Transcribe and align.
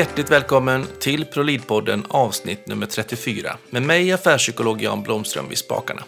Hjärtligt 0.00 0.30
välkommen 0.30 0.86
till 1.00 1.24
ProLid-podden 1.24 2.04
avsnitt 2.08 2.66
nummer 2.66 2.86
34 2.86 3.56
med 3.70 3.82
mig 3.82 4.12
affärspsykolog 4.12 4.82
Jan 4.82 5.02
Blomström 5.02 5.48
vid 5.48 5.58
spakarna. 5.58 6.02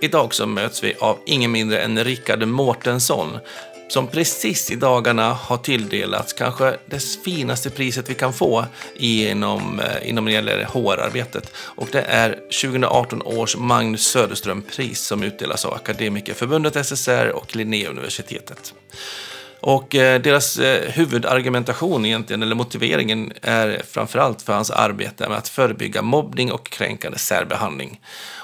Idag 0.00 0.34
så 0.34 0.46
möts 0.46 0.84
vi 0.84 0.94
av 1.00 1.18
ingen 1.26 1.52
mindre 1.52 1.80
än 1.80 2.04
Rickard 2.04 2.48
Mårtensson 2.48 3.38
som 3.88 4.06
precis 4.06 4.70
i 4.70 4.76
dagarna 4.76 5.32
har 5.32 5.56
tilldelats 5.56 6.32
kanske 6.32 6.76
det 6.86 7.02
finaste 7.24 7.70
priset 7.70 8.10
vi 8.10 8.14
kan 8.14 8.32
få 8.32 8.64
inom, 8.94 9.80
eh, 9.80 10.08
inom 10.08 10.24
det 10.24 10.32
gäller 10.32 10.64
HR-arbetet. 10.64 11.52
Och 11.56 11.88
det 11.92 12.02
är 12.02 12.30
2018 12.62 13.22
års 13.22 13.56
Magnus 13.56 14.06
Söderström-pris 14.06 15.00
som 15.00 15.22
utdelas 15.22 15.64
av 15.64 15.74
Akademikerförbundet 15.74 16.76
SSR 16.76 17.28
och 17.28 17.56
Linnéuniversitetet. 17.56 18.74
Och 19.60 19.94
eh, 19.94 20.20
deras 20.20 20.58
eh, 20.58 20.90
huvudargumentation 20.90 22.06
egentligen, 22.06 22.42
eller 22.42 22.54
motiveringen, 22.54 23.32
är 23.42 23.82
framförallt 23.90 24.42
för 24.42 24.52
hans 24.52 24.70
arbete 24.70 25.28
med 25.28 25.38
att 25.38 25.48
förebygga 25.48 26.02
mobbning 26.02 26.52
och 26.52 26.66
kränkande 26.70 27.18
särbehandling. 27.18 28.00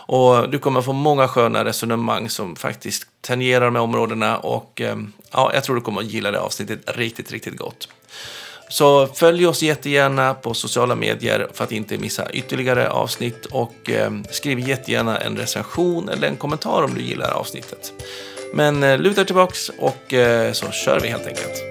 Och 0.07 0.51
du 0.51 0.59
kommer 0.59 0.83
få 0.83 0.93
många 0.93 1.29
sköna 1.29 1.65
resonemang 1.65 2.29
som 2.29 2.57
faktiskt 2.57 3.07
tangerar 3.21 3.65
de 3.65 3.75
här 3.75 3.83
områdena 3.83 4.39
och 4.39 4.81
eh, 4.81 4.97
ja, 5.33 5.51
jag 5.55 5.65
tror 5.65 5.77
du 5.77 5.83
kommer 5.83 6.01
att 6.01 6.07
gilla 6.07 6.31
det 6.31 6.41
avsnittet 6.41 6.97
riktigt, 6.97 7.33
riktigt 7.33 7.57
gott. 7.57 7.89
Så 8.69 9.07
följ 9.07 9.47
oss 9.47 9.63
jättegärna 9.63 10.35
på 10.35 10.55
sociala 10.55 10.95
medier 10.95 11.49
för 11.53 11.65
att 11.65 11.73
inte 11.73 11.99
missa 11.99 12.31
ytterligare 12.31 12.91
avsnitt 12.91 13.47
och 13.47 13.91
eh, 13.91 14.11
skriv 14.31 14.69
jättegärna 14.69 15.19
en 15.19 15.37
recension 15.37 16.09
eller 16.09 16.29
en 16.29 16.37
kommentar 16.37 16.83
om 16.83 16.95
du 16.95 17.03
gillar 17.03 17.31
avsnittet. 17.31 17.93
Men 18.57 18.83
eh, 18.83 18.99
luta 18.99 19.25
tillbaks 19.25 19.69
och 19.69 20.13
eh, 20.13 20.53
så 20.53 20.71
kör 20.71 21.01
vi 21.01 21.09
helt 21.09 21.27
enkelt. 21.27 21.63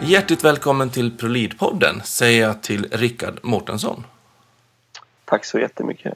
Hjärtligt 0.00 0.44
välkommen 0.44 0.90
till 0.90 1.10
ProLid-podden 1.18 2.00
säger 2.04 2.42
jag 2.42 2.62
till 2.62 2.86
Rickard 2.90 3.38
Mårtensson. 3.42 4.04
Tack 5.24 5.44
så 5.44 5.58
jättemycket. 5.58 6.14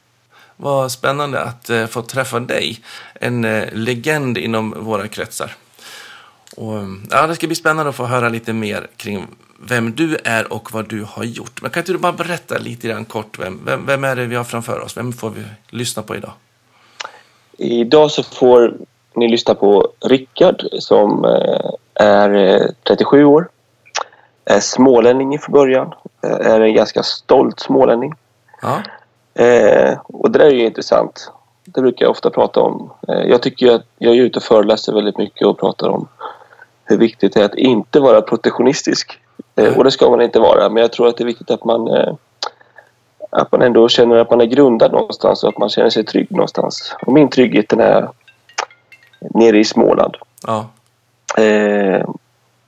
Vad 0.57 0.93
spännande 0.93 1.41
att 1.41 1.71
eh, 1.71 1.87
få 1.87 2.03
träffa 2.03 2.41
dig, 2.41 2.81
en 3.15 3.45
eh, 3.45 3.69
legend 3.73 4.39
inom 4.39 4.75
våra 4.85 5.09
kretsar. 5.09 5.57
Och, 6.57 6.75
ja, 7.11 7.27
det 7.27 7.35
ska 7.35 7.47
bli 7.47 7.57
spännande 7.57 7.91
att 7.91 7.97
få 7.97 8.05
höra 8.05 8.29
lite 8.29 8.53
mer 8.53 8.87
kring 8.97 9.27
vem 9.69 9.93
du 9.95 10.19
är 10.25 10.53
och 10.53 10.73
vad 10.73 10.89
du 10.89 11.07
har 11.09 11.25
gjort. 11.25 11.63
Men 11.63 11.71
kan 11.71 11.81
inte 11.81 11.93
du 11.93 11.99
bara 11.99 12.13
berätta 12.13 12.59
lite 12.59 12.89
grann 12.89 13.05
kort, 13.05 13.39
vem, 13.39 13.61
vem, 13.65 13.87
vem 13.87 14.05
är 14.05 14.17
det 14.17 14.27
vi 14.27 14.37
har 14.37 14.45
framför 14.45 14.81
oss? 14.81 14.97
Vem 14.97 15.13
får 15.13 15.31
vi 15.31 15.43
lyssna 15.71 16.03
på 16.03 16.17
idag? 16.17 16.33
Idag 17.59 18.11
så 18.11 18.23
får 18.23 18.75
ni 19.15 19.29
lyssna 19.29 19.55
på 19.55 19.89
Rickard 20.01 20.65
som 20.73 21.25
eh, 21.25 21.71
är 22.07 22.71
37 22.89 23.21
eh, 23.21 23.29
år. 23.29 23.49
Är 24.45 24.61
smålänning 24.61 25.39
från 25.39 25.53
början. 25.53 25.95
Eh, 26.25 26.47
är 26.53 26.61
en 26.61 26.75
ganska 26.75 27.03
stolt 27.03 27.61
smålänning. 27.61 28.15
Ja. 28.63 28.83
Och 30.03 30.31
det 30.31 30.39
där 30.39 30.47
är 30.47 30.51
ju 30.51 30.67
intressant. 30.67 31.31
Det 31.65 31.81
brukar 31.81 32.05
jag 32.05 32.11
ofta 32.11 32.31
prata 32.31 32.61
om. 32.61 32.93
Jag 33.07 33.43
tycker 33.43 33.73
att 33.73 33.87
jag 33.99 34.17
är 34.17 34.23
ute 34.23 34.39
och 34.39 34.43
föreläser 34.43 34.93
väldigt 34.93 35.19
mycket 35.19 35.47
och 35.47 35.59
pratar 35.59 35.89
om 35.89 36.09
hur 36.93 36.99
viktigt 36.99 37.35
det 37.35 37.41
är 37.41 37.45
att 37.45 37.55
inte 37.55 38.01
vara 38.01 38.23
protektionistisk. 38.23 39.19
Mm. 39.57 39.75
Och 39.75 39.85
det 39.85 39.91
ska 39.91 40.11
man 40.11 40.21
inte 40.21 40.41
vara, 40.41 40.69
men 40.69 40.81
jag 40.81 40.93
tror 40.93 41.09
att 41.09 41.17
det 41.17 41.25
är 41.25 41.27
viktigt 41.27 41.51
att 41.51 41.65
man 41.65 41.89
eh, 41.89 42.15
att 43.31 43.53
man 43.53 43.63
ändå 43.63 43.89
känner 43.89 44.17
att 44.17 44.31
man 44.31 44.41
är 44.41 44.45
grundad 44.45 44.93
någonstans 44.93 45.43
och 45.43 45.49
att 45.49 45.59
man 45.59 45.69
känner 45.69 45.91
sig 45.91 46.05
trygg 46.05 46.31
någonstans. 46.31 46.97
Och 47.07 47.13
min 47.13 47.29
trygghet 47.29 47.69
den 47.69 47.81
är 47.81 48.09
nere 49.21 49.59
i 49.59 49.65
Småland. 49.65 50.17
Ja. 50.47 50.67
Eh, 51.43 52.05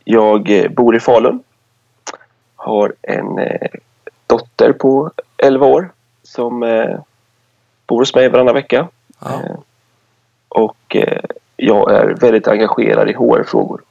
jag 0.04 0.66
bor 0.70 0.96
i 0.96 1.00
Falun. 1.00 1.42
Har 2.56 2.94
en 3.02 3.40
dotter 4.26 4.72
på 4.72 5.10
11 5.36 5.66
år 5.66 5.92
som 6.22 6.60
bor 7.86 7.98
hos 7.98 8.14
mig 8.14 8.28
varannan 8.28 8.54
vecka. 8.54 8.88
Ja. 9.20 9.40
Och 10.48 10.96
jag 11.56 11.92
är 11.92 12.06
väldigt 12.20 12.48
engagerad 12.48 13.10
i 13.10 13.12
HR-frågor 13.12 13.82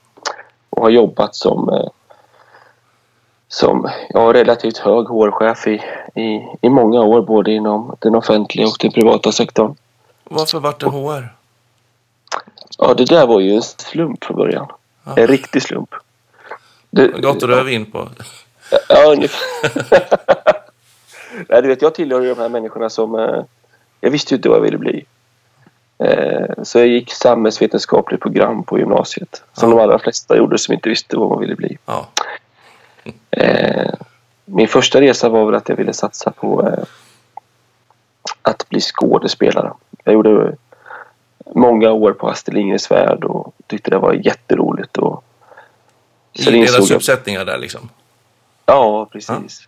och 0.75 0.83
har 0.83 0.89
jobbat 0.89 1.35
som 1.35 1.89
som 3.47 3.89
ja, 4.09 4.33
relativt 4.33 4.77
hög 4.77 5.07
HR-chef 5.07 5.67
i, 5.67 5.81
i, 6.21 6.47
i 6.61 6.69
många 6.69 7.01
år 7.01 7.21
både 7.21 7.51
inom 7.51 7.95
den 7.99 8.15
offentliga 8.15 8.67
och 8.67 8.77
den 8.79 8.91
privata 8.91 9.31
sektorn. 9.31 9.75
Varför 10.23 10.59
vart 10.59 10.79
det 10.79 10.89
HR? 10.89 11.35
Ja, 12.77 12.93
det 12.93 13.05
där 13.05 13.27
var 13.27 13.39
ju 13.39 13.55
en 13.55 13.61
slump 13.61 14.23
från 14.23 14.37
början. 14.37 14.67
Ja. 15.03 15.13
En 15.17 15.27
riktig 15.27 15.61
slump. 15.61 15.89
Det, 16.89 17.25
att 17.25 17.39
du 17.39 17.73
in 17.73 17.91
på. 17.91 18.09
Ja, 18.89 19.11
ungefär. 19.11 19.41
Nej, 21.49 21.61
du 21.61 21.67
vet, 21.67 21.81
jag 21.81 21.95
tillhör 21.95 22.21
ju 22.21 22.29
de 22.35 22.41
här 22.41 22.49
människorna 22.49 22.89
som... 22.89 23.15
Eh, 23.15 23.43
jag 24.01 24.11
visste 24.11 24.33
ju 24.33 24.35
inte 24.35 24.49
vad 24.49 24.57
jag 24.57 24.63
ville 24.63 24.77
bli. 24.77 25.05
Eh, 26.03 26.63
så 26.63 26.79
jag 26.79 26.87
gick 26.87 27.13
samhällsvetenskapligt 27.13 28.21
program 28.21 28.63
på 28.63 28.79
gymnasiet. 28.79 29.43
Som 29.53 29.69
ja. 29.69 29.75
de 29.75 29.83
allra 29.83 29.99
flesta 29.99 30.37
gjorde 30.37 30.57
som 30.57 30.73
inte 30.73 30.89
visste 30.89 31.17
vad 31.17 31.29
man 31.29 31.39
ville 31.39 31.55
bli. 31.55 31.77
Ja. 31.85 32.07
Eh, 33.31 33.93
min 34.45 34.67
första 34.67 35.01
resa 35.01 35.29
var 35.29 35.45
väl 35.45 35.55
att 35.55 35.69
jag 35.69 35.75
ville 35.75 35.93
satsa 35.93 36.31
på 36.31 36.67
eh, 36.67 36.83
att 38.41 38.69
bli 38.69 38.79
skådespelare. 38.79 39.73
Jag 40.03 40.13
gjorde 40.13 40.55
många 41.55 41.91
år 41.91 42.13
på 42.13 42.29
Astrid 42.29 42.55
Lindgrens 42.55 42.91
Värld 42.91 43.23
och 43.23 43.53
tyckte 43.67 43.91
det 43.91 43.97
var 43.97 44.13
jätteroligt. 44.13 44.97
Och 44.97 45.23
I 46.33 46.43
deras 46.43 46.89
jag... 46.89 46.95
uppsättningar 46.95 47.45
där 47.45 47.57
liksom? 47.57 47.89
Ja, 48.65 49.05
precis. 49.11 49.67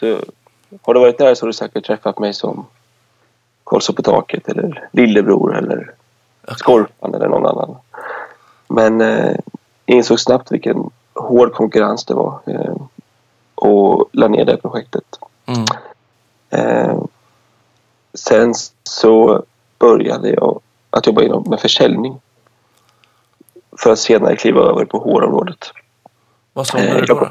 Ja. 0.00 0.18
Så 0.18 0.20
har 0.82 0.94
du 0.94 1.00
varit 1.00 1.18
där 1.18 1.34
så 1.34 1.44
har 1.44 1.48
du 1.48 1.52
säkert 1.52 1.86
träffat 1.86 2.18
mig 2.18 2.34
som 2.34 2.66
Karlsson 3.64 3.94
på 3.94 4.02
taket 4.02 4.48
eller 4.48 4.88
Lillebror 4.92 5.56
eller 5.56 5.94
okay. 6.42 6.56
Skorpan 6.56 7.14
eller 7.14 7.28
någon 7.28 7.46
annan. 7.46 7.76
Men 8.68 9.00
eh, 9.00 9.36
insåg 9.86 10.20
snabbt 10.20 10.52
vilken 10.52 10.90
hård 11.14 11.52
konkurrens 11.52 12.04
det 12.04 12.14
var 12.14 12.40
eh, 12.46 12.74
och 13.54 14.08
la 14.12 14.28
ner 14.28 14.44
det 14.44 14.56
projektet. 14.56 15.18
Mm. 15.46 15.64
Eh, 16.50 17.02
sen 18.14 18.54
så 18.82 19.44
började 19.78 20.30
jag 20.30 20.60
att 20.90 21.06
jobba 21.06 21.22
inom 21.22 21.44
med 21.48 21.60
försäljning 21.60 22.20
för 23.78 23.92
att 23.92 23.98
senare 23.98 24.36
kliva 24.36 24.60
över 24.60 24.84
på 24.84 24.98
hårområdet. 24.98 25.72
Vad 26.52 26.66
sålde 26.66 27.00
du 27.00 27.06
då? 27.06 27.28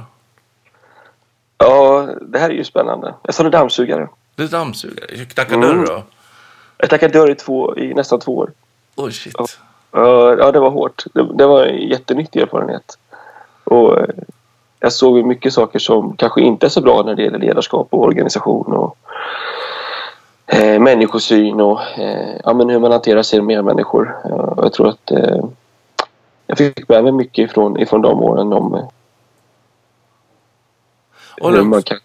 Ja, 1.57 2.07
det 2.21 2.39
här 2.39 2.49
är 2.49 2.53
ju 2.53 2.63
spännande. 2.63 3.15
Jag 3.23 3.35
sålde 3.35 3.57
dammsugare. 3.57 4.09
Du 4.35 4.47
dammsugare? 4.47 5.25
Knackade 5.25 5.65
mm. 5.65 5.77
dörr 5.77 5.85
då? 5.85 6.03
Jag 6.77 6.89
knackade 6.89 7.19
dörr 7.19 7.29
i, 7.29 7.35
två, 7.35 7.77
i 7.77 7.93
nästan 7.93 8.19
två 8.19 8.37
år. 8.37 8.51
Oj, 8.95 9.05
oh, 9.05 9.09
shit. 9.09 9.35
Ja, 9.91 10.51
det 10.51 10.59
var 10.59 10.69
hårt. 10.69 11.03
Det, 11.13 11.27
det 11.33 11.45
var 11.45 11.63
en 11.63 11.87
jättenyttig 11.87 12.41
erfarenhet. 12.41 12.97
Och 13.63 13.99
eh, 13.99 14.07
jag 14.79 14.93
såg 14.93 15.25
mycket 15.25 15.53
saker 15.53 15.79
som 15.79 16.15
kanske 16.15 16.41
inte 16.41 16.65
är 16.65 16.69
så 16.69 16.81
bra 16.81 17.03
när 17.03 17.15
det 17.15 17.23
gäller 17.23 17.39
ledarskap 17.39 17.87
och 17.89 18.03
organisation 18.03 18.73
och 18.73 18.97
eh, 20.45 20.79
människosyn 20.79 21.61
och 21.61 21.81
eh, 21.97 22.35
ja, 22.43 22.53
men 22.53 22.69
hur 22.69 22.79
man 22.79 22.91
hanterar 22.91 23.23
sina 23.23 23.43
medmänniskor. 23.43 24.17
Eh, 24.25 24.53
jag 24.57 24.73
tror 24.73 24.87
att 24.89 25.11
eh, 25.11 25.45
jag 26.47 26.57
fick 26.57 26.89
med 26.89 27.03
mig 27.03 27.11
mycket 27.11 27.49
ifrån, 27.49 27.79
ifrån 27.79 28.01
de 28.01 28.23
åren 28.23 28.53
om 28.53 28.73
eh, 28.73 28.87
och 31.41 31.51
hur 31.51 31.63
man 31.63 31.83
kan... 31.83 31.97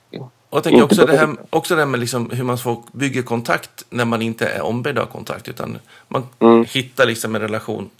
Och 0.50 0.56
jag 0.56 0.64
tänker 0.64 0.82
också 0.82 1.06
det, 1.06 1.16
här, 1.16 1.36
också 1.50 1.74
det 1.74 1.80
här 1.80 1.86
med 1.86 2.00
liksom 2.00 2.30
hur 2.30 2.44
man 2.44 2.58
får 2.58 2.82
bygger 2.92 3.22
kontakt 3.22 3.84
när 3.90 4.04
man 4.04 4.22
inte 4.22 4.46
är 4.46 4.62
ombedd 4.62 4.98
av 4.98 5.06
kontakt. 5.06 5.48
Utan 5.48 5.78
man 6.08 6.26
mm. 6.38 6.64
hittar 6.68 7.06
liksom 7.06 7.34
en 7.34 7.40
relation 7.40 7.90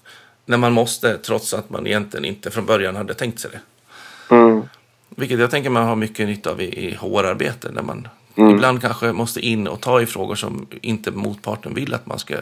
när 0.45 0.59
man 0.59 0.73
måste, 0.73 1.19
trots 1.19 1.55
att 1.55 1.71
man 1.71 1.87
egentligen 1.87 2.25
inte 2.25 2.51
från 2.51 2.67
början 2.67 2.97
hade 2.97 3.15
tänkt 3.15 3.41
sig 3.41 3.51
det. 3.51 3.61
Mm. 4.35 4.63
Vilket 5.09 5.39
jag 5.39 5.51
tänker 5.51 5.71
man 5.71 5.87
har 5.87 5.97
mycket 5.97 6.29
nytta 6.29 6.51
av 6.51 6.61
i, 6.61 6.65
i 6.65 6.95
HR-arbete. 6.95 7.69
När 7.73 7.83
man 7.83 8.09
mm. 8.37 8.55
ibland 8.55 8.83
kanske 8.83 9.13
måste 9.13 9.41
in 9.41 9.69
och 9.69 9.81
ta 9.81 10.01
i 10.01 10.07
frågor 10.07 10.35
som 10.35 10.67
inte 10.83 11.11
motparten 11.11 11.75
vill 11.75 11.95
att 11.95 12.07
man 12.07 12.19
ska... 12.19 12.35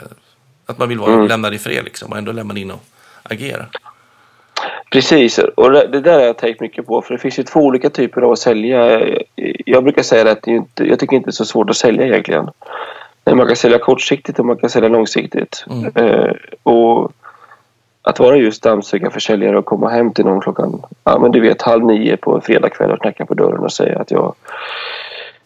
Att 0.67 0.79
man 0.79 0.89
vill 0.89 0.99
vara 0.99 1.13
mm. 1.13 1.29
lämnad 1.29 1.55
i 1.55 1.59
fred 1.59 1.85
liksom 1.85 2.13
och 2.13 2.19
ändå 2.19 2.33
lämna 2.33 2.59
in 2.59 2.71
och 2.71 2.85
agera. 3.23 3.67
Precis, 4.91 5.39
och 5.39 5.71
det 5.71 6.01
där 6.01 6.13
har 6.13 6.27
jag 6.27 6.39
tänkt 6.39 6.61
mycket 6.61 6.87
på 6.87 7.03
för 7.03 7.15
det 7.15 7.21
finns 7.21 7.39
ju 7.39 7.43
två 7.43 7.61
olika 7.61 7.91
typer 7.91 8.23
av 8.23 8.33
att 8.33 8.39
sälja. 8.39 9.01
Jag 9.69 9.85
brukar 9.85 10.03
säga 10.03 10.31
att 10.31 10.47
jag 10.75 10.99
tycker 10.99 11.17
inte 11.17 11.27
det 11.27 11.31
är 11.31 11.33
så 11.33 11.45
svårt 11.45 11.71
att 11.71 11.77
sälja 11.77 12.07
egentligen. 12.07 12.51
Man 13.25 13.47
kan 13.47 13.57
sälja 13.57 13.79
kortsiktigt 13.79 14.39
och 14.39 14.47
man 14.47 14.57
kan 14.57 14.71
sälja 14.71 14.89
långsiktigt. 14.89 15.65
Mm. 15.71 15.93
Eh, 15.95 16.33
och 16.63 17.13
att 18.03 18.19
vara 18.19 18.37
just 18.37 18.63
dammsugarförsäljare 18.63 19.59
och 19.59 19.65
komma 19.65 19.89
hem 19.89 20.13
till 20.13 20.25
någon 20.25 20.41
klockan, 20.41 20.83
ja 21.05 21.19
men 21.19 21.31
du 21.31 21.41
vet 21.41 21.63
halv 21.63 21.85
nio 21.85 22.17
på 22.17 22.35
en 22.35 22.41
fredagkväll 22.41 22.91
och 22.91 23.01
knacka 23.01 23.27
på 23.27 23.35
dörren 23.35 23.59
och 23.59 23.73
säga 23.73 23.99
att 23.99 24.11
jag 24.11 24.35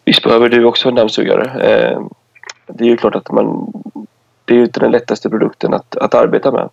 Visst 0.05 0.23
behöver 0.23 0.49
du 0.49 0.65
också 0.65 0.89
en 0.89 0.95
dammsugare. 0.95 1.43
Eh, 1.43 2.01
det 2.67 2.83
är 2.83 2.87
ju 2.87 2.97
klart 2.97 3.15
att 3.15 3.31
man 3.31 3.73
det 4.45 4.53
är 4.53 4.57
ju 4.57 4.63
inte 4.63 4.79
den 4.79 4.91
lättaste 4.91 5.29
produkten 5.29 5.73
att, 5.73 5.97
att 5.97 6.13
arbeta 6.13 6.51
med. 6.51 6.69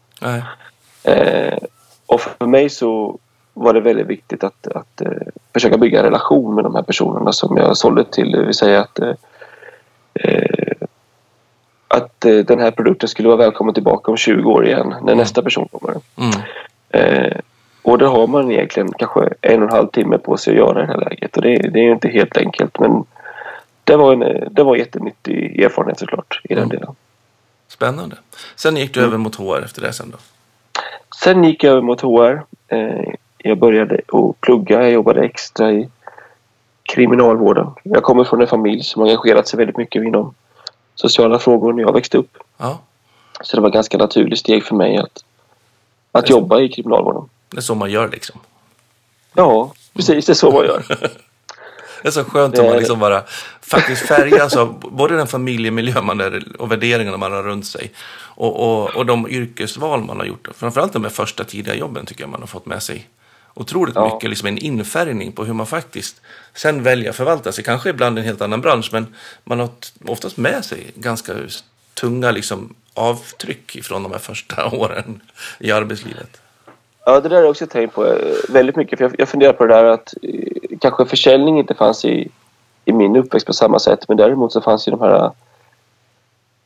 Eh, 1.04 1.58
och 2.06 2.20
för 2.20 2.46
mig 2.46 2.70
så 2.70 3.18
var 3.58 3.74
det 3.74 3.80
väldigt 3.80 4.06
viktigt 4.06 4.44
att, 4.44 4.66
att 4.66 5.00
eh, 5.00 5.10
försöka 5.52 5.78
bygga 5.78 5.98
en 5.98 6.04
relation 6.04 6.54
med 6.54 6.64
de 6.64 6.74
här 6.74 6.82
personerna 6.82 7.32
som 7.32 7.56
jag 7.56 7.76
sålde 7.76 8.04
till. 8.04 8.30
Det 8.30 8.42
vill 8.44 8.54
säga 8.54 8.80
att, 8.80 8.98
eh, 8.98 9.14
eh 10.14 10.86
att 11.88 12.24
eh, 12.24 12.36
den 12.36 12.60
här 12.60 12.70
produkten 12.70 13.08
skulle 13.08 13.28
vara 13.28 13.38
välkommen 13.38 13.74
tillbaka 13.74 14.10
om 14.10 14.16
20 14.16 14.50
år 14.50 14.66
igen 14.66 14.88
när 14.88 14.98
Mm. 15.12 15.18
nästa 15.18 15.42
person 15.42 15.68
kommer. 15.72 15.94
Mm. 16.16 16.40
Eh, 16.90 17.38
och 17.82 17.98
det 17.98 18.06
har 18.06 18.26
man 18.26 18.50
egentligen 18.50 18.92
kanske 18.92 19.20
en 19.40 19.62
och 19.62 19.68
en 19.68 19.74
halv 19.76 19.86
timme 19.88 20.18
på 20.18 20.36
sig 20.36 20.50
att 20.50 20.56
göra 20.58 20.82
i 20.82 20.86
det 20.86 20.92
här 20.92 21.00
läget. 21.00 21.36
Och 21.36 21.42
det, 21.42 21.56
det 21.56 21.78
är 21.78 21.84
ju 21.84 21.92
inte 21.92 22.08
helt 22.08 22.36
enkelt 22.36 22.78
men 22.78 23.04
det 23.84 23.96
var 23.96 24.12
en 24.12 24.48
det 24.54 24.62
var 24.62 24.74
en 24.74 24.78
jättenyttig 24.78 25.60
erfarenhet 25.62 25.98
såklart 25.98 26.40
i 26.44 26.54
den 26.54 26.64
Mm. 26.64 26.68
delen. 26.68 26.94
Spännande. 27.68 28.16
Sen 28.56 28.76
gick 28.76 28.94
du 28.94 29.00
Mm. 29.00 29.08
över 29.08 29.18
mot 29.18 29.36
HR 29.36 29.64
efter 29.64 29.82
det 29.82 29.92
sen 29.92 30.10
då? 30.10 30.18
Sen 31.24 31.44
gick 31.44 31.64
jag 31.64 31.72
över 31.72 31.82
mot 31.82 32.00
HR. 32.00 32.42
Eh, 32.68 33.14
jag 33.38 33.58
började 33.58 34.00
att 34.12 34.40
plugga. 34.40 34.82
Jag 34.82 34.90
jobbade 34.90 35.24
extra 35.24 35.72
i 35.72 35.88
kriminalvården. 36.82 37.66
Jag 37.82 38.02
kommer 38.02 38.24
från 38.24 38.40
en 38.40 38.46
familj 38.46 38.82
som 38.82 39.02
engagerat 39.02 39.48
sig 39.48 39.56
väldigt 39.56 39.76
mycket 39.76 40.04
inom 40.04 40.34
sociala 40.94 41.38
frågor 41.38 41.72
när 41.72 41.82
jag 41.82 41.92
växte 41.92 42.18
upp. 42.18 42.38
Ja. 42.56 42.78
Så 43.40 43.56
det 43.56 43.62
var 43.62 43.68
ett 43.68 43.74
ganska 43.74 43.98
naturligt 43.98 44.38
steg 44.38 44.64
för 44.64 44.74
mig 44.74 44.96
att, 44.96 45.24
att 46.12 46.30
jobba 46.30 46.60
i 46.60 46.68
kriminalvården. 46.68 47.28
Det 47.50 47.56
är 47.56 47.60
så 47.60 47.74
man 47.74 47.90
gör 47.90 48.08
liksom. 48.08 48.40
Ja, 49.34 49.72
precis. 49.94 50.26
Det 50.26 50.32
är 50.32 50.34
så 50.34 50.50
man 50.50 50.64
gör. 50.64 50.84
Det 52.02 52.08
är 52.08 52.12
så 52.12 52.24
skönt 52.24 52.58
är 52.58 52.64
man 52.64 52.76
liksom 52.76 52.98
bara 52.98 53.22
faktiskt 53.60 54.06
färgas 54.06 54.56
av 54.56 54.80
både 54.80 55.16
den 55.16 55.26
familjemiljö 55.26 56.02
man 56.02 56.20
är 56.20 56.44
och 56.58 56.72
värderingarna 56.72 57.16
man 57.16 57.32
har 57.32 57.42
runt 57.42 57.66
sig 57.66 57.92
och, 58.18 58.56
och, 58.56 58.96
och 58.96 59.06
de 59.06 59.28
yrkesval 59.28 60.04
man 60.04 60.16
har 60.16 60.24
gjort. 60.24 60.48
Framförallt 60.54 60.92
de 60.92 61.04
här 61.04 61.10
första 61.10 61.44
tidiga 61.44 61.74
jobben 61.74 62.06
tycker 62.06 62.22
jag 62.22 62.30
man 62.30 62.40
har 62.40 62.46
fått 62.46 62.66
med 62.66 62.82
sig 62.82 63.06
otroligt 63.60 63.94
Ja. 63.94 64.14
mycket, 64.14 64.30
liksom 64.30 64.48
en 64.48 64.58
infärgning 64.58 65.32
på 65.32 65.44
hur 65.44 65.54
man 65.54 65.66
faktiskt 65.66 66.20
sen 66.54 66.82
väljer 66.82 67.10
att 67.10 67.16
förvalta 67.16 67.52
sig. 67.52 67.64
Kanske 67.64 67.90
ibland 67.90 68.18
en 68.18 68.24
helt 68.24 68.40
annan 68.42 68.60
bransch, 68.60 68.90
men 68.92 69.06
man 69.44 69.60
har 69.60 69.68
oftast 70.06 70.36
med 70.36 70.64
sig 70.64 70.90
ganska 70.94 71.32
tunga 71.94 72.30
liksom, 72.30 72.74
avtryck 72.94 73.84
från 73.84 74.02
de 74.02 74.12
här 74.12 74.18
första 74.18 74.70
åren 74.76 75.20
i 75.58 75.72
arbetslivet. 75.72 76.40
Ja, 77.06 77.20
det 77.20 77.28
där 77.28 77.36
har 77.36 77.42
jag 77.42 77.50
också 77.50 77.66
tänkt 77.66 77.94
på 77.94 78.06
eh, 78.06 78.34
väldigt 78.48 78.76
mycket. 78.76 78.98
För 78.98 79.04
jag, 79.04 79.14
jag 79.18 79.28
funderar 79.28 79.52
på 79.52 79.66
det 79.66 79.74
där 79.74 79.84
att 79.84 80.14
eh, 80.22 80.78
kanske 80.80 81.06
försäljning 81.06 81.58
inte 81.58 81.74
fanns 81.74 82.04
i, 82.04 82.28
i 82.84 82.92
min 82.92 83.16
uppväxt 83.16 83.46
på 83.46 83.52
samma 83.52 83.78
sätt. 83.78 84.08
Men 84.08 84.16
däremot 84.16 84.52
så 84.52 84.60
fanns 84.60 84.88
ju 84.88 84.90
de 84.90 85.00
här 85.00 85.30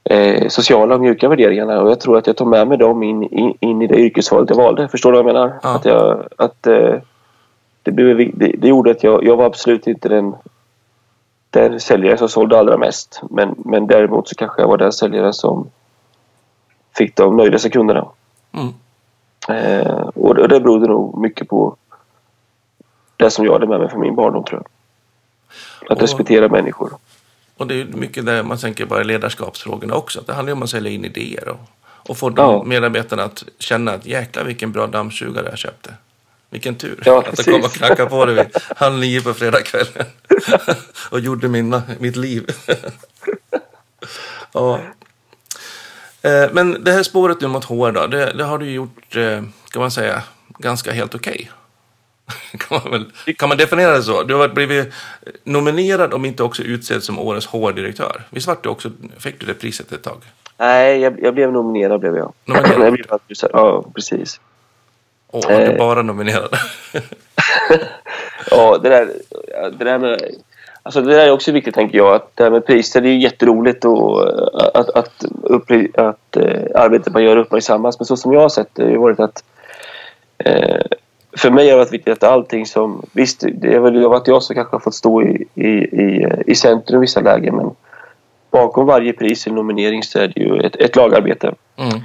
eh, 0.05 0.49
sociala 0.49 0.95
och 0.95 1.01
mjuka 1.01 1.29
värderingarna. 1.29 1.81
Och 1.81 1.91
jag 1.91 2.01
tror 2.01 2.19
att 2.19 2.27
jag 2.27 2.37
tog 2.37 2.49
med 2.49 2.69
mig 2.69 2.79
dem 2.79 3.03
in, 3.03 3.23
in, 3.23 3.55
in 3.61 3.83
i 3.83 3.87
det 3.87 3.99
yrkesvalet 3.99 4.51
jag 4.51 4.57
valde. 4.57 4.89
Förstår 4.89 5.13
du 5.13 5.23
vad 5.23 5.29
jag 5.29 5.35
menar? 5.35 5.59
Ja. 5.63 5.75
Att 5.75 5.85
jag, 5.85 6.29
att, 6.39 6.67
eh, 6.67 6.95
det, 7.83 7.93
blev, 7.93 8.17
det, 8.39 8.55
det 8.59 8.69
gjorde 8.69 8.91
att 8.91 9.03
jag, 9.03 9.25
jag 9.25 9.37
var 9.37 9.45
absolut 9.45 9.87
inte 9.87 10.09
den, 10.09 10.35
den 11.51 11.81
säljare 11.81 12.17
som 12.19 12.29
sålde 12.29 12.59
allra 12.59 12.77
mest. 12.77 13.21
Men, 13.31 13.55
men 13.59 13.87
däremot 13.87 14.29
så 14.29 14.35
kanske 14.35 14.63
jag 14.63 14.69
var 14.69 14.77
den 14.77 14.93
säljare 14.93 15.33
som 15.33 15.71
fick 16.97 17.17
de 17.17 17.37
nöjdaste 17.37 17.71
kunderna. 17.71 18.09
Mm. 18.53 18.75
Eh, 19.49 20.09
och 20.15 20.35
det, 20.35 20.47
det 20.47 20.61
berodde 20.61 20.87
nog 20.87 21.19
mycket 21.19 21.49
på 21.49 21.77
det 23.17 23.31
som 23.31 23.45
jag 23.45 23.53
hade 23.53 23.67
med 23.67 23.81
mig 23.81 23.89
från 23.89 24.01
min 24.01 24.15
barndom 24.15 24.45
tror 24.45 24.61
jag. 24.61 24.67
Att 25.93 25.97
Och- 25.97 26.03
respektera 26.03 26.49
människor. 26.49 26.91
Och 27.63 27.69
det 27.69 27.81
är 27.81 27.85
mycket 27.85 28.27
där 28.27 28.43
man 28.43 28.59
tänker 28.59 28.87
bara 28.87 29.03
ledarskapsfrågorna 29.03 29.95
också. 29.95 30.21
Att 30.21 30.27
det 30.27 30.33
handlar 30.35 30.51
ju 30.51 30.57
om 30.57 30.63
att 30.63 30.71
sälja 30.71 30.91
in 30.93 31.05
idéer 31.05 31.49
och, 31.49 31.61
och 31.83 32.19
få 32.19 32.33
Ja. 32.37 32.63
medarbetarna 32.67 33.23
att 33.23 33.45
känna 33.59 33.93
att 33.93 34.07
jäklar 34.07 34.45
vilken 34.45 34.73
bra 34.73 34.87
dammsugare 34.87 35.49
jag 35.51 35.59
köpte. 35.59 35.95
Vilken 36.51 36.75
tur 36.75 37.03
Ja, 37.07 37.25
att 37.33 37.47
jag 37.47 37.55
kom 37.55 37.65
och 37.65 37.73
knackade 37.73 38.11
på 38.11 38.25
det 38.27 38.35
vid 38.35 38.47
halv 38.77 38.99
nio 38.99 39.21
på 39.21 39.35
fredagskvällen 39.35 40.07
och 41.11 41.21
gjorde 41.21 41.49
mina, 41.49 41.83
mitt 41.99 42.17
liv. 42.17 42.47
ja. 44.53 44.81
Eh, 46.23 46.45
Men 46.53 46.85
det 46.85 46.93
här 46.93 47.03
spåret 47.03 47.41
nu 47.41 47.49
mot 47.49 47.65
HR 47.65 47.93
då, 47.93 48.07
det, 48.07 48.33
det 48.33 48.45
har 48.45 48.59
du 48.59 48.71
gjort, 48.71 49.17
eh, 49.17 49.43
kan 49.71 49.83
man 49.83 49.91
säga, 49.91 50.23
ganska 50.59 50.93
helt 50.93 51.15
okej. 51.15 51.51
Kan, 52.59 52.81
man 52.85 52.93
väl, 52.93 53.35
kan 53.37 53.49
man 53.49 53.59
definiera 53.59 53.93
det 53.93 54.03
så? 54.03 54.23
Du 54.23 54.35
har 54.35 54.49
blivit 54.49 54.95
nominerad 55.45 56.15
om 56.15 56.25
inte 56.25 56.43
också 56.43 56.63
utsedd 56.63 57.03
som 57.03 57.19
årets 57.19 57.47
HR-direktör. 57.47 58.23
Visst 58.31 58.47
vart 58.47 58.63
du 58.63 58.69
också, 58.69 58.91
fick 59.19 59.41
du 59.41 59.47
det 59.47 59.55
priset 59.55 59.93
ett 59.93 60.03
tag? 60.03 60.17
Nej, 60.59 61.01
jag, 61.01 61.23
jag 61.23 61.35
blev 61.35 61.53
nominerad 61.53 62.01
blev 62.01 62.17
jag. 62.17 62.33
Nominerad? 62.45 62.81
jag 62.85 62.93
blev 62.93 63.07
ja, 63.53 63.85
precis. 63.95 64.41
Åh, 65.31 65.49
var 65.51 65.61
du 65.61 65.65
Eh. 65.67 65.79
bara 65.79 66.03
nominerad? 66.03 66.57
Ja, 68.51 68.79
det 68.83 68.89
där, 68.89 69.09
det 69.79 69.85
där 69.85 69.99
med... 69.99 70.21
Alltså 70.85 71.01
det 71.01 71.15
där 71.15 71.27
är 71.27 71.31
också 71.31 71.53
viktigt 71.53 71.75
tänker 71.75 71.99
jag. 71.99 72.15
Att 72.15 72.31
det 72.37 72.43
här 72.45 72.51
med 72.51 72.67
priser 72.67 73.01
det 73.01 73.09
är 73.09 73.13
ju 73.13 73.21
jätteroligt 73.23 73.85
och, 73.85 74.29
eh, 74.29 74.71
att, 74.75 74.91
att, 74.91 75.25
uppri- 75.43 76.01
att 76.01 76.37
eh, 76.37 76.81
arbetet 76.83 77.13
man 77.13 77.25
gör 77.25 77.37
uppmärksammas. 77.37 77.99
Men 77.99 78.07
så 78.07 78.17
som 78.17 78.33
jag 78.33 78.41
har 78.41 78.49
sett 78.49 78.69
det 78.73 78.83
har 78.83 78.91
ju 78.91 78.97
varit 78.99 79.21
att 79.21 79.45
eh, 80.39 80.81
för 81.37 81.51
mig 81.51 81.65
har 81.65 81.73
det 81.73 81.85
varit 81.85 81.93
viktigt 81.93 82.13
att 82.13 82.23
allting 82.25 82.67
som... 82.67 83.03
Visst, 83.13 83.45
det 83.55 83.75
är 83.75 83.81
väl 83.81 84.07
varit 84.07 84.29
jag 84.29 84.43
som 84.43 84.55
kanske 84.55 84.75
har 84.75 84.81
fått 84.81 84.95
stå 84.95 85.23
i, 85.23 85.47
i, 85.55 85.69
i, 85.69 86.27
i 86.47 86.55
centrum 86.55 86.99
i 86.99 87.01
vissa 87.01 87.21
lägen 87.21 87.57
men 87.57 87.71
bakom 88.51 88.87
varje 88.87 89.13
pris 89.13 89.47
eller 89.47 89.57
nominering 89.57 90.03
så 90.03 90.19
är 90.19 90.29
det 90.29 90.41
ju 90.41 90.61
ett, 90.61 90.77
ett 90.77 90.97
lagarbete. 90.97 91.55
Mm. 91.77 92.01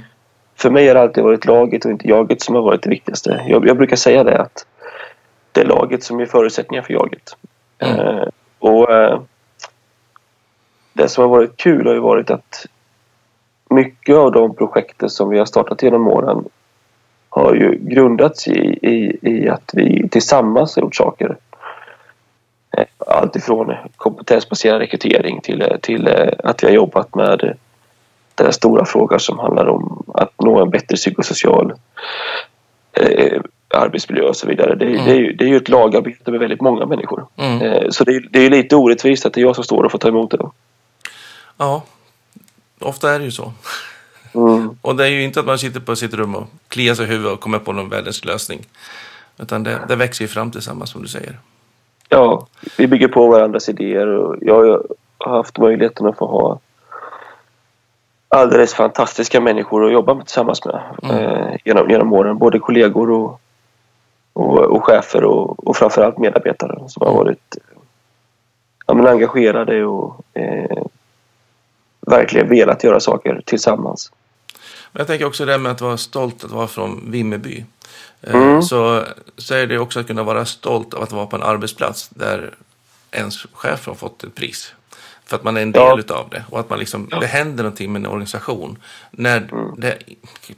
För 0.56 0.70
mig 0.70 0.86
har 0.88 0.94
det 0.94 1.00
alltid 1.00 1.24
varit 1.24 1.44
laget 1.44 1.84
och 1.84 1.90
inte 1.90 2.08
jaget 2.08 2.42
som 2.42 2.54
har 2.54 2.62
varit 2.62 2.82
det 2.82 2.90
viktigaste. 2.90 3.44
Jag, 3.48 3.66
jag 3.66 3.76
brukar 3.76 3.96
säga 3.96 4.24
det 4.24 4.40
att 4.40 4.66
det 5.52 5.60
är 5.60 5.64
laget 5.64 6.02
som 6.02 6.20
ger 6.20 6.26
förutsättningar 6.26 6.82
för 6.82 6.92
jaget. 6.92 7.36
Mm. 7.78 8.00
Eh, 8.00 8.28
och 8.58 8.90
eh, 8.92 9.20
Det 10.92 11.08
som 11.08 11.22
har 11.22 11.28
varit 11.28 11.56
kul 11.56 11.86
har 11.86 11.94
ju 11.94 12.00
varit 12.00 12.30
att 12.30 12.66
mycket 13.70 14.16
av 14.16 14.32
de 14.32 14.54
projekten 14.54 15.10
som 15.10 15.28
vi 15.28 15.38
har 15.38 15.46
startat 15.46 15.82
genom 15.82 16.08
åren 16.08 16.44
har 17.28 17.54
ju 17.54 17.78
grundats 17.80 18.48
i, 18.48 18.77
i, 18.88 19.18
i 19.22 19.48
att 19.48 19.70
vi 19.72 20.08
tillsammans 20.08 20.76
har 20.76 20.82
gjort 20.82 20.96
saker. 20.96 21.36
Eh, 22.76 22.84
Allt 23.06 23.36
ifrån 23.36 23.74
kompetensbaserad 23.96 24.80
rekrytering 24.80 25.40
till, 25.40 25.62
eh, 25.62 25.76
till 25.82 26.06
eh, 26.06 26.28
att 26.44 26.62
vi 26.62 26.66
har 26.66 26.74
jobbat 26.74 27.14
med 27.14 27.56
den 28.34 28.52
stora 28.52 28.84
frågan 28.84 29.20
som 29.20 29.38
handlar 29.38 29.66
om 29.68 30.02
att 30.14 30.32
nå 30.44 30.62
en 30.62 30.70
bättre 30.70 30.96
psykosocial 30.96 31.72
eh, 32.92 33.40
arbetsmiljö 33.74 34.22
och 34.28 34.36
så 34.36 34.46
vidare. 34.46 34.74
Det, 34.74 34.84
Mm. 34.86 35.04
det, 35.04 35.10
är 35.10 35.16
ju, 35.18 35.32
det 35.32 35.44
är 35.44 35.48
ju 35.48 35.56
ett 35.56 35.68
lagarbete 35.68 36.30
med 36.30 36.40
väldigt 36.40 36.60
många 36.60 36.86
människor. 36.86 37.26
Mm. 37.36 37.62
Eh, 37.62 37.88
så 37.90 38.04
det, 38.04 38.12
är- 38.16 38.28
det 38.30 38.38
är 38.38 38.42
ju 38.42 38.50
lite 38.50 38.76
orättvist 38.76 39.26
att 39.26 39.32
det 39.32 39.40
är 39.40 39.42
jag 39.42 39.54
som 39.54 39.64
står 39.64 39.84
och 39.84 39.90
får 39.92 39.98
ta 39.98 40.08
emot 40.08 40.30
det. 40.30 40.36
Då. 40.36 40.52
Ja, 41.56 41.82
ofta 42.80 43.10
är 43.14 43.18
det 43.18 43.24
ju 43.24 43.30
så. 43.30 43.52
Mm. 44.34 44.76
Och 44.82 44.96
det 44.96 45.04
är 45.04 45.08
ju 45.08 45.22
inte 45.22 45.40
att 45.40 45.46
man 45.46 45.58
sitter 45.58 45.80
på 45.80 45.96
sitt 45.96 46.14
rum 46.14 46.34
och 46.34 46.46
kliar 46.68 46.94
sig 46.94 47.04
i 47.04 47.08
huvudet 47.08 47.32
och 47.32 47.40
kommer 47.40 47.58
på 47.58 47.72
någon 47.72 47.88
världens 47.88 48.24
lösning. 48.24 48.66
Utan 49.38 49.62
det, 49.62 49.80
det 49.88 49.96
växer 49.96 50.24
ju 50.24 50.28
fram 50.28 50.50
tillsammans 50.50 50.90
som 50.90 51.02
du 51.02 51.08
säger. 51.08 51.38
Ja, 52.08 52.46
vi 52.78 52.86
bygger 52.86 53.08
på 53.08 53.28
varandras 53.28 53.68
idéer 53.68 54.06
och 54.06 54.36
jag 54.40 54.82
har 55.18 55.36
haft 55.36 55.58
möjligheten 55.58 56.06
att 56.06 56.18
få 56.18 56.26
ha 56.26 56.58
alldeles 58.28 58.74
fantastiska 58.74 59.40
människor 59.40 59.86
att 59.86 59.92
jobba 59.92 60.20
tillsammans 60.20 60.64
med 60.64 60.80
Mm. 61.02 61.16
eh, 61.24 61.56
genom, 61.64 61.90
genom 61.90 62.12
åren. 62.12 62.38
Både 62.38 62.58
kollegor 62.58 63.10
och, 63.10 63.40
och, 64.32 64.58
och 64.58 64.84
chefer 64.84 65.24
och, 65.24 65.68
och 65.68 65.76
framförallt 65.76 66.18
medarbetare 66.18 66.88
som 66.88 67.06
har 67.06 67.14
varit 67.14 67.56
eh, 67.56 67.78
ja, 68.86 68.94
men 68.94 69.06
engagerade 69.06 69.84
och 69.84 70.20
eh, 70.34 70.82
verkligen 72.00 72.48
velat 72.48 72.84
göra 72.84 73.00
saker 73.00 73.42
tillsammans. 73.44 74.12
Jag 74.98 75.06
tänker 75.06 75.24
också 75.26 75.44
det 75.44 75.52
här 75.52 75.58
med 75.58 75.72
att 75.72 75.80
vara 75.80 75.96
stolt 75.96 76.44
att 76.44 76.50
vara 76.50 76.66
från 76.66 77.10
Vimmerby. 77.10 77.64
Eh, 78.22 78.34
Mm. 78.34 78.62
Så, 78.62 79.04
så 79.36 79.54
är 79.54 79.66
det 79.66 79.78
också 79.78 80.00
att 80.00 80.06
kunna 80.06 80.22
vara 80.22 80.44
stolt 80.44 80.94
av 80.94 81.02
att 81.02 81.12
vara 81.12 81.26
på 81.26 81.36
en 81.36 81.42
arbetsplats 81.42 82.08
där 82.08 82.54
ens 83.10 83.46
chef 83.52 83.86
har 83.86 83.94
fått 83.94 84.24
ett 84.24 84.34
pris. 84.34 84.74
För 85.26 85.36
att 85.36 85.44
man 85.44 85.56
är 85.56 85.62
en 85.62 85.72
del 85.72 85.82
Ja. 85.82 85.98
utav 85.98 86.28
det. 86.30 86.44
Och 86.50 86.60
att 86.60 86.70
man 86.70 86.78
liksom, 86.78 87.08
det 87.20 87.26
händer 87.26 87.64
någonting 87.64 87.92
med 87.92 88.00
en 88.00 88.06
organisation. 88.06 88.78
När 89.10 89.36
Mm. 89.52 89.74
det, 89.76 89.98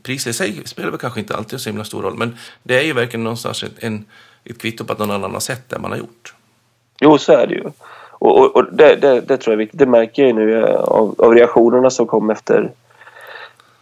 priset 0.03 0.31
i 0.31 0.33
sig 0.33 0.63
spelar 0.65 0.91
väl 0.91 0.99
kanske 1.01 1.21
inte 1.21 1.37
alltid 1.37 1.61
så 1.61 1.69
himla 1.69 1.85
stor 1.85 2.03
roll. 2.03 2.17
Men 2.17 2.37
det 2.63 2.79
är 2.79 2.83
ju 2.83 2.93
verkligen 2.93 3.25
någonstans 3.25 3.63
ett, 3.63 3.73
en, 3.79 4.05
ett 4.45 4.59
kvitto 4.59 4.85
på 4.85 4.93
att 4.93 4.99
någon 4.99 5.11
annan 5.11 5.33
har 5.33 5.41
sett 5.41 5.69
det 5.69 5.79
man 5.79 5.91
har 5.91 5.99
gjort. 5.99 6.35
Jo, 7.01 7.19
så 7.19 7.33
är 7.33 7.47
det 7.47 7.55
ju. 7.55 7.65
Och, 8.11 8.39
och, 8.39 8.57
och 8.57 8.65
det, 8.73 8.97
det, 8.97 9.21
det 9.21 9.37
tror 9.37 9.53
jag 9.53 9.61
är 9.61 9.65
viktigt. 9.65 9.79
Det 9.79 9.87
märker 9.87 10.23
jag 10.23 10.29
ju 10.29 10.35
nu 10.35 10.59
eh, 10.59 10.75
av, 10.75 11.15
av 11.19 11.35
reaktionerna 11.35 11.91
som 11.91 12.07
kom 12.07 12.31
efter 12.31 12.71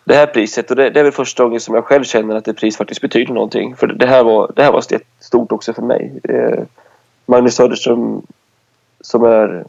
det 0.08 0.14
här 0.14 0.26
priset. 0.26 0.70
Och 0.70 0.76
det, 0.76 0.90
det 0.90 1.00
är 1.00 1.04
väl 1.04 1.12
första 1.12 1.44
gången 1.44 1.60
som 1.60 1.74
jag 1.74 1.84
själv 1.84 2.04
känner 2.04 2.36
att 2.36 2.48
ett 2.48 2.56
pris 2.56 2.76
faktiskt 2.76 3.00
betyder 3.00 3.34
någonting. 3.34 3.76
För 3.76 3.86
det 3.86 4.06
här 4.06 4.24
var, 4.24 4.52
det 4.56 4.62
här 4.62 4.72
var 4.72 4.84
stort 5.20 5.52
också 5.52 5.72
för 5.72 5.82
mig. 5.82 6.20
Eh, 6.24 6.62
Magnus 7.26 7.54
Söderström 7.54 8.22
som 9.00 9.24
är 9.24 9.64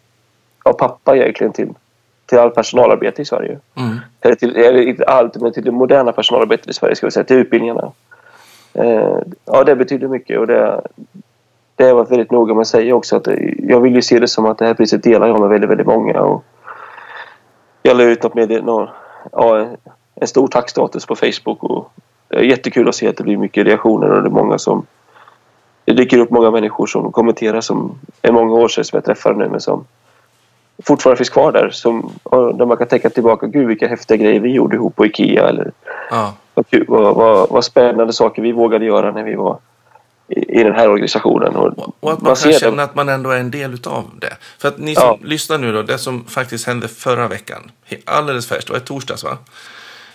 ja, 0.63 0.73
pappa 0.73 1.15
egentligen 1.15 1.53
till 1.53 1.73
till 2.25 2.39
all 2.39 2.49
personalarbete 2.49 3.21
i 3.21 3.25
Sverige. 3.25 3.59
Mm. 3.75 3.97
Eller, 4.21 4.35
till, 4.35 4.55
eller 4.55 4.81
inte 4.81 5.05
allt, 5.05 5.35
men 5.35 5.53
till 5.53 5.63
det 5.63 5.71
moderna 5.71 6.11
personalarbetet 6.11 6.67
i 6.67 6.73
Sverige, 6.73 6.95
ska 6.95 7.07
vi 7.07 7.11
säga, 7.11 7.23
till 7.23 7.37
utbildningarna. 7.37 7.91
Eh, 8.73 9.17
ja, 9.45 9.63
det 9.63 9.75
betyder 9.75 10.07
mycket 10.07 10.39
och 10.39 10.47
det, 10.47 10.81
det 11.75 11.83
har 11.83 11.87
jag 11.89 11.95
varit 11.95 12.11
väldigt 12.11 12.31
noga 12.31 12.53
med 12.53 12.61
att 12.61 12.67
säga 12.67 12.95
också 12.95 13.15
att 13.15 13.27
jag 13.57 13.81
vill 13.81 13.95
ju 13.95 14.01
se 14.01 14.19
det 14.19 14.27
som 14.27 14.45
att 14.45 14.57
det 14.57 14.65
här 14.65 14.73
priset 14.73 15.03
delar 15.03 15.27
jag 15.27 15.39
med 15.39 15.49
väldigt, 15.49 15.69
väldigt 15.69 15.87
många. 15.87 16.21
Och 16.21 16.43
jag 17.83 17.97
la 17.97 18.03
ut 18.03 18.23
något 18.23 18.33
med 18.33 18.63
någon, 18.63 18.87
ja, 19.31 19.67
en 20.21 20.27
stor 20.27 20.47
tackstatus 20.47 21.05
på 21.05 21.15
Facebook 21.15 21.63
och 21.63 21.91
det 22.27 22.35
är 22.35 22.41
jättekul 22.43 22.89
att 22.89 22.95
se 22.95 23.07
att 23.07 23.17
det 23.17 23.23
blir 23.23 23.37
mycket 23.37 23.65
reaktioner 23.67 24.09
och 24.11 24.21
det 24.23 24.27
är 24.29 24.31
många 24.31 24.57
som 24.57 24.85
det 25.85 25.93
dyker 25.93 26.17
upp 26.17 26.29
många 26.29 26.51
människor 26.51 26.87
som 26.87 27.11
kommenterar 27.11 27.61
som 27.61 27.99
är 28.21 28.31
många 28.31 28.53
år 28.53 28.67
sedan 28.67 28.85
som 28.85 28.97
jag 28.97 29.05
träffade 29.05 29.35
nu 29.37 29.49
men 29.49 29.61
som 29.61 29.85
fortfarande 30.83 31.17
finns 31.17 31.29
kvar 31.29 31.51
där. 31.51 31.69
Som, 31.69 32.11
där 32.31 32.65
man 32.65 32.77
kan 32.77 32.87
tänka 32.87 33.09
tillbaka, 33.09 33.47
gud 33.47 33.67
vilka 33.67 33.87
häftiga 33.87 34.17
grejer 34.17 34.39
vi 34.39 34.49
gjorde 34.53 34.75
ihop 34.75 34.95
på 34.95 35.05
Ikea 35.05 35.49
eller 35.49 35.71
Ja. 36.11 36.33
vad, 36.87 37.15
vad, 37.15 37.49
vad, 37.49 37.65
spännande 37.65 38.13
saker 38.13 38.41
vi 38.41 38.51
vågade 38.51 38.85
göra 38.85 39.11
när 39.11 39.23
vi 39.23 39.35
var 39.35 39.57
i, 40.27 40.59
i 40.59 40.63
den 40.63 40.75
här 40.75 40.89
organisationen. 40.89 41.55
Och, 41.55 41.65
Och 41.99 42.11
att 42.11 42.21
man 42.21 42.29
man 42.29 42.35
kan 42.35 42.53
känna 42.53 42.75
det. 42.75 42.83
att 42.83 42.95
man 42.95 43.09
ändå 43.09 43.29
är 43.29 43.39
en 43.39 43.51
del 43.51 43.73
utav 43.73 44.03
det. 44.21 44.37
För 44.57 44.67
att 44.67 44.77
ni 44.77 44.95
som 44.95 45.03
Ja. 45.07 45.17
lyssnar 45.21 45.57
nu 45.57 45.71
då, 45.73 45.81
det 45.81 45.97
som 45.97 46.23
faktiskt 46.25 46.67
hände 46.67 46.87
förra 46.87 47.27
veckan, 47.27 47.71
alldeles 48.05 48.47
färskt, 48.47 48.67
det 48.67 48.73
var 48.73 48.79
i 48.79 48.83
torsdags 48.83 49.23
va? 49.23 49.37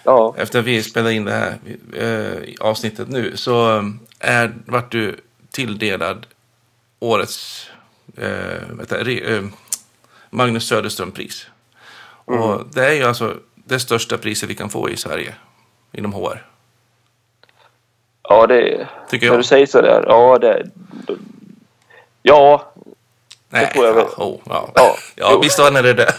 Ja, 0.04 0.34
Efter 0.38 0.62
vi 0.62 0.82
spelade 0.82 1.14
in 1.14 1.25
det 1.25 1.32
här 1.32 1.58
eh, 1.96 2.54
avsnittet 2.61 3.08
nu 3.08 3.37
så 3.37 3.76
eh, 3.76 3.84
är, 4.18 4.54
vart 4.66 4.92
du 4.92 5.20
tilldelad 5.50 6.26
årets 7.00 7.70
eh, 8.16 8.62
jag, 8.90 9.06
re, 9.06 9.37
eh, 9.37 9.44
Magnus 10.30 10.66
Söderström-pris. 10.66 11.46
Mm. 12.28 12.40
Och 12.40 12.66
det 12.75 12.87
är 12.87 12.92
ju 12.92 13.02
alltså 13.04 13.37
det 13.54 13.78
största 13.78 14.18
priset 14.18 14.50
vi 14.50 14.54
kan 14.54 14.70
få 14.70 14.90
i 14.90 14.96
Sverige 14.96 15.34
inom 15.92 16.12
HR. 16.12 16.46
ja 18.28 18.46
det, 18.46 18.88
Tycker 19.11 19.26
när 19.26 19.32
jag. 19.32 19.40
du 19.40 19.44
säger 19.44 19.66
så 19.66 19.80
där, 19.80 20.04
ja 20.08 20.38
det... 20.38 20.66
Ja, 22.23 22.73
Nej, 23.54 23.73
får 23.75 23.87
jag 23.87 23.94
väl. 23.94 24.06
ja, 24.16 24.25
oh, 24.25 24.40
ja. 24.46 24.70
Ja, 24.75 24.96
ja 25.14 25.38
visst 25.42 25.58
var 25.58 25.82
det 25.82 25.92
det. 25.92 26.14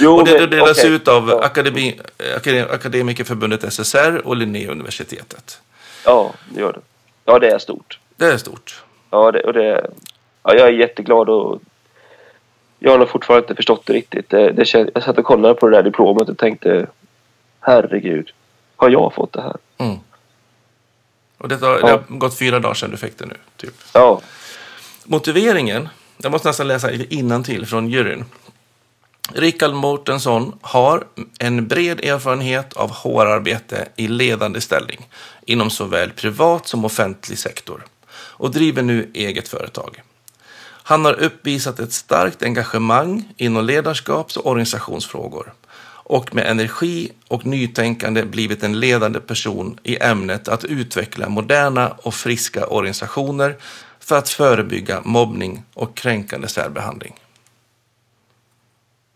Jo, 0.00 0.14
och 0.14 0.24
det, 0.24 0.38
det 0.38 0.46
delas 0.46 0.78
okej. 0.78 0.90
ut 0.90 1.08
av 1.08 1.28
Ja. 1.28 1.44
Akademi, 1.44 2.00
Akadem- 2.36 2.70
Akademikerförbundet 2.74 3.72
SSR 3.72 4.22
och 4.24 4.36
Linnéuniversitetet. 4.36 5.60
ja, 6.04 6.32
det 6.54 6.60
gör 6.60 6.72
det. 6.72 6.80
Ja, 7.24 7.38
det 7.38 7.50
är 7.50 7.58
stort. 7.58 7.98
Det 8.16 8.26
är 8.26 8.36
stort. 8.36 8.82
Ja, 9.10 9.30
det, 9.32 9.40
och 9.40 9.52
det, 9.52 9.90
ja, 10.42 10.54
jag 10.54 10.68
är 10.68 10.72
jätteglad 10.72 11.28
och 11.28 11.60
jag 12.78 12.90
har 12.90 12.98
nog 12.98 13.08
fortfarande 13.08 13.44
inte 13.44 13.54
förstått 13.54 13.86
det 13.86 13.92
riktigt. 13.92 14.30
Det, 14.30 14.52
det, 14.52 14.74
jag 14.74 15.02
satt 15.02 15.18
och 15.18 15.24
kollade 15.24 15.54
på 15.54 15.68
det 15.68 15.76
där 15.76 15.82
diplomet 15.82 16.28
och 16.28 16.38
tänkte 16.38 16.86
herregud, 17.60 18.30
har 18.76 18.90
jag 18.90 19.14
fått 19.14 19.32
det 19.32 19.42
här? 19.42 19.56
Mm. 19.78 19.96
Och 21.38 21.48
det 21.48 21.60
har, 21.60 21.80
det 21.80 21.90
har 21.90 22.02
gått 22.08 22.38
fyra 22.38 22.58
dagar 22.58 22.74
sedan 22.74 22.90
du 22.90 22.96
fick 22.96 23.18
det 23.18 23.26
nu. 23.26 23.34
Typ. 23.56 23.74
Ja, 23.94 24.20
Motiveringen, 25.04 25.88
jag 26.22 26.32
måste 26.32 26.48
nästan 26.48 26.68
läsa 26.68 26.88
till 27.44 27.66
från 27.66 27.88
juryn. 27.88 28.24
Rickard 29.32 29.74
Mortensson 29.74 30.58
har 30.60 31.04
en 31.38 31.68
bred 31.68 32.00
erfarenhet 32.04 32.72
av 32.72 32.90
HR-arbete 32.90 33.88
i 33.96 34.08
ledande 34.08 34.60
ställning 34.60 35.08
inom 35.46 35.70
såväl 35.70 36.10
privat 36.10 36.68
som 36.68 36.84
offentlig 36.84 37.38
sektor 37.38 37.84
och 38.14 38.50
driver 38.50 38.82
nu 38.82 39.10
eget 39.14 39.48
företag. 39.48 40.02
Han 40.84 41.04
har 41.04 41.12
uppvisat 41.12 41.80
ett 41.80 41.92
starkt 41.92 42.42
engagemang 42.42 43.32
inom 43.36 43.64
ledarskaps 43.64 44.36
och 44.36 44.46
organisationsfrågor 44.46 45.52
och 46.04 46.34
med 46.34 46.46
energi 46.46 47.12
och 47.28 47.46
nytänkande 47.46 48.24
blivit 48.24 48.62
en 48.62 48.80
ledande 48.80 49.20
person 49.20 49.78
i 49.82 50.02
ämnet 50.02 50.48
att 50.48 50.64
utveckla 50.64 51.28
moderna 51.28 51.88
och 52.02 52.14
friska 52.14 52.66
organisationer 52.66 53.56
för 54.02 54.18
att 54.18 54.28
förebygga 54.28 55.00
mobbning 55.04 55.62
och 55.74 55.94
kränkande 55.94 56.48
särbehandling. 56.48 57.14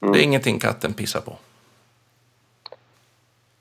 Det 0.00 0.18
är 0.18 0.22
ingenting 0.22 0.58
katten 0.58 0.94
pissar 0.94 1.20
på. 1.20 1.32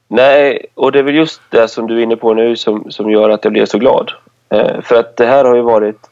nej, 0.08 0.65
och 0.74 0.91
det 0.91 1.00
är 1.00 1.03
väl 1.03 1.15
just 1.15 1.41
det 1.50 1.67
som 1.67 1.88
du 1.88 2.00
är 2.00 2.03
inne 2.03 2.15
på 2.15 2.34
nu 2.34 2.55
som, 2.55 2.91
som 2.91 3.12
gör 3.12 3.29
att 3.29 3.44
jag 3.44 3.53
blir 3.53 3.65
så 3.65 3.77
glad. 3.77 4.12
Eh, 4.50 4.82
för 4.82 4.96
att 4.96 5.17
det 5.17 5.25
här 5.25 5.46
har 5.46 5.55
ju 5.55 5.62
varit... 5.62 6.10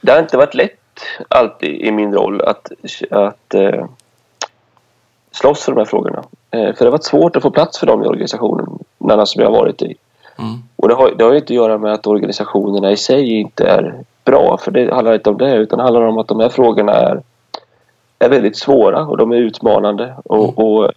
Det 0.00 0.12
har 0.12 0.18
inte 0.18 0.36
varit 0.36 0.54
lätt 0.54 1.00
alltid 1.28 1.80
i 1.80 1.92
min 1.92 2.12
roll 2.14 2.42
att, 2.42 2.70
att 3.10 3.54
eh, 3.54 3.86
slåss 5.30 5.64
för 5.64 5.72
de 5.72 5.78
här 5.78 5.84
frågorna. 5.84 6.24
Eh, 6.50 6.74
för 6.74 6.78
det 6.78 6.84
har 6.84 6.90
varit 6.90 7.04
svårt 7.04 7.36
att 7.36 7.42
få 7.42 7.50
plats 7.50 7.78
för 7.78 7.86
dem 7.86 8.02
i 8.02 8.06
organisationen, 8.06 8.78
som 9.26 9.42
jag 9.42 9.50
har 9.50 9.58
varit 9.58 9.82
i. 9.82 9.96
Mm. 10.38 10.58
Och 10.76 10.88
det 10.88 10.94
har, 10.94 11.10
det 11.18 11.24
har 11.24 11.30
ju 11.30 11.38
inte 11.38 11.52
att 11.52 11.56
göra 11.56 11.78
med 11.78 11.92
att 11.92 12.06
organisationerna 12.06 12.92
i 12.92 12.96
sig 12.96 13.40
inte 13.40 13.66
är 13.66 13.94
bra, 14.24 14.58
för 14.58 14.70
det 14.70 14.94
handlar 14.94 15.14
inte 15.14 15.30
om 15.30 15.38
det, 15.38 15.54
utan 15.54 15.78
det 15.78 15.82
handlar 15.82 16.02
om 16.02 16.18
att 16.18 16.28
de 16.28 16.40
här 16.40 16.48
frågorna 16.48 16.92
är, 16.92 17.22
är 18.18 18.28
väldigt 18.28 18.56
svåra 18.56 19.06
och 19.06 19.16
de 19.16 19.32
är 19.32 19.36
utmanande. 19.36 20.14
Och, 20.24 20.58
och 20.58 20.92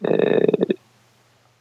eh, 0.00 0.48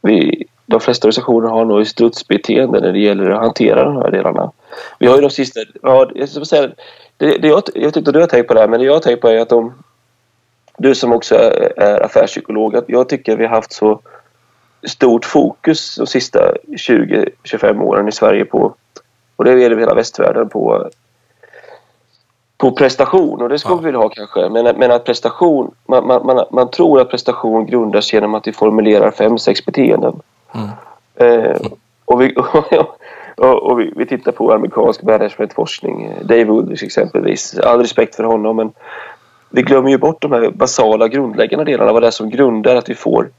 vi, 0.02 0.46
de 0.66 0.80
flesta 0.80 1.08
organisationer 1.08 1.50
har 1.50 1.66
nog 1.66 1.88
strutsbeteende 1.88 2.80
när 2.80 2.92
det 2.92 3.00
gäller 3.00 3.30
att 3.30 3.42
hantera 3.42 3.84
de 3.84 3.96
här 3.96 4.12
delarna. 4.12 4.52
Vi 5.00 5.08
har 5.08 5.16
ju 5.16 5.22
de 5.22 5.30
sista... 5.30 5.60
Ja, 5.82 6.10
jag 6.16 6.30
ska 6.30 6.46
säga, 6.46 6.70
det, 7.18 7.38
det 7.38 7.48
jag, 7.48 7.64
jag 7.74 7.94
tyckte 7.94 8.12
du 8.12 8.20
har 8.20 8.28
tänkt 8.28 8.48
på 8.48 8.54
det 8.54 8.60
här, 8.60 8.68
men 8.68 8.80
det 8.80 8.86
jag 8.86 8.94
har 8.94 9.00
tänkt 9.00 9.22
på 9.22 9.28
är 9.28 9.40
att 9.40 9.50
de... 9.50 9.74
Du 10.78 10.96
som 10.96 11.14
också 11.14 11.36
är, 11.36 11.80
är 11.80 12.06
affärspsykolog, 12.06 12.76
jag 12.88 13.10
tycker 13.10 13.38
vi 13.38 13.46
har 13.46 13.56
haft 13.56 13.72
så 13.72 14.00
stort 14.84 15.26
fokus 15.26 15.96
de 15.96 16.08
sista 16.08 16.54
20-25 16.68 17.82
åren 17.82 18.08
i 18.08 18.12
Sverige 18.12 18.46
på, 18.46 18.74
och 19.36 19.46
det 19.46 19.62
gäller 19.62 19.78
hela 19.78 19.94
västvärlden, 19.94 20.50
på, 20.50 20.90
på 22.58 22.72
prestation. 22.72 23.42
Och 23.42 23.50
det 23.50 23.60
ska 23.60 23.70
Ja. 23.70 23.76
vi 23.76 23.86
väl 23.86 23.96
ha 23.96 24.10
kanske. 24.10 24.50
Men, 24.50 24.76
men 24.78 24.92
att 24.92 25.06
prestation, 25.06 25.72
man, 25.86 26.08
man, 26.08 26.26
man, 26.26 26.46
man 26.52 26.70
tror 26.72 27.02
att 27.02 27.10
prestation 27.10 27.66
grundas 27.66 28.14
genom 28.14 28.36
att 28.36 28.48
vi 28.48 28.54
formulerar 28.54 29.12
fem, 29.12 29.38
sex 29.38 29.66
beteenden. 29.66 30.22
Mm. 30.52 30.70
Eh, 31.16 31.62
och 32.06 32.22
vi, 32.22 32.36
och, 33.38 33.64
och 33.64 33.80
vi, 33.80 33.94
vi 33.96 34.06
tittar 34.06 34.32
på 34.32 34.54
amerikansk 34.54 35.04
managementforskning. 35.04 36.14
Dave 36.22 36.44
Woodrich 36.44 36.84
exempelvis. 36.84 37.60
All 37.60 37.82
respekt 37.82 38.16
för 38.16 38.24
honom 38.24 38.56
men 38.56 38.72
vi 39.50 39.62
glömmer 39.62 39.90
ju 39.90 39.98
bort 39.98 40.22
de 40.22 40.32
här 40.32 40.50
basala 40.50 41.08
grundläggande 41.08 41.66
delarna. 41.66 41.94
Vad 41.94 42.04
det 42.04 42.08
är 42.08 42.12
som 42.12 42.30
grundar 42.30 42.76
att 42.76 42.90
vi 42.90 42.96
får 42.96 43.30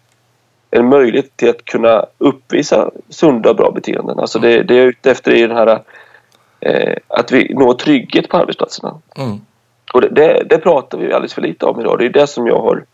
en 0.70 0.88
möjlighet 0.88 1.36
till 1.36 1.50
att 1.50 1.64
kunna 1.64 2.06
uppvisa 2.18 2.90
sunda 3.08 3.50
och 3.50 3.56
bra 3.56 3.70
beteenden. 3.70 4.18
Alltså 4.18 4.38
det, 4.38 4.62
det 4.62 4.74
jag 4.74 4.84
är 4.84 4.88
ute 4.88 5.10
efter 5.10 5.32
är 5.32 5.48
den 5.48 5.56
här 5.56 5.82
eh, 6.60 6.96
att 7.08 7.32
vi 7.32 7.54
når 7.54 7.74
trygghet 7.74 8.28
på 8.28 8.36
arbetsplatserna. 8.36 9.00
Mm. 9.16 9.40
Och 9.92 10.00
det, 10.00 10.08
det, 10.08 10.42
det 10.48 10.58
pratar 10.58 10.98
vi 10.98 11.12
alldeles 11.12 11.34
för 11.34 11.42
lite 11.42 11.66
om 11.66 11.80
idag. 11.80 11.98
Det 11.98 12.04
är 12.04 12.10
det 12.10 12.26
som 12.26 12.46
jag 12.46 12.60
har 12.60 12.84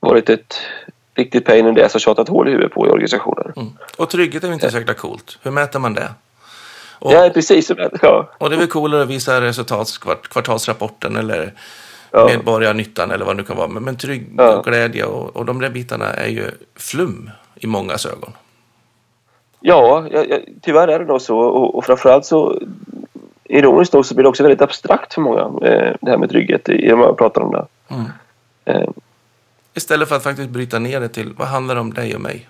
varit 0.00 0.30
ett 0.30 0.60
riktigt 1.14 1.44
pain 1.44 1.66
in 1.66 1.74
the 1.74 1.82
ass 1.82 1.94
och 1.94 2.00
tjatat 2.00 2.28
hål 2.28 2.48
i 2.48 2.50
huvudet 2.50 2.72
på 2.72 2.86
i 2.86 2.90
organisationer. 2.90 3.52
Mm. 3.56 3.68
Och 3.98 4.10
trygghet 4.10 4.44
är 4.44 4.48
väl 4.48 4.54
inte 4.54 4.70
så 4.70 4.78
jäkla 4.78 4.94
coolt. 4.94 5.38
Hur 5.42 5.50
mäter 5.50 5.78
man 5.78 5.94
det? 5.94 6.08
Och, 6.98 7.12
Ja, 7.12 7.30
precis. 7.34 7.70
Ja, 8.02 8.30
och 8.38 8.50
det 8.50 8.56
är 8.56 8.58
väl 8.58 8.68
coolare 8.68 9.02
att 9.02 9.08
visa 9.08 9.40
resultat, 9.40 9.98
kvart, 10.00 10.28
kvartalsrapporten 10.28 11.16
eller 11.16 11.52
Ja. 12.16 12.26
medborgarnyttan 12.26 13.10
eller 13.10 13.24
vad 13.24 13.36
det 13.36 13.42
nu 13.42 13.46
kan 13.46 13.56
vara. 13.56 13.68
Men, 13.68 13.82
men 13.84 13.96
trygg 13.96 14.26
Ja. 14.38 14.56
och 14.56 14.64
glädje 14.64 15.04
och, 15.04 15.36
och 15.36 15.44
de 15.44 15.60
där 15.60 15.70
bitarna 15.70 16.04
är 16.12 16.28
ju 16.28 16.50
flum 16.76 17.30
i 17.54 17.66
mångas 17.66 18.06
ögon. 18.06 18.32
ja, 19.60 20.06
ja, 20.10 20.24
ja, 20.28 20.36
tyvärr 20.62 20.88
är 20.88 20.98
det 20.98 21.04
nog 21.04 21.20
så. 21.20 21.38
Och, 21.38 21.74
och 21.74 21.84
framförallt 21.84 22.24
så 22.26 22.60
ironiskt 23.44 23.92
nog 23.94 24.06
så 24.06 24.14
blir 24.14 24.22
det 24.22 24.28
också 24.28 24.42
väldigt 24.42 24.62
abstrakt 24.62 25.14
för 25.14 25.20
många 25.20 25.40
eh, 25.40 25.94
det 26.00 26.10
här 26.10 26.18
med 26.18 26.30
trygghet 26.30 26.68
i- 26.68 26.88
när 26.88 26.96
man 26.96 27.16
pratar 27.16 27.40
om 27.40 27.52
det. 27.52 27.66
Mm. 27.88 28.04
Eh, 28.64 28.88
Istället 29.74 30.08
för 30.08 30.16
att 30.16 30.22
faktiskt 30.22 30.50
bryta 30.50 30.78
ner 30.78 31.00
det 31.00 31.08
till 31.08 31.32
vad 31.36 31.48
handlar 31.48 31.74
det 31.74 31.80
om 31.80 31.94
dig 31.94 32.14
och 32.14 32.20
mig? 32.20 32.48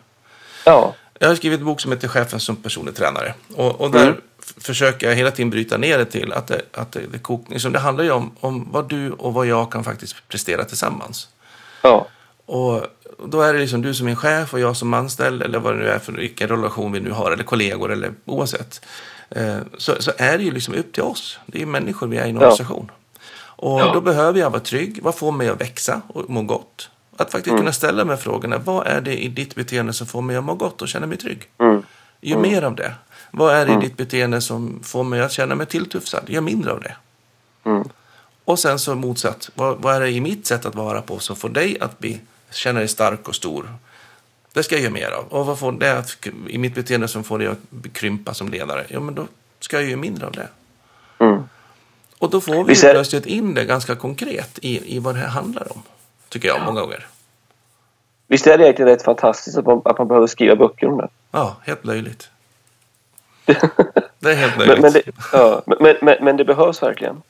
ja, 0.66 0.94
Jag 1.18 1.28
har 1.28 1.34
skrivit 1.34 1.60
en 1.60 1.66
bok 1.66 1.80
som 1.80 1.92
heter 1.92 2.08
Chefen 2.08 2.40
som 2.40 2.56
personlig 2.56 2.94
tränare. 2.96 3.34
Och, 3.56 3.80
och 3.80 3.90
där 3.90 4.02
Mm. 4.06 4.20
Försöker 4.56 5.08
jag 5.08 5.14
hela 5.16 5.30
tiden 5.30 5.50
bryta 5.50 5.76
ner 5.76 5.98
det 5.98 6.04
till 6.04 6.32
att 6.32 6.46
det, 6.46 6.62
att 6.72 6.92
det, 6.92 7.00
det, 7.12 7.18
kok, 7.18 7.46
liksom 7.50 7.72
det 7.72 7.78
handlar 7.78 8.04
ju 8.04 8.10
om, 8.10 8.30
om 8.40 8.68
vad 8.72 8.88
du 8.88 9.10
och 9.10 9.34
vad 9.34 9.46
jag 9.46 9.72
kan 9.72 9.84
faktiskt 9.84 10.28
prestera 10.28 10.64
tillsammans. 10.64 11.28
ja, 11.82 12.06
Och 12.46 12.82
då 13.26 13.42
är 13.42 13.52
det 13.52 13.58
liksom 13.58 13.82
du 13.82 13.94
som 13.94 14.08
är 14.08 14.14
chef 14.14 14.52
och 14.54 14.60
jag 14.60 14.76
som 14.76 14.94
anställd 14.94 15.42
eller 15.42 15.58
vad 15.58 15.74
det 15.74 15.78
nu 15.78 15.88
är 15.88 15.98
för 15.98 16.12
vilken 16.12 16.48
relation 16.48 16.92
vi 16.92 17.00
nu 17.00 17.10
har 17.10 17.30
eller 17.32 17.44
kollegor 17.44 17.92
eller 17.92 18.12
oavsett. 18.24 18.80
Eh, 19.30 19.56
så, 19.78 20.02
så 20.02 20.12
är 20.18 20.38
det 20.38 20.44
ju 20.44 20.50
liksom 20.50 20.74
upp 20.74 20.92
till 20.92 21.02
oss. 21.02 21.38
Det 21.46 21.58
är 21.58 21.60
ju 21.60 21.66
människor 21.66 22.06
vi 22.06 22.16
är 22.16 22.26
i 22.26 22.28
en 22.30 22.34
Ja. 22.34 22.40
organisation. 22.40 22.90
Och 23.56 23.80
Ja. 23.80 23.90
då 23.94 24.00
behöver 24.00 24.40
jag 24.40 24.50
vara 24.50 24.60
trygg. 24.60 24.98
Vad 25.02 25.14
får 25.14 25.32
mig 25.32 25.48
att 25.48 25.60
växa 25.60 26.00
och 26.08 26.30
må 26.30 26.42
gott? 26.42 26.90
Att 27.16 27.32
faktiskt 27.32 27.46
Mm. 27.52 27.58
kunna 27.60 27.72
ställa 27.72 28.04
här 28.04 28.16
frågorna. 28.16 28.58
Vad 28.58 28.86
är 28.86 29.00
det 29.00 29.22
i 29.24 29.28
ditt 29.28 29.54
beteende 29.54 29.92
som 29.92 30.06
får 30.06 30.22
mig 30.22 30.36
att 30.36 30.44
må 30.44 30.54
gott 30.54 30.82
och 30.82 30.88
känna 30.88 31.06
mig 31.06 31.16
trygg? 31.18 31.42
mm, 31.58 31.82
Gör 32.20 32.38
mer 32.38 32.62
av 32.62 32.74
det. 32.74 32.94
Vad 33.36 33.54
är 33.54 33.66
det 33.66 33.72
i 33.72 33.76
ditt 33.76 33.96
beteende 33.96 34.40
som 34.40 34.80
får 34.82 35.04
mig 35.04 35.20
att 35.20 35.32
känna 35.32 35.54
mig 35.54 35.66
tilltufsad? 35.66 36.24
Gör 36.28 36.40
mindre 36.40 36.72
av 36.72 36.80
det. 36.80 36.96
mm, 37.64 37.88
Och 38.44 38.58
sen 38.58 38.78
så 38.78 38.94
motsatt, 38.94 39.50
vad, 39.54 39.78
vad 39.78 39.94
är 39.94 40.00
det 40.00 40.10
i 40.10 40.20
mitt 40.20 40.46
sätt 40.46 40.66
att 40.66 40.74
vara 40.74 41.02
på 41.02 41.18
som 41.18 41.36
får 41.36 41.48
dig 41.48 41.80
att 41.80 41.98
bli, 41.98 42.20
känna 42.50 42.78
dig 42.78 42.88
stark 42.88 43.28
och 43.28 43.34
stor? 43.34 43.68
Det 44.52 44.62
ska 44.62 44.74
jag 44.74 44.82
göra 44.82 44.92
mer 44.92 45.10
av. 45.10 45.24
Och 45.24 45.46
vad 45.46 45.58
får 45.58 45.72
det 45.72 45.98
att, 45.98 46.26
i 46.48 46.58
mitt 46.58 46.74
beteende 46.74 47.08
som 47.08 47.24
får 47.24 47.38
dig 47.38 47.48
att 47.48 47.58
krympa 47.92 48.34
som 48.34 48.48
ledare? 48.48 48.84
Ja, 48.88 49.00
men 49.00 49.14
då 49.14 49.26
ska 49.60 49.80
jag 49.80 49.88
göra 49.90 50.00
mindre 50.00 50.26
av 50.26 50.32
det. 50.32 50.48
Mm. 51.18 51.42
Och 52.18 52.30
då 52.30 52.40
får 52.40 52.54
vi 52.54 52.62
Visst 52.64 52.84
är- 52.84 52.92
plötsligt 52.92 53.26
in 53.26 53.54
det 53.54 53.64
ganska 53.64 53.94
konkret 53.96 54.58
i, 54.62 54.96
i 54.96 54.98
vad 54.98 55.14
det 55.14 55.18
här 55.20 55.28
handlar 55.28 55.72
om. 55.72 55.82
Tycker 56.28 56.48
jag, 56.48 56.62
många 56.64 56.80
gånger. 56.80 57.06
Visst 58.26 58.46
är 58.46 58.58
det 58.58 58.64
egentligen 58.64 58.88
rätt 58.88 59.02
fantastiskt 59.02 59.58
att 59.58 59.66
man, 59.66 59.82
att 59.84 59.98
man 59.98 60.08
behöver 60.08 60.26
skriva 60.26 60.56
böcker 60.56 60.86
om 60.86 60.96
det? 60.98 61.08
Ja, 61.30 61.56
helt 61.62 61.84
löjligt. 61.84 62.30
Det 64.18 64.30
är 64.30 64.34
helt 64.34 64.58
löjligt. 64.58 64.82
Men, 64.82 64.92
men, 64.92 64.92
det, 64.92 65.02
ja, 65.32 65.62
men, 65.66 65.96
men, 66.00 66.24
men 66.24 66.36
det 66.36 66.44
behövs 66.44 66.82
verkligen. 66.82 67.22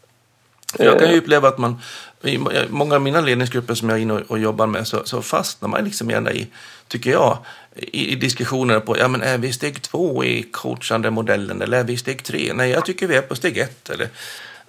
Jag 0.78 0.99
kan 0.99 1.09
ju 1.09 1.14
Eh, 1.14 1.18
uppleva 1.18 1.49
att 1.49 1.59
man, 1.59 1.80
i 2.23 2.38
många 2.68 2.94
av 2.94 3.02
mina 3.02 3.21
ledningsgrupper 3.21 3.75
som 3.75 3.88
jag 3.88 3.99
är 3.99 4.02
inne 4.02 4.23
och, 4.28 4.38
jobbar 4.38 4.66
med, 4.66 4.87
så, 4.87 5.00
så 5.04 5.23
fastnar 5.23 5.68
man 5.68 5.85
liksom 5.85 6.11
gärna 6.11 6.33
i, 6.33 6.47
tycker 6.88 7.11
jag, 7.11 7.38
i, 7.76 8.12
i 8.12 8.14
diskussioner 8.14 8.80
på, 8.80 8.99
ja 8.99 9.09
men 9.09 9.23
är 9.23 9.38
vi 9.38 9.52
steg 9.52 9.83
två 9.83 10.25
i 10.25 10.42
coachande 10.42 11.11
modellen 11.11 11.62
eller 11.62 11.78
är 11.78 11.85
vi 11.85 11.97
steg 11.97 12.25
tre? 12.25 12.52
Nej, 12.54 12.71
jag 12.71 12.85
tycker 12.85 13.06
vi 13.06 13.16
är 13.16 13.23
på 13.23 13.35
steg 13.35 13.59
ett. 13.59 13.90
Eller, 13.90 14.09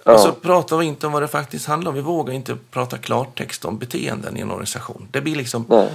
Ja. 0.06 0.14
Och 0.14 0.20
så 0.20 0.32
pratar 0.32 0.76
vi 0.76 0.84
inte 0.84 1.06
om 1.06 1.12
vad 1.12 1.22
det 1.22 1.28
faktiskt 1.28 1.66
handlar 1.66 1.90
om. 1.90 1.94
Vi 1.94 2.00
vågar 2.00 2.34
inte 2.34 2.56
prata 2.70 2.98
klartext 2.98 3.64
om 3.64 3.78
beteenden 3.78 4.36
i 4.36 4.40
en 4.40 4.50
organisation. 4.50 5.08
Det 5.10 5.20
blir 5.20 5.36
liksom 5.36 5.66
Nej. 5.68 5.88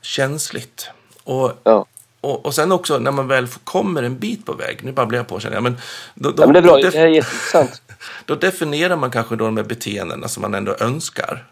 känsligt. 0.00 0.90
Och, 1.24 1.52
Ja. 1.62 1.86
Och, 2.24 2.46
och 2.46 2.54
sen 2.54 2.72
också 2.72 2.98
när 2.98 3.10
man 3.10 3.28
väl 3.28 3.46
kommer 3.64 4.02
en 4.02 4.18
bit 4.18 4.46
på 4.46 4.52
väg, 4.52 4.84
nu 4.84 4.92
babblar 4.92 5.18
jag 5.18 5.26
på 5.26 5.40
känner 5.40 5.56
jag, 5.56 5.62
men 5.62 5.76
då, 6.14 6.30
då, 6.30 6.42
ja, 6.42 6.46
men 6.46 6.52
det 6.52 6.58
är 6.58 6.62
bra. 6.62 6.76
då, 6.76 6.90
Det 6.90 6.98
är 6.98 7.06
jätteintressant. 7.06 7.82
då 8.24 8.34
definierar 8.34 8.96
man 8.96 9.10
kanske 9.10 9.36
då 9.36 9.44
de 9.44 9.56
här 9.56 9.64
beteendena 9.64 10.28
som 10.28 10.40
man 10.40 10.54
ändå 10.54 10.76
önskar. 10.80 11.46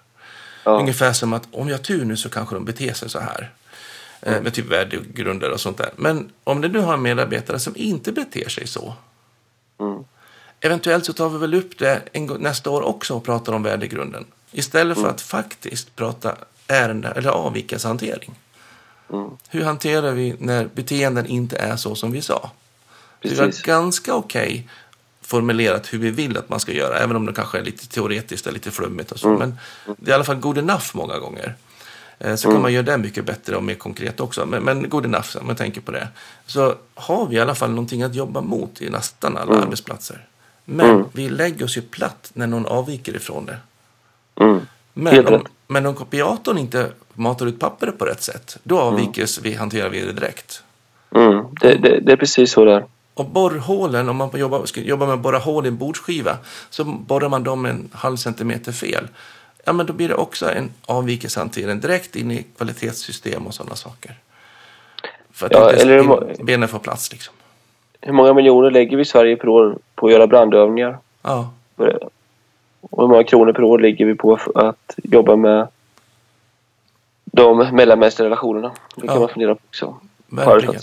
Ja. 0.65 0.79
Ungefär 0.81 1.13
som 1.13 1.33
att 1.33 1.43
om 1.53 1.69
jag 1.69 1.77
har 1.77 1.83
tur 1.83 2.05
nu 2.05 2.17
så 2.17 2.29
kanske 2.29 2.55
de 2.55 2.65
beter 2.65 2.93
sig 2.93 3.11
så 3.11 3.19
här. 3.19 3.51
Eh, 4.23 4.43
med 4.43 4.55
typ 4.55 4.67
värdegrunder 4.67 5.51
och 5.51 5.61
sånt 5.61 5.79
där. 5.79 5.91
Men 5.97 6.33
om 6.45 6.61
du 6.61 6.69
nu 6.69 6.79
har 6.79 6.95
en 6.95 7.03
medarbetare 7.03 7.59
som 7.59 7.73
inte 7.77 8.13
beter 8.13 8.49
sig 8.49 8.67
så. 8.67 8.95
Mm. 9.81 10.05
Eventuellt 10.61 11.05
så 11.07 11.13
tar 11.13 11.29
vi 11.29 11.39
väl 11.39 11.55
upp 11.55 11.79
det 11.79 12.03
en, 12.13 12.27
nästa 12.27 12.71
år 12.71 12.83
också 12.83 13.15
och 13.15 13.25
pratar 13.25 13.53
om 13.53 13.63
värdegrunden. 13.63 14.25
Istället 14.53 14.97
Mm. 14.97 15.09
för 15.09 15.15
att 15.15 15.21
faktiskt 15.21 15.97
prata 15.97 16.35
ärende 16.67 17.09
eller 17.09 17.31
avvikelsehantering. 17.31 18.35
Mm. 19.13 19.31
Hur 19.49 19.65
hanterar 19.65 20.13
vi 20.13 20.37
när 20.39 20.69
beteenden 20.75 21.27
inte 21.27 21.57
är 21.57 21.77
så 21.77 21.95
som 21.95 22.13
vi 22.13 22.23
sa? 22.23 22.51
Så 23.23 23.29
vi 23.29 23.37
har 23.39 23.47
Precis. 23.47 23.63
ganska 23.63 24.15
okej 24.15 24.69
formulerat 25.21 25.93
hur 25.93 25.99
vi 25.99 26.11
vill 26.11 26.37
att 26.39 26.49
man 26.49 26.61
ska 26.61 26.73
göra, 26.73 26.99
även 26.99 27.17
om 27.17 27.27
det 27.27 27.33
kanske 27.33 27.59
är 27.59 27.63
lite 27.63 27.89
teoretiskt 27.89 28.47
och 28.47 28.53
lite 28.53 28.71
flummigt 28.71 29.13
och 29.13 29.19
så. 29.19 29.29
Mm. 29.29 29.39
Men 29.39 29.59
det 29.99 30.11
är 30.11 30.13
i 30.13 30.15
alla 30.15 30.25
fall 30.25 30.37
good 30.37 30.59
enough 30.59 30.85
många 30.95 31.19
gånger. 31.19 31.55
Eh, 32.19 32.35
Så 32.37 32.43
kan 32.43 32.51
Mm. 32.51 32.63
man 32.63 32.73
göra 32.73 32.83
det 32.83 32.99
mycket 32.99 33.25
bättre 33.25 33.57
och 33.57 33.63
mer 33.63 33.75
konkret 33.75 34.21
också. 34.21 34.47
Men, 34.47 34.63
men 34.63 34.89
good 34.89 35.05
enough, 35.05 35.37
om 35.41 35.47
man 35.47 35.57
tänker 35.57 35.81
på 35.81 35.91
det. 35.93 36.09
Så 36.47 36.75
har 36.95 37.27
vi 37.27 37.37
i 37.37 37.41
alla 37.41 37.55
fall 37.55 37.71
någonting 37.71 38.03
att 38.03 38.15
jobba 38.15 38.41
mot 38.41 38.83
i 38.83 38.91
nästan 38.91 39.37
alla 39.37 39.53
Mm. 39.53 39.63
arbetsplatser. 39.63 40.27
Men 40.65 40.91
Mm. 40.91 41.05
vi 41.13 41.29
lägger 41.29 41.65
oss 41.65 41.77
ju 41.77 41.83
platt 41.83 42.31
när 42.35 42.47
någon 42.47 42.67
avviker 42.67 43.17
ifrån 43.17 43.47
det. 43.47 43.57
Mm. 44.95 45.25
Men 45.25 45.35
om, 45.35 45.47
men 45.67 45.87
om 45.87 45.95
kopiatorn 45.95 46.59
inte 46.59 46.89
matar 47.15 47.47
ut 47.47 47.61
pappret 47.61 47.99
på 47.99 48.05
rätt 48.05 48.23
sätt, 48.23 48.57
då 48.63 48.81
avviker 48.81 49.43
vi, 49.43 49.55
hanterar 49.55 49.89
vi 49.89 50.01
det 50.01 50.13
direkt. 50.13 50.63
Mm. 51.15 51.45
Det, 51.61 51.75
det, 51.75 52.01
det 52.01 52.13
är 52.13 52.17
precis 52.17 52.53
så 52.53 52.65
det 52.65 52.73
är. 52.73 52.85
Och 53.15 53.27
borrhålen, 53.27 54.09
om 54.09 54.17
man 54.17 54.31
jobbar, 54.35 54.65
ska 54.65 54.81
jobba 54.81 55.07
med 55.07 55.15
att 55.15 55.21
borra 55.21 55.39
hål 55.39 55.65
i 55.65 55.69
en 55.69 55.77
bordsskiva, 55.77 56.37
så 56.71 56.85
borrar 56.85 57.29
man 57.29 57.45
dem 57.45 57.67
en 57.67 57.89
halv 57.93 58.17
centimeter 58.17 58.73
fel. 58.73 59.09
Ja, 59.65 59.73
men 59.73 59.87
då 59.87 59.93
blir 59.93 60.09
det 60.09 60.15
också 60.15 60.51
en 60.51 60.71
avvikelsehantering 60.87 61.81
direkt 61.81 62.17
in 62.17 62.31
i 62.31 62.47
kvalitetssystem 62.57 63.47
och 63.47 63.55
sådana 63.55 63.77
saker. 63.77 64.15
För 65.33 65.47
att 65.47 65.53
Ja, 65.53 65.71
inte 65.71 65.83
eller 65.83 66.03
hur 66.03 66.45
benen 66.45 66.69
får 66.69 66.79
plats 66.79 67.13
liksom. 67.13 67.35
Hur 68.01 68.13
många 68.13 68.35
miljoner 68.35 68.71
lägger 68.71 68.97
vi 68.97 69.03
i 69.03 69.05
Sverige 69.05 69.37
per 69.37 69.49
år 69.49 69.79
på 69.95 70.07
att 70.07 70.13
göra 70.13 70.27
brandövningar? 70.27 70.99
Ja, 71.23 71.51
Och 72.91 73.03
hur 73.03 73.09
många 73.09 73.25
kronor 73.25 73.53
per 73.53 73.63
år 73.63 73.79
lägger 73.79 74.07
vi 74.07 74.15
på 74.15 74.39
att 74.55 74.95
jobba 74.97 75.37
med 75.37 75.69
de 77.25 77.59
mellanmänskliga 77.77 78.27
relationerna? 78.27 78.73
Det 78.97 79.07
kan 79.07 79.15
Ja. 79.15 79.21
man 79.21 79.29
fundera 79.29 79.55
på 79.55 79.61
också. 79.69 79.97
verkligen. 80.29 80.83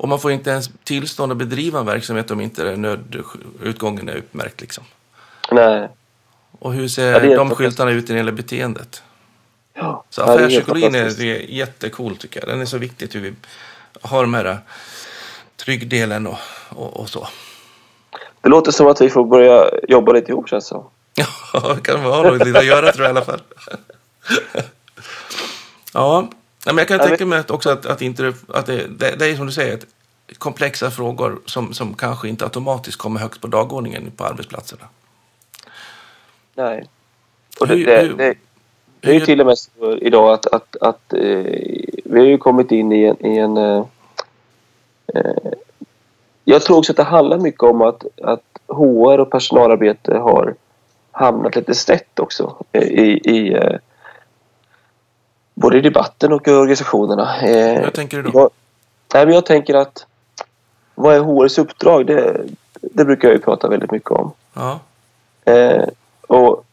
Och 0.00 0.08
man 0.08 0.18
får 0.20 0.32
inte 0.32 0.50
ens 0.50 0.70
tillstånd 0.84 1.32
att 1.32 1.38
bedriva 1.38 1.80
en 1.80 1.86
verksamhet 1.86 2.30
om 2.30 2.40
inte 2.40 2.64
den 2.64 2.82
nödutgången 2.82 4.08
är 4.08 4.16
uppmärkt 4.16 4.60
liksom. 4.60 4.84
Nej. 5.52 5.88
Och 6.58 6.72
hur 6.72 6.88
ser 6.88 7.24
Ja, 7.24 7.36
de 7.36 7.50
skyltarna 7.50 7.90
ut 7.90 8.08
när 8.08 8.14
det 8.14 8.18
gäller 8.18 8.32
beteendet? 8.32 9.02
Ja, 9.74 10.04
Så 10.10 10.20
ja, 10.20 10.26
det 10.26 10.32
är 10.32 10.36
affärspsykologin 10.36 10.94
är, 10.94 11.20
jättecool 11.50 12.16
tycker 12.16 12.40
jag. 12.40 12.48
Den 12.48 12.60
är 12.60 12.64
så 12.64 12.78
viktigt 12.78 13.14
hur 13.14 13.20
vi 13.20 13.34
har 14.02 14.22
de 14.22 14.34
här 14.34 14.44
äh, 14.44 14.56
tryggdelen 15.56 16.26
och, 16.26 16.38
och, 16.68 16.96
och 17.00 17.08
så. 17.08 17.26
Det 18.42 18.48
låter 18.48 18.72
som 18.72 18.86
att 18.86 19.00
vi 19.00 19.10
får 19.10 19.24
börja 19.24 19.70
jobba 19.88 20.12
lite 20.12 20.32
ihop 20.32 20.48
känns 20.48 20.64
det 20.64 20.68
som. 20.68 20.84
Ja, 21.52 21.74
det 21.74 21.80
kan 21.82 22.02
vi 22.02 22.08
ha 22.08 22.22
något 22.22 22.56
att 22.56 22.66
göra 22.66 22.92
tror 22.92 23.06
jag 23.06 23.14
i 23.14 23.16
alla 23.16 23.24
fall. 23.24 23.40
ja, 25.94 26.28
men 26.66 26.78
jag 26.78 26.88
kan 26.88 26.98
Ja, 26.98 27.06
tänka 27.06 27.26
mig 27.26 27.38
att 27.38 27.50
också 27.50 27.70
att, 27.70 27.86
att, 27.86 28.02
inte, 28.02 28.32
att 28.48 28.66
det, 28.66 28.86
det, 28.98 29.16
det 29.18 29.26
är 29.26 29.36
som 29.36 29.46
du 29.46 29.52
säger, 29.52 29.74
att 29.74 29.86
komplexa 30.38 30.90
frågor 30.90 31.38
som, 31.46 31.72
som 31.74 31.94
kanske 31.94 32.28
inte 32.28 32.44
automatiskt 32.44 32.98
kommer 32.98 33.20
högt 33.20 33.40
på 33.40 33.46
dagordningen 33.46 34.10
på 34.16 34.24
arbetsplatserna. 34.24 34.84
Nej. 36.54 36.88
Och 37.60 37.66
det, 37.68 37.74
Hur- 37.74 37.86
det, 37.86 38.02
hur- 38.02 38.14
det, 38.14 38.34
det 39.00 39.10
är 39.10 39.14
ju 39.14 39.20
till 39.20 39.40
och 39.40 39.46
med 39.46 39.58
så 39.58 39.96
idag 39.96 40.32
att, 40.32 40.46
att, 40.46 40.76
att 40.80 41.12
eh, 41.12 41.18
vi 42.04 42.18
har 42.18 42.26
ju 42.26 42.38
kommit 42.38 42.72
in 42.72 42.92
i 42.92 43.04
en... 43.04 43.26
I 43.26 43.38
en 43.38 43.56
eh, 43.56 43.84
eh, 45.14 45.49
jag 46.50 46.62
tror 46.62 46.78
också 46.78 46.92
att 46.92 46.96
det 46.96 47.02
handlar 47.02 47.38
mycket 47.38 47.62
om 47.62 47.82
att, 47.82 48.04
att 48.22 48.42
HR 48.68 49.20
och 49.20 49.30
personalarbete 49.30 50.14
har 50.14 50.54
hamnat 51.12 51.56
lite 51.56 51.74
snett 51.74 52.18
också 52.20 52.56
eh, 52.72 52.82
i, 52.82 53.20
i 53.24 53.54
eh, 53.54 53.76
både 55.54 55.78
i 55.78 55.80
debatten 55.80 56.32
och 56.32 56.48
i 56.48 56.50
organisationerna. 56.50 57.40
Eh, 57.42 57.82
Hur 57.82 57.90
tänker 57.90 58.16
du 58.16 58.22
då? 58.22 58.30
Jag, 58.34 58.50
nej, 59.14 59.26
men 59.26 59.34
jag 59.34 59.46
tänker 59.46 59.74
att 59.74 60.06
vad 60.94 61.14
är 61.14 61.20
HRs 61.20 61.58
uppdrag? 61.58 62.06
Det, 62.06 62.40
det 62.80 63.04
brukar 63.04 63.28
jag 63.28 63.34
ju 63.36 63.42
prata 63.42 63.68
väldigt 63.68 63.90
mycket 63.90 64.10
om. 64.10 64.32
Ja, 64.54 64.78
Eh, 65.44 65.84
och 66.26 66.64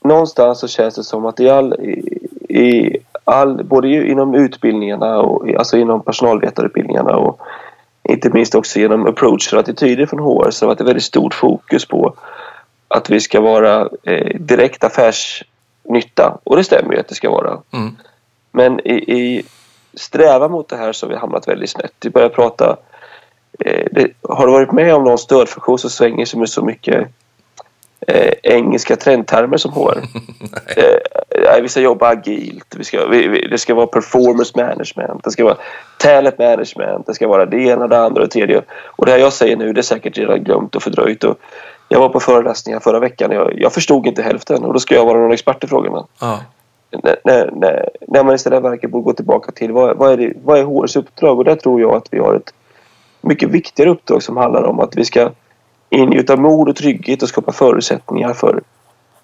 någonstans 0.00 0.60
så 0.60 0.68
känns 0.68 0.94
det 0.94 1.04
som 1.04 1.26
att 1.26 1.40
i 1.40 1.48
all, 1.48 1.74
i, 1.74 2.18
i 2.48 2.96
all 3.24 3.64
både 3.64 3.88
inom 3.88 4.34
utbildningarna 4.34 5.18
och 5.18 5.48
alltså 5.54 5.76
inom 5.76 6.02
personalvetarutbildningarna 6.02 7.16
och 7.16 7.40
inte 8.08 8.30
minst 8.30 8.54
också 8.54 8.78
genom 8.78 9.06
approacher 9.06 9.54
och 9.54 9.60
attityder 9.60 10.06
från 10.06 10.20
HR 10.20 10.50
så 10.50 10.66
har 10.66 10.68
det 10.68 10.74
varit 10.74 10.80
ett 10.80 10.86
väldigt 10.86 11.04
stort 11.04 11.34
fokus 11.34 11.84
på 11.84 12.14
att 12.88 13.10
vi 13.10 13.20
ska 13.20 13.40
vara 13.40 13.88
eh, 14.02 14.40
direkt 14.40 14.84
affärsnytta. 14.84 16.38
Och 16.44 16.56
det 16.56 16.64
stämmer 16.64 16.94
ju 16.94 17.00
att 17.00 17.08
det 17.08 17.14
ska 17.14 17.30
vara. 17.30 17.58
mm. 17.72 17.96
Men 18.52 18.80
i, 18.86 18.94
i 18.94 19.42
strävan 19.94 20.50
mot 20.50 20.68
det 20.68 20.76
här 20.76 20.92
så 20.92 21.06
har 21.06 21.10
vi 21.12 21.18
hamnat 21.18 21.48
väldigt 21.48 21.70
snett. 21.70 21.92
Vi 22.00 22.10
börjar 22.10 22.28
prata... 22.28 22.76
Eh, 23.58 23.86
det, 23.92 24.10
har 24.22 24.46
du 24.46 24.52
varit 24.52 24.72
med 24.72 24.94
om 24.94 25.04
någon 25.04 25.18
stödfunktion 25.18 25.78
som 25.78 25.90
svänger 25.90 26.24
sig 26.24 26.40
med 26.40 26.48
så 26.48 26.64
mycket 26.64 27.08
eh, 28.06 28.32
engelska 28.42 28.96
trendtermer 28.96 29.56
som 29.56 29.72
HR? 29.72 29.98
eh, 30.76 30.98
vi 31.62 31.68
ska 31.68 31.80
jobba 31.80 32.08
agilt. 32.08 32.74
Vi 32.76 32.84
ska, 32.84 33.06
vi, 33.06 33.28
vi, 33.28 33.48
det 33.48 33.58
ska 33.58 33.74
vara 33.74 33.86
performance 33.86 34.52
management. 34.56 35.24
Det 35.24 35.30
ska 35.30 35.44
vara 35.44 35.56
talent 35.98 36.38
management. 36.38 37.06
Det 37.06 37.14
ska 37.14 37.28
vara 37.28 37.46
det 37.46 37.56
ena, 37.56 37.88
det 37.88 37.98
andra 37.98 38.22
och 38.22 38.28
det 38.28 38.32
tredje. 38.32 38.62
Och 38.84 39.06
det 39.06 39.12
här 39.12 39.18
jag 39.18 39.32
säger 39.32 39.56
nu 39.56 39.72
det 39.72 39.80
är 39.80 39.82
säkert 39.82 40.18
redan 40.18 40.44
glömt 40.44 40.76
och 40.76 40.82
fördröjt. 40.82 41.24
Och 41.24 41.38
jag 41.88 42.00
var 42.00 42.08
på 42.08 42.20
föreläsningar 42.20 42.80
förra 42.80 43.00
veckan. 43.00 43.30
Jag, 43.30 43.60
jag 43.60 43.72
förstod 43.72 44.06
inte 44.06 44.22
hälften 44.22 44.64
och 44.64 44.72
då 44.72 44.80
ska 44.80 44.94
jag 44.94 45.04
vara 45.04 45.18
någon 45.18 45.32
expert 45.32 45.64
i 45.64 45.66
frågorna 45.66 46.06
ja, 46.20 46.40
när, 47.02 47.16
när, 47.24 47.50
när, 47.50 47.88
när 48.08 48.24
man 48.24 48.34
istället 48.34 48.62
verkar 48.62 48.88
borde 48.88 49.04
gå 49.04 49.12
tillbaka 49.12 49.52
till 49.52 49.72
vad, 49.72 49.96
vad, 49.96 50.12
är 50.12 50.16
det, 50.16 50.32
vad 50.44 50.58
är 50.58 50.64
HRs 50.64 50.96
uppdrag? 50.96 51.38
Och 51.38 51.44
där 51.44 51.56
tror 51.56 51.80
jag 51.80 51.94
att 51.94 52.08
vi 52.10 52.18
har 52.18 52.34
ett 52.34 52.54
mycket 53.20 53.48
viktigare 53.48 53.90
uppdrag 53.90 54.22
som 54.22 54.36
handlar 54.36 54.62
om 54.62 54.80
att 54.80 54.96
vi 54.96 55.04
ska 55.04 55.30
ingjuta 55.90 56.36
mod 56.36 56.68
och 56.68 56.76
trygghet 56.76 57.22
och 57.22 57.28
skapa 57.28 57.52
förutsättningar 57.52 58.32
för 58.32 58.62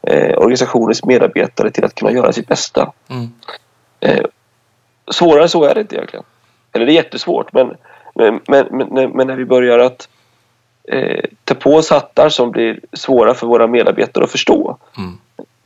eh, 0.03 0.39
organisationens 0.39 1.05
medarbetare 1.05 1.71
till 1.71 1.85
att 1.85 1.95
kunna 1.95 2.13
göra 2.13 2.33
sitt 2.33 2.49
bästa. 2.49 2.93
mm. 3.09 3.33
Eh, 4.01 4.25
svårare 5.11 5.49
så 5.49 5.65
är 5.65 5.75
det 5.75 5.81
inte 5.81 5.95
egentligen. 5.95 6.25
Eller 6.73 6.87
det 6.87 6.93
är 6.93 6.95
jättesvårt 6.95 7.53
men, 7.53 7.77
men, 8.15 8.41
men, 8.49 8.67
men, 8.91 9.11
men 9.11 9.27
när 9.27 9.37
vi 9.37 9.45
börjar 9.45 9.79
att 9.79 10.09
eh, 10.85 11.25
ta 11.45 11.55
på 11.55 11.75
oss 11.75 11.91
hattar 11.91 12.29
som 12.29 12.51
blir 12.51 12.81
svåra 12.93 13.35
för 13.35 13.47
våra 13.47 13.67
medarbetare 13.67 14.25
att 14.25 14.31
förstå 14.31 14.77
Mm. 14.99 15.19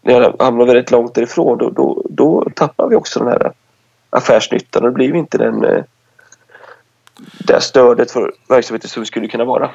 när 0.03 0.21
jag 0.21 0.35
hamnar 0.39 0.67
väldigt 0.67 0.91
långt 0.91 1.15
därifrån 1.15 1.59
då, 1.59 1.71
då, 1.71 2.03
då 2.11 2.51
tappar 2.55 2.89
vi 2.89 2.97
också 2.97 3.19
den 3.19 3.29
här 3.29 3.53
affärsnyttan 4.11 4.83
och 4.83 4.89
det 4.89 4.95
blir 4.95 5.15
inte 5.15 5.39
den, 5.39 5.65
eh, 5.65 5.85
det 7.39 7.61
stödet 7.61 8.11
för 8.11 8.33
verksamheten 8.49 8.89
som 8.91 9.03
vi 9.03 9.07
skulle 9.07 9.29
kunna 9.29 9.45
vara. 9.45 9.71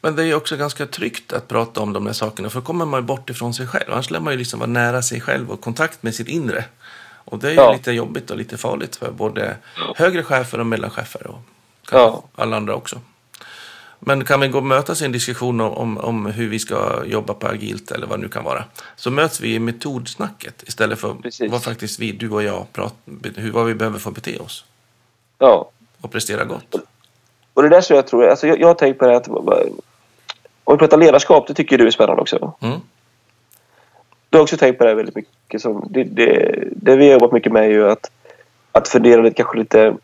Men 0.00 0.16
det 0.16 0.24
är 0.24 0.34
också 0.34 0.56
ganska 0.56 0.86
tryggt 0.86 1.32
att 1.32 1.48
prata 1.48 1.80
om 1.80 1.92
de 1.92 2.06
här 2.06 2.12
sakerna, 2.12 2.50
för 2.50 2.60
då 2.60 2.66
kommer 2.66 2.84
man 2.84 3.00
ju 3.00 3.06
bort 3.06 3.30
ifrån 3.30 3.54
sig 3.54 3.66
själv. 3.66 3.92
Annars 3.92 4.10
lär 4.10 4.20
man 4.20 4.32
ju 4.32 4.38
liksom 4.38 4.60
vara 4.60 4.70
nära 4.70 5.02
sig 5.02 5.20
själv 5.20 5.50
och 5.50 5.60
kontakt 5.60 6.02
med 6.02 6.14
sitt 6.14 6.28
inre. 6.28 6.64
Och 7.24 7.38
det 7.38 7.46
är 7.46 7.50
ju 7.50 7.56
Ja. 7.56 7.72
lite 7.72 7.92
jobbigt 7.92 8.30
och 8.30 8.36
lite 8.36 8.58
farligt 8.58 8.96
för 8.96 9.10
både 9.10 9.56
högre 9.96 10.22
chefer 10.22 10.60
och 10.60 10.66
mellanchefer 10.66 11.26
och 11.26 11.38
Ja. 11.90 12.24
alla 12.34 12.56
andra 12.56 12.74
också. 12.74 13.00
Men 14.04 14.24
kan 14.24 14.40
vi 14.40 14.48
gå 14.48 14.58
och 14.58 14.64
mötas 14.64 15.02
i 15.02 15.04
en 15.04 15.12
diskussion 15.12 15.60
om, 15.60 15.72
om, 15.72 15.98
om 15.98 16.26
hur 16.26 16.48
vi 16.48 16.58
ska 16.58 17.04
jobba 17.06 17.34
på 17.34 17.46
agilt 17.48 17.90
eller 17.90 18.06
vad 18.06 18.18
det 18.18 18.22
nu 18.22 18.28
kan 18.28 18.44
vara. 18.44 18.64
Så 18.96 19.10
möts 19.10 19.40
vi 19.40 19.54
i 19.54 19.58
metodsnacket 19.58 20.62
istället 20.66 20.98
för 21.00 21.14
Precis. 21.14 21.50
vad 21.52 21.62
faktiskt 21.64 21.98
vi, 22.00 22.12
du 22.12 22.30
och 22.30 22.42
jag, 22.42 22.72
pratar, 22.72 22.96
hur, 23.36 23.52
vad 23.52 23.66
vi 23.66 23.74
behöver 23.74 23.98
få 23.98 24.10
bete 24.10 24.38
oss 24.38 24.64
Ja. 25.38 25.70
och 26.00 26.12
prestera 26.12 26.44
gott. 26.44 26.74
Och 27.54 27.62
det 27.62 27.68
är 27.68 27.70
där 27.70 27.80
som 27.80 27.96
jag 27.96 28.06
tror, 28.06 28.26
alltså 28.26 28.46
jag, 28.46 28.60
jag 28.60 28.66
har 28.66 28.74
tänkt 28.74 28.98
på 28.98 29.06
det 29.06 29.16
att 29.16 29.28
om 30.64 30.74
vi 30.74 30.78
pratar 30.78 30.98
ledarskap, 30.98 31.46
det 31.46 31.54
tycker 31.54 31.78
du 31.78 31.86
är 31.86 31.90
spännande 31.90 32.22
också. 32.22 32.52
Mm. 32.60 32.80
Du 34.30 34.38
har 34.38 34.42
också 34.42 34.56
tänkt 34.56 34.78
på 34.78 34.84
det 34.84 34.90
här 34.90 34.96
väldigt 34.96 35.16
mycket. 35.16 35.62
Som, 35.62 35.86
det, 35.90 36.04
det, 36.04 36.58
det 36.70 36.96
vi 36.96 37.06
har 37.06 37.12
jobbat 37.12 37.32
mycket 37.32 37.52
med 37.52 37.64
är 37.64 37.68
ju 37.68 37.90
att, 37.90 38.10
att 38.72 38.88
fundera 38.88 39.22
lite, 39.22 39.34
kanske 39.34 39.58
lite 39.58 39.94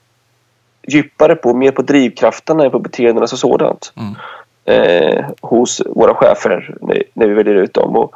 djupare 0.88 1.34
på, 1.34 1.54
mer 1.54 1.70
på 1.70 1.82
drivkrafterna 1.82 2.64
än 2.64 2.70
på 2.70 2.78
beteendena 2.78 3.26
som 3.26 3.38
sådant. 3.38 3.92
Mm. 3.96 4.14
Eh, 4.64 5.24
hos 5.40 5.82
våra 5.86 6.14
chefer 6.14 6.76
när, 6.80 7.02
när 7.14 7.26
vi 7.26 7.34
väljer 7.34 7.54
ut 7.54 7.74
dem. 7.74 7.96
Och 7.96 8.14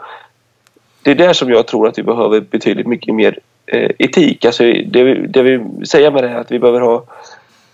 det 1.02 1.10
är 1.10 1.14
där 1.14 1.32
som 1.32 1.50
jag 1.50 1.66
tror 1.66 1.88
att 1.88 1.98
vi 1.98 2.02
behöver 2.02 2.40
betydligt 2.40 2.86
mycket 2.86 3.14
mer 3.14 3.38
eh, 3.66 3.90
etik. 3.98 4.44
Alltså 4.44 4.62
det, 4.64 5.04
vi, 5.04 5.26
det 5.26 5.42
vi 5.42 5.86
säger 5.86 6.10
med 6.10 6.24
det 6.24 6.30
är 6.30 6.36
att 6.36 6.52
vi 6.52 6.58
behöver 6.58 6.80
ha 6.80 7.04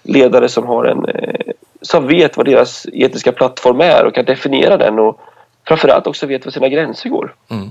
ledare 0.09 0.49
som 0.49 0.66
har 0.66 0.85
en 0.85 1.05
eh, 1.05 1.53
som 1.81 2.07
vet 2.07 2.37
vad 2.37 2.47
deras 2.47 2.87
etiska 2.92 3.33
plattform 3.33 3.81
är 3.81 4.05
och 4.05 4.14
kan 4.14 4.25
definiera 4.25 4.77
den 4.77 4.99
och 4.99 5.21
framförallt 5.66 6.07
också 6.07 6.27
vet 6.27 6.44
var 6.44 6.53
sina 6.53 6.68
gränser 6.68 7.09
går. 7.09 7.35
Mm. 7.51 7.71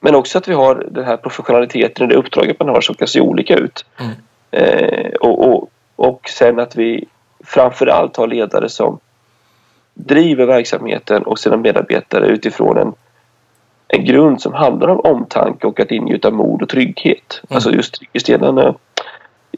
Men 0.00 0.14
också 0.14 0.38
att 0.38 0.48
vi 0.48 0.54
har 0.54 0.86
den 0.90 1.04
här 1.04 1.16
professionaliteten 1.16 2.06
i 2.06 2.08
det 2.08 2.18
uppdraget 2.18 2.60
man 2.60 2.68
har 2.68 2.80
som 2.80 2.94
kan 2.94 3.08
se 3.08 3.20
olika 3.20 3.56
ut. 3.56 3.84
Mm. 4.00 4.12
Eh, 4.50 5.12
och, 5.20 5.48
och, 5.48 5.70
och 5.96 6.28
sen 6.28 6.58
att 6.58 6.76
vi 6.76 7.04
framförallt 7.44 8.16
har 8.16 8.26
ledare 8.26 8.68
som 8.68 8.98
driver 9.94 10.46
verksamheten 10.46 11.22
och 11.22 11.38
sina 11.38 11.56
medarbetare 11.56 12.26
utifrån 12.26 12.78
en, 12.78 12.92
en 13.88 14.04
grund 14.04 14.42
som 14.42 14.54
handlar 14.54 14.88
om 14.88 15.00
omtanke 15.00 15.66
och 15.66 15.80
att 15.80 15.90
ingjuta 15.90 16.30
mod 16.30 16.62
och 16.62 16.68
trygghet. 16.68 17.40
Alltså 17.48 17.70
just 17.70 17.94
trygghetsdelen. 17.94 18.74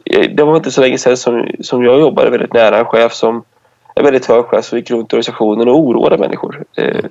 Eh, 0.09 0.29
Det 0.29 0.43
var 0.43 0.55
inte 0.55 0.71
så 0.71 0.81
länge 0.81 0.97
sedan 0.97 1.17
som, 1.17 1.47
som 1.61 1.83
jag 1.83 1.99
jobbade 1.99 2.29
väldigt 2.29 2.53
nära 2.53 2.77
en 2.77 2.85
chef 2.85 3.13
som 3.13 3.43
en 3.95 4.03
väldigt 4.03 4.25
hög 4.25 4.45
chef 4.45 4.65
som 4.65 4.77
gick 4.77 4.91
runt 4.91 5.13
i 5.13 5.15
organisationen 5.15 5.67
och 5.67 5.79
oroade 5.79 6.17
människor. 6.17 6.63
Eh, 6.75 7.05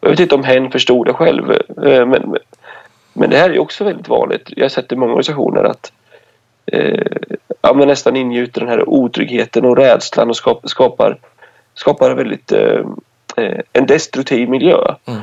Jag 0.00 0.10
vet 0.10 0.20
inte 0.20 0.34
om 0.34 0.44
hen 0.44 0.70
förstod 0.70 1.06
det 1.06 1.12
själv 1.12 1.50
eh, 1.52 2.06
men, 2.06 2.36
men 3.12 3.30
det 3.30 3.36
här 3.36 3.50
är 3.50 3.58
också 3.58 3.84
väldigt 3.84 4.08
vanligt. 4.08 4.48
Jag 4.56 4.64
har 4.64 4.68
sett 4.68 4.92
i 4.92 4.96
många 4.96 5.12
organisationer 5.12 5.64
att 5.64 5.92
ja, 7.62 7.72
men 7.74 7.88
nästan 7.88 8.16
ingjuter 8.16 8.60
den 8.60 8.68
här 8.70 8.88
otryggheten 8.88 9.64
och 9.64 9.76
rädslan 9.76 10.30
och 10.30 10.36
skap, 10.36 10.68
skapar, 10.68 11.18
skapar 11.74 12.14
väldigt 12.14 12.52
en 13.72 13.86
destruktiv 13.86 14.48
miljö. 14.48 14.94
Mm. 15.04 15.20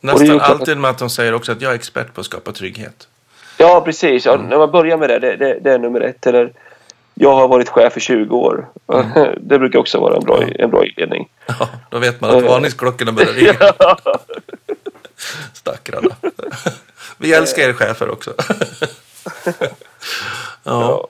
Nästan 0.00 0.40
alltid 0.40 0.78
med 0.78 0.90
att 0.90 0.98
de 0.98 1.10
säger 1.10 1.34
också 1.34 1.52
att 1.52 1.62
jag 1.62 1.70
är 1.70 1.74
expert 1.74 2.14
på 2.14 2.20
att 2.20 2.26
skapa 2.26 2.52
trygghet. 2.52 3.08
Ja, 3.58 3.82
precis. 3.84 4.26
Ja, 4.26 4.36
När 4.36 4.58
man 4.58 4.70
börjar 4.70 4.96
med 4.96 5.08
det, 5.08 5.18
det, 5.18 5.36
det, 5.36 5.58
det 5.60 5.72
är 5.72 5.78
nummer 5.78 6.00
ett. 6.00 6.26
Eller, 6.26 6.52
jag 7.18 7.34
har 7.34 7.48
varit 7.48 7.68
chef 7.68 7.96
i 7.96 8.00
20 8.00 8.36
år. 8.36 8.68
Det 9.40 9.58
brukar 9.58 9.78
också 9.78 10.00
vara 10.00 10.16
en 10.16 10.24
bra, 10.24 10.42
en 10.58 10.70
bra 10.70 10.86
inledning. 10.86 11.28
Ja, 11.46 11.68
då 11.90 11.98
vet 11.98 12.20
man 12.20 12.30
att 12.30 12.42
Eh. 12.42 12.48
varningsklockorna 12.48 13.12
börjar 13.12 13.32
ringa. 13.32 13.52
Stackarna. 15.52 16.08
Vi 17.18 17.34
älskar 17.34 17.62
er 17.68 17.72
chefer 17.72 18.10
också. 18.10 18.34
ja. 19.44 19.62
Ja. 20.64 21.06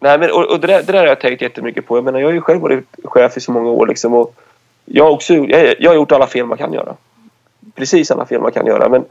Nej, 0.00 0.18
men, 0.18 0.30
och, 0.30 0.44
och 0.44 0.60
det, 0.60 0.66
där, 0.66 0.82
det 0.82 0.92
där 0.92 0.98
har 0.98 1.06
jag 1.06 1.20
tänkt 1.20 1.42
jättemycket 1.42 1.86
på. 1.86 1.96
Jag 1.96 2.04
menar, 2.04 2.18
jag 2.20 2.26
har 2.28 2.32
ju 2.32 2.40
själv 2.40 2.60
varit 2.60 2.84
chef 3.04 3.36
i 3.36 3.40
så 3.40 3.52
många 3.52 3.70
år. 3.70 3.86
Liksom, 3.86 4.14
och 4.14 4.34
jag, 4.84 5.04
har 5.04 5.10
också, 5.10 5.34
jag, 5.34 5.74
jag 5.78 5.90
har 5.90 5.94
gjort 5.94 6.12
alla 6.12 6.26
fel 6.26 6.46
man 6.46 6.58
kan 6.58 6.72
göra. 6.72 6.96
Precis 7.74 8.10
alla 8.10 8.26
fel 8.26 8.40
man 8.40 8.52
kan 8.52 8.66
göra. 8.66 8.88
Men 8.88 9.04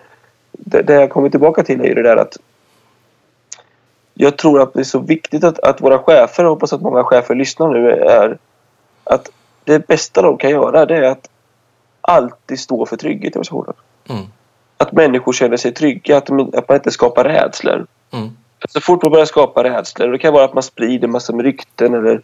det, 0.51 0.81
det 0.81 0.93
jag 0.93 1.09
kommer 1.09 1.29
tillbaka 1.29 1.63
till 1.63 1.81
är 1.81 1.85
ju 1.85 1.93
det 1.93 2.03
där 2.03 2.17
att 2.17 2.37
jag 4.17 4.37
tror 4.37 4.61
att 4.61 4.73
det 4.73 4.79
är 4.79 4.83
så 4.83 4.99
viktigt 4.99 5.43
att, 5.43 5.59
att 5.59 5.81
våra 5.81 5.99
chefer, 5.99 6.43
och 6.43 6.49
hoppas 6.49 6.73
att 6.73 6.81
många 6.81 7.03
chefer 7.03 7.35
lyssnar 7.35 7.69
nu, 7.69 7.91
är 7.91 8.37
att 9.03 9.29
det 9.63 9.87
bästa 9.87 10.21
de 10.21 10.37
kan 10.37 10.49
göra 10.49 10.85
det 10.85 10.97
är 10.97 11.11
att 11.11 11.29
alltid 12.01 12.59
stå 12.59 12.85
för 12.85 12.97
trygghet 12.97 13.35
i 13.35 13.39
organisationen. 13.39 13.73
Mm. 14.09 14.23
Att 14.77 14.91
människor 14.91 15.33
känner 15.33 15.57
sig 15.57 15.73
trygga, 15.73 16.17
att, 16.17 16.25
de, 16.25 16.39
att 16.39 16.69
man 16.69 16.77
inte 16.77 16.91
skapar 16.91 17.23
rädslor. 17.23 17.85
Mm. 18.13 18.29
Så 18.69 18.81
fort 18.81 19.03
man 19.03 19.11
börjar 19.11 19.25
skapa 19.25 19.63
rädslor, 19.63 20.07
det 20.07 20.17
kan 20.17 20.33
vara 20.33 20.45
att 20.45 20.53
man 20.53 20.63
sprider 20.63 21.07
massor 21.07 21.33
med 21.33 21.45
rykten 21.45 21.93
eller 21.93 22.21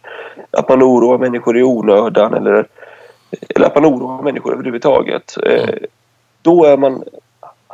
att 0.50 0.68
man 0.68 0.82
oroar 0.82 1.18
människor 1.18 1.58
i 1.58 1.62
onödan 1.62 2.34
eller, 2.34 2.66
eller 3.48 3.66
att 3.66 3.74
man 3.74 3.86
oroar 3.86 4.22
människor 4.22 4.52
överhuvudtaget. 4.52 5.36
Eh, 5.46 5.74
då 6.42 6.64
är 6.64 6.76
man 6.76 7.04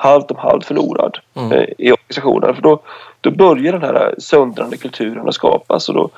halvt 0.01 0.31
om 0.31 0.37
halvt 0.37 0.67
förlorad 0.67 1.19
Mm. 1.35 1.53
eh, 1.53 1.65
i 1.79 1.93
organisationen. 1.93 2.55
För 2.55 2.63
då, 2.63 2.81
då 3.21 3.31
börjar 3.31 3.73
den 3.73 3.83
här 3.83 4.15
söndrande 4.19 4.77
kulturen 4.77 5.29
att 5.29 5.35
skapas 5.35 5.89
och, 5.89 5.95
då, 5.95 6.11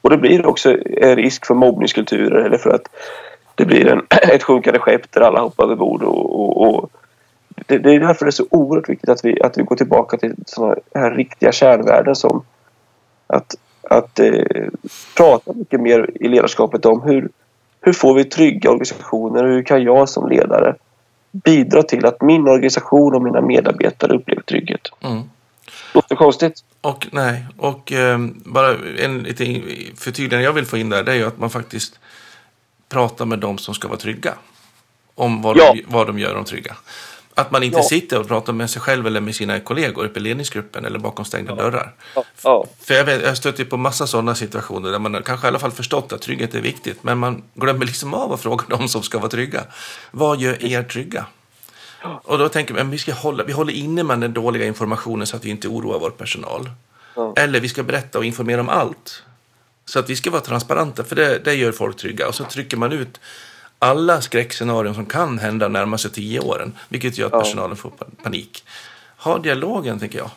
och 0.00 0.10
det 0.10 0.16
blir 0.16 0.46
också 0.46 0.76
en 0.84 1.16
risk 1.16 1.46
för 1.46 1.54
mobbningskulturer 1.54 2.44
eller 2.44 2.58
för 2.58 2.70
att 2.70 2.88
det 3.54 3.64
blir 3.64 3.86
en, 3.86 4.06
ett 4.32 4.42
sjunkande 4.42 4.78
skepp 4.78 5.12
där 5.12 5.20
alla 5.20 5.40
hoppar 5.40 5.64
över 5.64 5.76
bord 5.76 6.02
och, 6.02 6.40
och, 6.40 6.66
och 6.68 6.90
det, 7.66 7.78
det 7.78 7.94
är 7.94 8.00
därför 8.00 8.24
det 8.24 8.28
är 8.28 8.30
så 8.30 8.46
oerhört 8.50 8.88
viktigt 8.88 9.10
att 9.10 9.24
vi, 9.24 9.42
att 9.42 9.58
vi 9.58 9.62
går 9.62 9.76
tillbaka 9.76 10.16
till 10.16 10.34
såna 10.46 10.74
här 10.94 11.10
riktiga 11.10 11.52
kärnvärden 11.52 12.14
som 12.14 12.44
att, 13.26 13.54
att 13.90 14.20
eh, 14.20 14.68
prata 15.16 15.52
mycket 15.52 15.80
mer 15.80 16.10
i 16.14 16.28
ledarskapet 16.28 16.86
om 16.86 17.02
hur, 17.02 17.28
hur 17.80 17.92
får 17.92 18.14
vi 18.14 18.24
trygga 18.24 18.70
organisationer 18.70 19.44
och 19.44 19.50
hur 19.50 19.62
kan 19.62 19.82
jag 19.82 20.08
som 20.08 20.28
ledare 20.28 20.74
bidra 21.32 21.82
till 21.82 22.06
att 22.06 22.20
min 22.22 22.48
organisation 22.48 23.14
och 23.14 23.22
mina 23.22 23.40
medarbetare 23.40 24.14
upplever 24.16 24.42
trygghet. 24.42 24.88
Mm. 25.00 25.22
Låter 25.94 26.16
konstigt? 26.16 26.64
Och 26.80 27.08
nej, 27.12 27.46
och 27.56 27.92
eh, 27.92 28.18
bara 28.44 28.76
en 28.98 29.18
liten 29.22 29.62
förtydligande 29.96 30.44
jag 30.44 30.52
vill 30.52 30.66
få 30.66 30.76
in 30.78 30.88
där, 30.88 31.02
det 31.02 31.12
är 31.12 31.16
ju 31.16 31.26
att 31.26 31.38
man 31.38 31.50
faktiskt 31.50 31.98
pratar 32.88 33.24
med 33.24 33.38
dem 33.38 33.58
som 33.58 33.74
ska 33.74 33.88
vara 33.88 33.98
trygga. 33.98 34.34
Om 35.14 35.42
vad, 35.42 35.56
Ja. 35.56 35.72
de, 35.74 35.84
vad 35.86 36.06
de 36.06 36.18
gör 36.18 36.34
om 36.36 36.44
trygga. 36.44 36.76
Att 37.34 37.50
man 37.50 37.62
inte 37.62 37.78
Ja. 37.78 37.82
sitter 37.82 38.20
och 38.20 38.28
pratar 38.28 38.52
med 38.52 38.70
sig 38.70 38.82
själv 38.82 39.06
eller 39.06 39.20
med 39.20 39.34
sina 39.34 39.60
kollegor 39.60 40.04
uppe 40.04 40.20
i 40.20 40.22
ledningsgruppen 40.22 40.84
eller 40.84 40.98
bakom 40.98 41.24
stängda 41.24 41.54
dörrar. 41.54 41.94
Ja. 42.14 42.24
ja. 42.42 42.66
För 42.80 42.94
jag, 42.94 43.04
vet, 43.04 43.22
jag 43.22 43.36
stöter 43.36 43.64
på 43.64 43.76
massa 43.76 44.06
sådana 44.06 44.34
situationer 44.34 44.90
där 44.90 44.98
man 44.98 45.22
kanske 45.22 45.46
i 45.46 45.48
alla 45.48 45.58
fall 45.58 45.72
förstått 45.72 46.12
att 46.12 46.22
trygghet 46.22 46.54
är 46.54 46.60
viktigt, 46.60 47.04
men 47.04 47.18
man 47.18 47.42
glömmer 47.54 47.86
liksom 47.86 48.14
av 48.14 48.32
att 48.32 48.40
fråga 48.40 48.64
dem 48.68 48.88
som 48.88 49.02
ska 49.02 49.18
vara 49.18 49.30
trygga. 49.30 49.64
Vad 50.10 50.40
gör 50.40 50.64
er 50.64 50.82
trygga? 50.82 51.26
Och 52.02 52.38
då 52.38 52.48
tänker 52.48 52.74
man, 52.74 52.90
vi 52.90 52.98
ska 52.98 53.12
hålla, 53.12 53.44
vi 53.44 53.52
håller 53.52 53.72
inne 53.72 54.02
med 54.02 54.20
den 54.20 54.32
dåliga 54.32 54.66
informationen 54.66 55.26
så 55.26 55.36
att 55.36 55.44
vi 55.44 55.50
inte 55.50 55.68
oroar 55.68 55.98
vår 55.98 56.10
personal. 56.10 56.70
Ja. 57.16 57.34
Eller 57.36 57.60
vi 57.60 57.68
ska 57.68 57.82
berätta 57.82 58.18
och 58.18 58.24
informera 58.24 58.60
om 58.60 58.68
allt. 58.68 59.22
Så 59.84 59.98
att 59.98 60.10
vi 60.10 60.16
ska 60.16 60.30
vara 60.30 60.42
transparenta, 60.42 61.04
för 61.04 61.16
det, 61.16 61.38
det 61.38 61.54
gör 61.54 61.72
folk 61.72 61.96
trygga. 61.96 62.28
Och 62.28 62.34
så 62.34 62.44
trycker 62.44 62.76
man 62.76 62.92
ut 62.92 63.20
alla 63.82 64.20
skräckscenarion 64.20 64.94
som 64.94 65.06
kan 65.06 65.38
hända 65.38 65.68
närmaste 65.68 66.08
tio 66.10 66.40
åren, 66.40 66.72
vilket 66.88 67.18
gör 67.18 67.26
att 67.26 67.32
personalen 67.32 67.76
får 67.76 67.90
pa- 67.90 68.04
panik. 68.22 68.64
Ha 69.18 69.38
dialogen, 69.38 69.98
tänker 69.98 70.18
jag, 70.18 70.30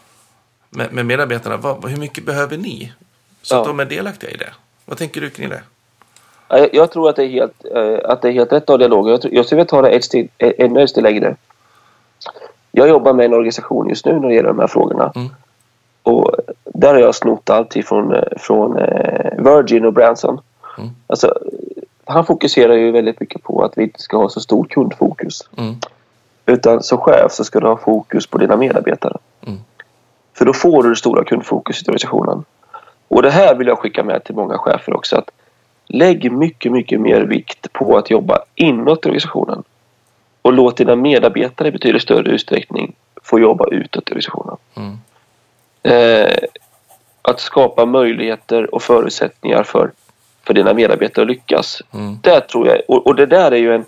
med, 0.70 0.94
med 0.94 1.06
medarbetarna. 1.06 1.58
Vad, 1.58 1.86
hur 1.90 1.98
mycket 1.98 2.26
behöver 2.26 2.58
ni? 2.58 2.94
Så 3.42 3.60
att 3.60 3.66
de 3.66 3.80
är 3.80 3.86
delaktiga 3.86 4.30
i 4.30 4.38
det. 4.38 4.50
Vad 4.86 4.98
tänker 4.98 5.22
du 5.22 5.30
kring 5.30 5.50
det? 5.50 5.62
Ja, 6.48 6.68
Jag, 6.74 6.92
tror 6.92 7.10
att 7.10 7.16
det 7.16 7.24
är 7.24 7.28
helt, 7.30 7.66
eh, 7.76 8.10
att 8.12 8.22
det 8.22 8.28
är 8.28 8.32
helt 8.32 8.52
rätt 8.52 8.64
att 8.64 8.70
ha 8.70 8.78
dialog. 8.78 9.10
Jag, 9.10 9.22
tror- 9.22 9.34
jag 9.34 9.46
skulle 9.46 9.58
vilja 9.58 9.70
ta 9.70 9.82
det 9.82 9.90
ett 9.90 10.04
steg, 10.04 10.30
eh, 10.38 10.52
ännu 10.58 10.82
ett 10.84 10.90
steg 10.90 11.04
längre. 11.04 11.36
Jag 12.72 12.90
jobbar 12.90 13.14
med 13.14 13.26
en 13.26 13.34
organisation 13.34 13.90
just 13.90 14.06
nu 14.06 14.20
när 14.20 14.28
det 14.30 14.36
gäller 14.36 14.50
de 14.50 14.60
här 14.60 14.68
frågorna. 14.68 15.12
Mm. 15.16 15.28
Och 16.04 16.36
där 16.64 16.94
har 16.94 17.00
jag 17.02 17.16
snott 17.16 17.50
allt 17.50 17.76
ifrån 17.76 18.14
eh, 18.16 18.24
från 18.38 18.78
eh, 18.80 19.32
Virgin 19.44 19.86
och 19.86 19.94
Branson. 19.94 20.40
Mm. 20.78 20.90
Alltså, 21.08 21.40
han 22.06 22.26
fokuserar 22.26 22.74
ju 22.74 22.92
väldigt 22.92 23.20
mycket 23.20 23.44
på 23.44 23.64
att 23.64 23.78
vi 23.78 23.84
inte 23.84 24.02
ska 24.02 24.18
ha 24.18 24.30
så 24.30 24.40
stort 24.40 24.70
kundfokus. 24.70 25.50
Mm. 25.58 25.76
Utan 26.46 26.84
som 26.84 26.98
chef 26.98 27.32
så 27.32 27.44
ska 27.44 27.60
du 27.60 27.68
ha 27.68 27.78
fokus 27.78 28.28
på 28.28 28.38
dina 28.38 28.58
medarbetare. 28.58 29.18
Mm. 29.48 29.60
För 30.34 30.46
då 30.46 30.54
får 30.54 30.84
du 30.84 30.90
det 30.90 30.96
stora 30.96 31.24
kundfokuset 31.24 31.88
i 31.88 31.92
organisationen. 31.92 32.46
Och 33.08 33.22
det 33.22 33.30
här 33.30 33.56
vill 33.56 33.68
jag 33.68 33.80
skicka 33.80 34.04
med 34.04 34.24
till 34.24 34.36
många 34.36 34.58
chefer 34.58 34.94
också. 34.94 35.18
att 35.18 35.30
Lägg 35.88 36.32
mycket, 36.32 36.72
mycket 36.72 37.02
mer 37.02 37.22
vikt 37.22 37.74
på 37.74 37.98
att 37.98 38.10
jobba 38.10 38.40
inåt 38.56 39.06
i 39.06 39.10
organisationen. 39.10 39.64
Och 40.42 40.54
låt 40.54 40.78
dina 40.78 40.96
medarbetare 40.96 41.68
i 41.68 41.72
betydligt 41.72 42.02
större 42.02 42.32
utsträckning 42.32 42.96
få 43.24 43.40
jobba 43.40 43.68
utåt 43.72 44.10
i 44.10 44.12
organisationen. 44.12 44.58
Mm. 44.76 44.98
Eh, 45.84 46.38
att 47.22 47.40
skapa 47.40 47.86
möjligheter 47.86 48.76
och 48.76 48.82
förutsättningar 48.82 49.64
för, 49.64 49.92
för 50.48 50.54
dina 50.54 50.74
medarbetare 50.74 51.24
att 51.24 51.30
lyckas. 51.30 51.82
Mm. 51.94 52.18
Där 52.22 52.40
tror 52.40 52.68
jag, 52.68 52.82
och, 52.88 53.08
och 53.08 53.16
det 53.16 53.26
där 53.26 53.52
är 53.52 53.58
ju 53.58 53.76
en 53.76 53.86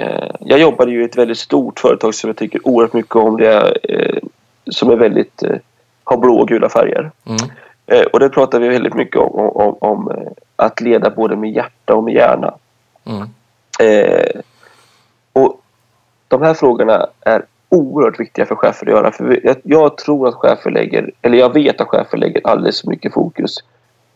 Eh, 0.00 0.30
jag 0.40 0.58
jobbade 0.58 0.90
ju 0.90 1.02
i 1.02 1.04
ett 1.04 1.18
väldigt 1.18 1.38
stort 1.38 1.80
företag 1.80 2.14
som 2.14 2.28
jag 2.28 2.36
tycker 2.36 2.68
oerhört 2.68 2.92
mycket 2.92 3.16
om. 3.16 3.36
Det 3.36 3.76
eh, 3.82 4.18
som 4.70 4.90
är 4.90 4.96
väldigt, 4.96 5.42
eh, 5.42 5.56
har 6.04 6.16
blå 6.16 6.36
och 6.36 6.48
gula 6.48 6.68
färger. 6.68 7.10
Mm. 7.26 7.38
Eh, 7.86 8.06
och 8.12 8.20
det 8.20 8.28
pratar 8.28 8.60
vi 8.60 8.68
väldigt 8.68 8.94
mycket 8.94 9.16
om, 9.16 9.30
om, 9.34 9.50
om, 9.56 9.76
om 9.80 10.10
eh, 10.10 10.32
att 10.56 10.80
leda 10.80 11.10
både 11.10 11.36
med 11.36 11.50
hjärta 11.50 11.94
och 11.94 12.04
med 12.04 12.14
hjärna. 12.14 12.54
Mm. 13.04 13.28
Eh, 13.80 14.40
och 15.32 15.60
de 16.28 16.42
här 16.42 16.54
frågorna 16.54 17.06
är 17.20 17.42
oerhört 17.68 18.20
viktiga 18.20 18.46
för 18.46 18.54
chefer 18.54 18.86
att 18.86 18.92
göra. 18.92 19.12
För 19.12 19.40
jag, 19.44 19.56
jag 19.62 19.96
tror 19.96 20.28
att 20.28 20.34
chefer 20.34 20.70
lägger, 20.70 21.10
eller 21.22 21.38
jag 21.38 21.52
vet 21.52 21.80
att 21.80 21.88
chefer 21.88 22.18
lägger 22.18 22.46
alldeles 22.46 22.80
för 22.80 22.88
mycket 22.88 23.14
fokus 23.14 23.54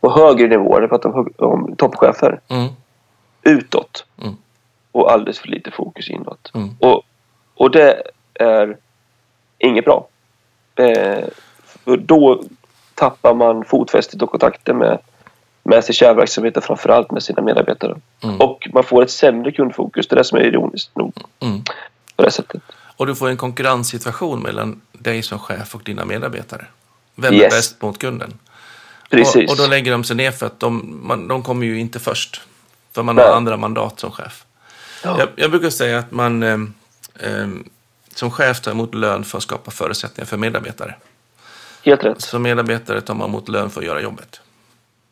på 0.04 0.10
högre 0.10 0.46
nivåer, 0.48 0.80
jag 0.80 0.90
pratar 0.90 1.16
om, 1.18 1.32
om 1.36 1.76
toppchefer, 1.76 2.40
Mm. 2.48 2.68
utåt. 3.42 4.06
Mm. 4.22 4.36
Och 4.92 5.12
alldeles 5.12 5.38
för 5.38 5.48
lite 5.48 5.70
fokus 5.70 6.10
inåt. 6.10 6.50
Mm. 6.54 6.70
Och, 6.80 7.02
och 7.54 7.70
det 7.70 8.02
är 8.34 8.76
inget 9.58 9.84
bra. 9.84 10.06
Eh, 10.76 11.24
för 11.84 11.96
då 11.96 12.42
tappar 12.94 13.34
man 13.34 13.64
fotfästet 13.64 14.22
och 14.22 14.30
kontakten 14.30 14.78
med, 14.78 14.98
med 15.62 15.84
sin 15.84 15.94
kärnverksamhet 15.94 16.56
och 16.56 16.64
framförallt 16.64 17.10
med 17.10 17.22
sina 17.22 17.42
medarbetare. 17.42 17.96
Mm. 18.22 18.40
Och 18.40 18.68
man 18.72 18.84
får 18.84 19.02
ett 19.02 19.10
sämre 19.10 19.52
kundfokus. 19.52 20.08
Det 20.08 20.14
är 20.14 20.16
det 20.16 20.24
som 20.24 20.38
är 20.38 20.42
ironiskt 20.42 20.96
nog 20.96 21.12
Mm. 21.40 21.62
på 22.16 22.22
det 22.22 22.30
sättet. 22.30 22.62
Och 22.96 23.06
du 23.06 23.14
får 23.14 23.28
en 23.28 23.36
konkurrenssituation 23.36 24.40
mellan 24.42 24.80
dig 24.92 25.22
som 25.22 25.38
chef 25.38 25.74
och 25.74 25.82
dina 25.84 26.04
medarbetare. 26.04 26.66
Vem 27.14 27.34
Yes. 27.34 27.44
är 27.52 27.56
bäst 27.58 27.82
mot 27.82 27.98
kunden? 27.98 28.38
Precis. 29.18 29.44
Och, 29.44 29.50
och 29.50 29.56
då 29.56 29.66
lägger 29.66 29.92
de 29.92 30.04
sig 30.04 30.16
ner 30.16 30.30
för 30.30 30.46
att 30.46 30.60
de, 30.60 31.00
man, 31.02 31.28
de 31.28 31.42
kommer 31.42 31.66
ju 31.66 31.78
inte 31.78 31.98
först. 31.98 32.40
För 32.92 33.02
man 33.02 33.16
Nej. 33.16 33.24
har 33.24 33.36
andra 33.36 33.56
mandat 33.56 34.00
som 34.00 34.10
chef. 34.10 34.44
Ja. 35.04 35.18
Jag, 35.18 35.28
jag 35.36 35.50
brukar 35.50 35.70
säga 35.70 35.98
att 35.98 36.10
man 36.10 36.42
eh, 36.42 36.58
eh, 37.20 37.48
som 38.14 38.30
chef 38.30 38.60
tar 38.60 38.70
emot 38.70 38.94
lön 38.94 39.24
för 39.24 39.38
att 39.38 39.42
skapa 39.42 39.70
förutsättningar 39.70 40.26
för 40.26 40.36
medarbetare. 40.36 40.94
Helt 41.82 42.04
rätt. 42.04 42.20
Som 42.22 42.42
medarbetare 42.42 43.00
tar 43.00 43.14
man 43.14 43.28
emot 43.28 43.48
lön 43.48 43.70
för 43.70 43.80
att 43.80 43.86
göra 43.86 44.00
jobbet. 44.00 44.40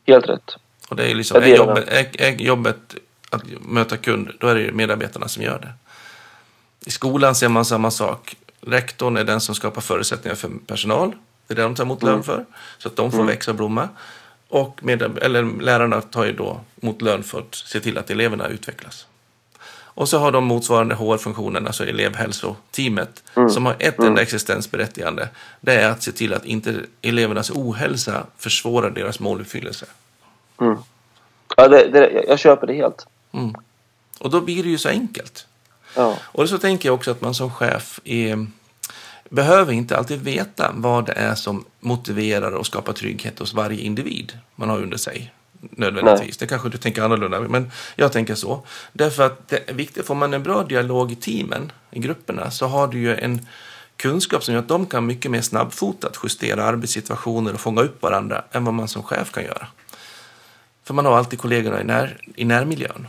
Helt 0.07 0.29
rätt. 0.29 0.57
Och 0.89 0.95
det 0.95 1.11
är 1.11 1.15
liksom, 1.15 1.43
är 1.43 1.47
jobbet, 1.47 1.87
är, 1.87 2.21
är 2.21 2.31
jobbet 2.31 2.95
att 3.29 3.43
möta 3.61 3.97
kund, 3.97 4.31
då 4.39 4.47
är 4.47 4.55
det 4.55 4.71
medarbetarna 4.71 5.27
som 5.27 5.43
gör 5.43 5.59
det. 5.59 5.73
I 6.85 6.91
skolan 6.91 7.35
ser 7.35 7.49
man 7.49 7.65
samma 7.65 7.91
sak. 7.91 8.35
Rektorn 8.61 9.17
är 9.17 9.23
den 9.23 9.41
som 9.41 9.55
skapar 9.55 9.81
förutsättningar 9.81 10.35
för 10.35 10.49
personal. 10.67 11.15
Det 11.47 11.53
är 11.53 11.55
det 11.55 11.61
de 11.63 11.75
tar 11.75 11.83
emot 11.83 12.03
lön 12.03 12.23
för. 12.23 12.45
Så 12.77 12.87
att 12.87 12.95
de 12.95 13.11
får 13.11 13.23
växa 13.23 13.51
och 13.51 13.57
blomma. 13.57 13.89
Och 14.47 14.83
med, 14.83 15.01
eller 15.01 15.61
lärarna 15.61 16.01
tar 16.01 16.25
ju 16.25 16.33
då 16.33 16.59
emot 16.81 17.01
lön 17.01 17.23
för 17.23 17.39
att 17.39 17.55
se 17.55 17.79
till 17.79 17.97
att 17.97 18.09
eleverna 18.09 18.47
utvecklas. 18.47 19.07
Och 19.95 20.09
så 20.09 20.17
har 20.19 20.31
de 20.31 20.43
motsvarande 20.43 20.95
HR-funktionen, 20.95 21.67
alltså 21.67 21.85
elevhälsoteamet, 21.85 23.23
som 23.49 23.65
har 23.65 23.75
ett 23.79 23.99
enda 23.99 24.21
existensberättigande. 24.21 25.29
Det 25.61 25.73
är 25.75 25.89
att 25.89 26.03
se 26.03 26.11
till 26.11 26.33
att 26.33 26.45
inte 26.45 26.75
elevernas 27.01 27.51
ohälsa 27.51 28.25
försvårar 28.37 28.89
deras 28.89 29.19
måluppfyllelse. 29.19 29.85
Mm. 30.61 30.77
Ja, 31.57 31.67
det, 31.67 31.87
det, 31.87 32.11
jag- 32.11 32.27
jag 32.27 32.39
köper 32.39 32.67
det 32.67 32.73
helt. 32.73 33.07
Mm. 33.31 33.55
Och 34.19 34.29
då 34.29 34.41
blir 34.41 34.63
det 34.63 34.69
ju 34.69 34.77
så 34.77 34.89
enkelt. 34.89 35.47
Ja. 35.95 36.17
Och 36.23 36.49
så 36.49 36.57
tänker 36.57 36.89
jag 36.89 36.95
också 36.95 37.11
att 37.11 37.21
man 37.21 37.33
som 37.33 37.51
chef 37.51 37.99
är, 38.03 38.47
behöver 39.29 39.73
inte 39.73 39.97
alltid 39.97 40.21
veta 40.21 40.71
vad 40.75 41.05
det 41.05 41.11
är 41.11 41.35
som 41.35 41.65
motiverar 41.79 42.51
och 42.51 42.65
skapar 42.65 42.93
trygghet 42.93 43.39
hos 43.39 43.53
varje 43.53 43.81
individ 43.81 44.37
man 44.55 44.69
har 44.69 44.77
under 44.77 44.97
sig. 44.97 45.33
Nödvändigtvis. 45.71 46.37
Det 46.37 46.47
kanske 46.47 46.69
du 46.69 46.77
tänker 46.77 47.01
annorlunda, 47.01 47.39
men 47.39 47.71
jag 47.95 48.11
tänker 48.11 48.35
så. 48.35 48.65
Därför 48.93 49.23
att 49.23 49.47
det 49.47 49.69
är 49.69 49.73
viktigt, 49.73 50.05
får 50.05 50.15
man 50.15 50.33
en 50.33 50.43
bra 50.43 50.63
dialog 50.63 51.11
i 51.11 51.15
teamen, 51.15 51.71
i 51.91 51.99
grupperna, 51.99 52.51
så 52.51 52.67
har 52.67 52.87
du 52.87 52.99
ju 52.99 53.15
en 53.15 53.47
kunskap 53.97 54.43
som 54.43 54.53
gör 54.53 54.61
att 54.61 54.67
de 54.67 54.85
kan 54.85 55.05
mycket 55.05 55.31
mer 55.31 55.41
snabbfotat 55.41 56.19
justera 56.23 56.63
arbetssituationer 56.63 57.53
och 57.53 57.59
fånga 57.59 57.81
upp 57.81 58.01
varandra 58.01 58.43
än 58.51 58.65
vad 58.65 58.73
man 58.73 58.87
som 58.87 59.03
chef 59.03 59.31
kan 59.31 59.43
göra. 59.43 59.67
För 60.83 60.93
man 60.93 61.05
har 61.05 61.17
alltid 61.17 61.39
kollegorna 61.39 61.81
i, 61.81 61.83
när, 61.83 62.17
i 62.35 62.45
närmiljön. 62.45 63.07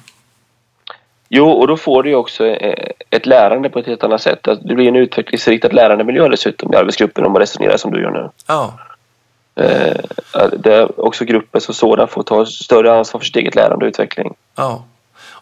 Jo, 1.28 1.50
och 1.50 1.68
då 1.68 1.76
får 1.76 2.02
du 2.02 2.08
ju 2.08 2.16
också 2.16 2.46
eh, 2.46 2.90
ett 3.10 3.26
lärande 3.26 3.70
på 3.70 3.78
ett 3.78 3.87
helt 3.87 4.04
annat 4.04 4.22
sätt. 4.22 4.48
Att 4.48 4.68
Det 4.68 4.74
blir 4.74 4.88
en 4.88 4.96
utvecklingsriktad 4.96 5.68
lärandemiljö 5.68 6.28
dessutom 6.28 6.72
i 6.72 6.76
arbetsgruppen 6.76 7.24
om 7.24 7.32
man 7.32 7.40
resonerar 7.40 7.76
som 7.76 7.90
du 7.90 8.02
gör 8.02 8.10
nu. 8.10 8.30
Ja, 8.46 8.78
Eh, 9.56 9.96
där 10.58 11.00
också 11.00 11.24
gruppen 11.24 11.60
som 11.60 11.74
sådan 11.74 12.08
får 12.08 12.22
ta 12.22 12.46
större 12.46 12.92
ansvar 12.98 13.20
för 13.20 13.24
sitt 13.24 13.37
eget 13.37 13.54
lärande 13.54 13.84
och 13.84 13.88
utveckling. 13.88 14.34
Ja, 14.54 14.84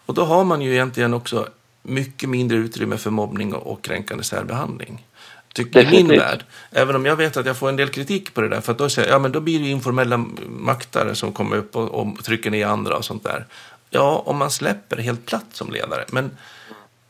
och 0.05 0.13
då 0.13 0.23
har 0.23 0.43
man 0.43 0.61
ju 0.61 0.73
egentligen 0.73 1.13
också 1.13 1.47
mycket 1.81 2.29
mindre 2.29 2.57
utrymme 2.57 2.97
för 2.97 3.09
mobbning 3.09 3.53
och, 3.53 3.81
kränkande 3.83 4.23
särbehandling. 4.23 5.05
Tycker 5.53 5.79
i 5.79 5.83
min 5.83 5.91
Definitivt. 5.91 6.21
värld. 6.21 6.43
Även 6.71 6.95
om 6.95 7.05
jag 7.05 7.15
vet 7.15 7.37
att 7.37 7.45
jag 7.45 7.57
får 7.57 7.69
en 7.69 7.75
del 7.75 7.89
kritik 7.89 8.33
på 8.33 8.41
det 8.41 8.49
där. 8.49 8.61
För 8.61 8.71
att 8.71 8.77
då 8.77 8.89
säger 8.89 9.07
jag, 9.07 9.15
ja 9.15 9.19
men 9.19 9.31
då 9.31 9.39
blir 9.39 9.59
det 9.59 9.69
informella 9.69 10.25
maktare 10.47 11.15
som 11.15 11.31
kommer 11.31 11.57
upp 11.57 11.75
och, 11.75 11.89
och 11.89 12.23
trycker 12.23 12.51
ner 12.51 12.67
andra 12.67 12.97
och 12.97 13.05
sånt 13.05 13.23
där. 13.23 13.45
Ja, 13.93 14.23
om 14.25 14.37
man 14.37 14.51
släpper 14.51 14.97
helt 14.97 15.25
platt 15.25 15.45
som 15.51 15.71
ledare. 15.71 16.05
Men 16.07 16.37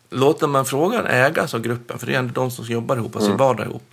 låter 0.10 0.48
man 0.48 0.66
frågan 0.66 1.06
ägas 1.06 1.54
av 1.54 1.62
gruppen, 1.62 2.00
för 2.00 2.08
det 2.08 2.16
är 2.16 2.20
ändå 2.20 2.34
de 2.34 2.52
som 2.52 2.66
jobbar 2.66 2.98
ihop 2.98 3.16
och 3.16 3.24
sin 3.24 3.38
vardag 3.38 3.66
ihop. 3.66 3.84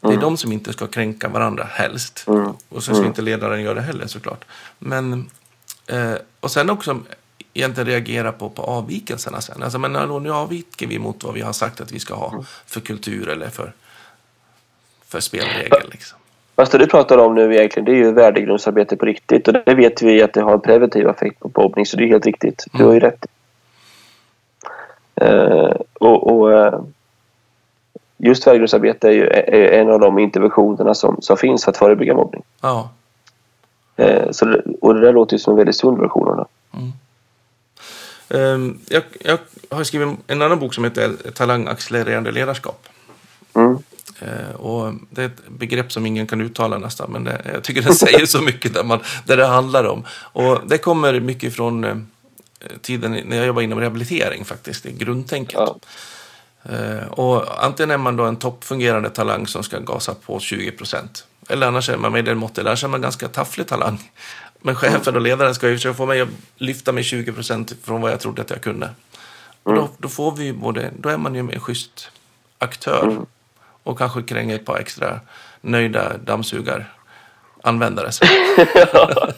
Det 0.00 0.12
är 0.12 0.16
de 0.16 0.36
som 0.36 0.52
inte 0.52 0.72
ska 0.72 0.86
kränka 0.86 1.28
varandra 1.28 1.64
helst. 1.64 2.24
Mm. 2.26 2.52
Och 2.68 2.82
så 2.82 2.94
ska 2.94 3.06
inte 3.06 3.22
ledaren 3.22 3.62
göra 3.62 3.74
det 3.74 3.80
heller 3.80 4.06
såklart. 4.06 4.44
Men, 4.78 5.30
eh, 5.86 6.14
och 6.40 6.50
sen 6.50 6.70
också 6.70 7.00
egentligen 7.54 7.86
reagera 7.86 8.32
på, 8.32 8.50
på 8.50 8.62
avvikelserna 8.62 9.40
sen. 9.40 9.62
Alltså, 9.62 9.78
men 9.78 9.94
hallå, 9.94 10.18
nu 10.18 10.32
avviker 10.32 10.86
vi 10.86 10.98
mot 10.98 11.24
vad 11.24 11.34
vi 11.34 11.40
har 11.40 11.52
sagt 11.52 11.80
att 11.80 11.92
vi 11.92 11.98
ska 11.98 12.14
ha 12.14 12.44
för 12.66 12.80
kultur 12.80 13.28
eller 13.28 13.48
för, 13.48 13.72
för 15.06 15.20
spelregel. 15.20 15.90
Liksom. 15.90 16.18
Fast 16.60 16.72
det 16.72 16.78
du 16.78 16.86
pratar 16.86 17.18
om 17.18 17.34
nu 17.34 17.54
egentligen 17.54 17.84
det 17.84 17.92
är 17.92 17.96
ju 17.96 18.12
värdegrundsarbete 18.12 18.96
på 18.96 19.06
riktigt 19.06 19.48
och 19.48 19.54
det 19.54 19.74
vet 19.74 20.02
vi 20.02 20.22
att 20.22 20.32
det 20.32 20.40
har 20.40 20.52
en 20.52 20.60
preventiv 20.60 21.08
effekt 21.08 21.40
på 21.40 21.50
mobbning 21.54 21.86
så 21.86 21.96
det 21.96 22.04
är 22.04 22.08
helt 22.08 22.26
riktigt. 22.26 22.64
Du 22.72 22.84
har 22.84 22.92
ju 22.92 23.00
rätt. 23.00 23.26
Eh, 25.14 25.74
och, 26.00 26.30
och 26.30 26.52
eh, 26.52 26.80
just 28.16 28.46
värdegrundsarbete 28.46 29.08
är 29.08 29.12
ju 29.12 29.26
är 29.26 29.80
en 29.80 29.90
av 29.90 30.00
de 30.00 30.18
interventionerna 30.18 30.94
som, 30.94 31.16
som 31.20 31.36
finns 31.36 31.64
för 31.64 31.70
att 31.70 31.76
förebygga 31.76 32.14
mobbning. 32.14 32.42
Ja. 32.60 32.90
Eh, 33.96 34.30
så 34.30 34.44
det, 34.44 34.62
och 34.80 34.94
det 34.94 35.00
där 35.00 35.12
låter 35.12 35.34
ju 35.34 35.38
som 35.38 35.52
en 35.52 35.56
väldigt 35.56 35.76
sund 35.76 35.98
version 35.98 36.28
av 36.28 36.36
det. 36.36 36.46
Ehm, 38.38 38.78
jag, 38.88 39.02
jag 39.20 39.38
har 39.70 39.84
skrivit 39.84 40.18
en 40.26 40.42
annan 40.42 40.58
bok 40.58 40.74
som 40.74 40.84
heter 40.84 41.12
Talangaccelererande 41.34 42.30
ledarskap. 42.30 42.88
Mm. 43.54 43.78
Eh, 44.18 44.54
och 44.54 44.94
det 45.10 45.22
är 45.22 45.26
ett 45.26 45.48
begrepp 45.48 45.92
som 45.92 46.06
ingen 46.06 46.26
kan 46.26 46.40
uttala 46.40 46.78
nästan, 46.78 47.12
men 47.12 47.24
det, 47.24 47.50
jag 47.52 47.64
tycker 47.64 47.82
den 47.82 47.94
säger 47.94 48.26
så 48.26 48.40
mycket 48.40 48.74
där, 48.74 48.84
man, 48.84 49.00
där 49.24 49.36
det 49.36 49.46
handlar 49.46 49.84
om. 49.84 50.04
Och 50.10 50.60
det 50.66 50.78
kommer 50.78 51.20
mycket 51.20 51.54
från 51.54 51.84
eh, 51.84 51.96
tiden 52.82 53.12
när 53.24 53.36
jag 53.36 53.46
jobbade 53.46 53.64
inom 53.64 53.80
rehabilitering 53.80 54.44
faktiskt, 54.44 54.82
det 54.82 54.88
är 54.88 54.92
grundtänket. 54.92 55.54
Ja. 55.54 55.76
Eh, 56.62 57.06
och 57.06 57.64
antingen 57.64 57.90
är 57.90 57.98
man 57.98 58.16
då 58.16 58.24
en 58.24 58.36
toppfungerande 58.36 59.10
talang 59.10 59.46
som 59.46 59.62
ska 59.62 59.78
gasa 59.78 60.14
på 60.14 60.40
20 60.40 60.70
procent. 60.70 61.26
Eller 61.48 61.66
annars 61.66 61.88
är 61.88 61.96
man 61.96 62.12
medelmåttig, 62.12 62.60
eller 62.60 62.70
annars 62.70 62.84
är 62.84 62.88
man 62.88 63.00
ganska 63.00 63.28
tafflig 63.28 63.66
talang. 63.66 64.10
Men 64.60 64.74
chefen 64.74 65.14
och 65.14 65.20
ledaren 65.20 65.54
ska 65.54 65.68
ju 65.68 65.76
försöka 65.76 65.94
få 65.94 66.06
mig 66.06 66.20
att 66.20 66.28
lyfta 66.56 66.92
mig 66.92 67.04
20 67.04 67.32
procent 67.32 67.72
från 67.82 68.00
vad 68.00 68.12
jag 68.12 68.20
trodde 68.20 68.42
att 68.42 68.50
jag 68.50 68.60
kunde. 68.60 68.90
Och 69.62 69.74
då, 69.74 69.88
då 69.98 70.08
får 70.08 70.36
vi 70.36 70.52
både, 70.52 70.90
då 70.98 71.08
är 71.08 71.16
man 71.16 71.34
ju 71.34 71.40
en 71.40 71.60
schysst 71.60 72.10
aktör. 72.58 73.26
Och 73.82 73.98
kanske 73.98 74.22
kränger 74.22 74.54
ett 74.54 74.64
par 74.64 74.78
extra 74.78 75.20
nöjda 75.60 76.12
dammsugaranvändare. 76.24 78.10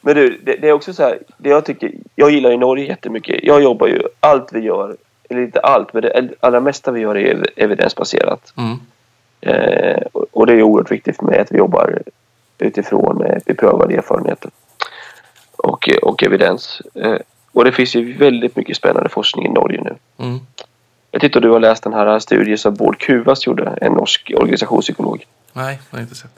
Men 0.00 0.14
du, 0.14 0.40
det, 0.42 0.56
det 0.56 0.68
är 0.68 0.72
också 0.72 0.92
så 0.94 1.02
här, 1.02 1.18
det 1.36 1.48
jag 1.48 1.64
tycker, 1.64 1.92
jag 2.14 2.30
gillar 2.30 2.50
ju 2.50 2.56
Norge 2.56 2.86
jättemycket. 2.86 3.40
Jag 3.44 3.62
jobbar 3.62 3.86
ju, 3.86 4.02
allt 4.20 4.52
vi 4.52 4.60
gör, 4.60 4.96
eller 5.28 5.40
inte 5.42 5.60
allt, 5.60 5.92
men 5.92 6.02
det 6.02 6.28
allra 6.40 6.60
mesta 6.60 6.90
vi 6.90 7.00
gör 7.00 7.16
är 7.16 7.34
ev- 7.34 7.46
evidensbaserat. 7.56 8.52
Mm. 8.56 8.76
Eh, 9.40 10.02
och- 10.12 10.26
och 10.32 10.46
det 10.46 10.52
är 10.52 10.62
oerhört 10.62 10.90
viktigt 10.90 11.16
för 11.16 11.24
mig 11.24 11.38
att 11.38 11.52
vi 11.52 11.58
jobbar 11.58 12.02
utifrån 12.58 13.24
eh, 13.24 13.38
beprövad 13.46 13.92
erfarenhet 13.92 14.44
och, 15.56 15.88
och 16.02 16.22
evidens. 16.22 16.82
Eh, 16.94 17.16
och 17.52 17.64
det 17.64 17.72
finns 17.72 17.94
ju 17.94 18.12
väldigt 18.16 18.56
mycket 18.56 18.76
spännande 18.76 19.08
forskning 19.08 19.46
i 19.46 19.48
Norge 19.48 19.80
nu. 19.82 19.94
Mm. 20.24 20.38
Jag 21.10 21.20
tycker 21.20 21.40
du 21.40 21.50
har 21.50 21.60
läst 21.60 21.82
den 21.82 21.92
här 21.92 22.18
studien 22.18 22.58
som 22.58 22.74
Bård 22.74 22.98
Kuvas 22.98 23.46
gjorde, 23.46 23.78
en 23.80 23.92
norsk 23.92 24.32
organisationspsykolog. 24.36 25.26
Nej, 25.52 25.80
jag 25.90 25.98
har 25.98 26.02
inte 26.02 26.14
sett. 26.14 26.30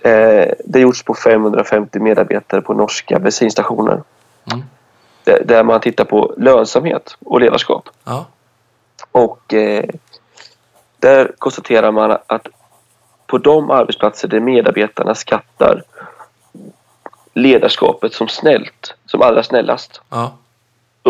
Eh, 0.00 0.54
det 0.64 0.80
gjorts 0.80 1.02
på 1.02 1.14
550 1.14 2.00
medarbetare 2.00 2.60
på 2.60 2.74
norska 2.74 3.18
bensinstationer. 3.18 4.02
Mm. 4.52 4.64
Där, 5.24 5.42
där 5.44 5.64
man 5.64 5.80
tittar 5.80 6.04
på 6.04 6.34
lönsamhet 6.36 7.16
och 7.20 7.40
ledarskap. 7.40 7.88
Ja. 8.04 8.26
Och 9.12 9.54
eh, 9.54 9.84
där 10.98 11.32
konstaterar 11.38 11.92
man 11.92 12.18
att 12.26 12.46
på 13.26 13.38
de 13.38 13.70
arbetsplatser 13.70 14.28
där 14.28 14.40
medarbetarna 14.40 15.14
skattar 15.14 15.82
ledarskapet 17.34 18.12
som 18.12 18.28
snällt, 18.28 18.94
som 19.06 19.22
allra 19.22 19.42
snällast, 19.42 20.00
Ja. 20.10 20.32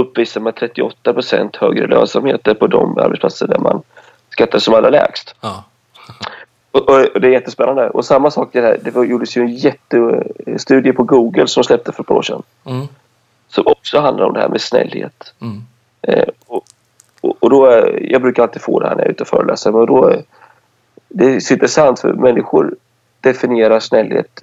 Uppvisar 0.00 0.40
man 0.40 0.52
38 0.52 1.12
procent 1.12 1.56
högre 1.56 1.86
lönsamhet 1.86 2.58
på 2.58 2.66
de 2.66 2.98
arbetsplatser 2.98 3.46
där 3.46 3.58
man 3.58 3.82
skattar 4.30 4.58
som 4.58 4.74
allra 4.74 4.90
lägst. 4.90 5.34
Ja. 5.40 5.64
Och, 6.70 6.88
och, 6.90 7.20
det 7.20 7.26
är 7.26 7.30
jättespännande. 7.32 7.90
Och 7.90 8.04
samma 8.04 8.30
sak 8.30 8.48
det 8.52 8.60
här, 8.60 8.78
det 8.82 8.90
var, 8.90 9.04
gjordes 9.04 9.36
ju 9.36 9.42
en 9.42 9.54
jättestudie 9.54 10.92
på 10.92 11.02
Google 11.04 11.46
som 11.46 11.64
släppte 11.64 11.92
för 11.92 12.02
ett 12.02 12.06
par 12.06 12.14
år 12.14 12.22
sedan. 12.22 12.42
Mm. 12.64 12.86
Som 13.48 13.66
också 13.66 14.00
handlar 14.00 14.24
om 14.26 14.32
det 14.34 14.40
här 14.40 14.48
med 14.48 14.60
snällhet. 14.60 15.34
Mm. 15.40 15.62
Eh, 16.02 16.28
och, 16.46 16.64
och, 17.20 17.36
och 17.40 17.50
då, 17.50 17.66
är- 17.66 18.12
jag 18.12 18.22
brukar 18.22 18.42
alltid 18.42 18.62
få 18.62 18.80
det 18.80 18.88
här 18.88 18.94
när 18.94 19.02
jag 19.02 19.06
är 19.08 19.12
ute 19.12 19.22
och 19.22 19.28
föreläser. 19.28 19.72
Men 19.72 19.86
då, 19.86 20.04
är- 20.08 20.22
det 21.08 21.24
är 21.34 21.40
så 21.40 21.54
intressant 21.54 22.00
för 22.00 22.12
människor 22.12 22.74
definierar 23.20 23.80
snällhet 23.80 24.42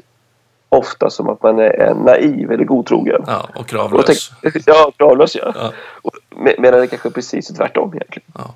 ofta 0.70 1.10
som 1.10 1.30
att 1.30 1.44
man 1.44 1.60
är 1.60 1.94
naiv 1.94 2.52
eller 2.52 2.64
godtrogen. 2.64 3.24
ja, 3.28 3.50
och 3.54 3.60
Och 3.60 3.68
kravlös. 3.68 4.32
tänk, 4.42 4.56
ja, 4.66 4.92
kravlös 4.98 5.36
ja. 5.36 5.52
Ja. 5.56 5.72
Och 6.02 6.12
med- 6.30 6.56
Medan 6.60 6.80
det 6.80 6.88
kanske 6.88 7.10
är 7.10 7.12
precis 7.12 7.48
tvärtom 7.48 7.94
egentligen. 7.94 8.28
Ja. 8.38 8.54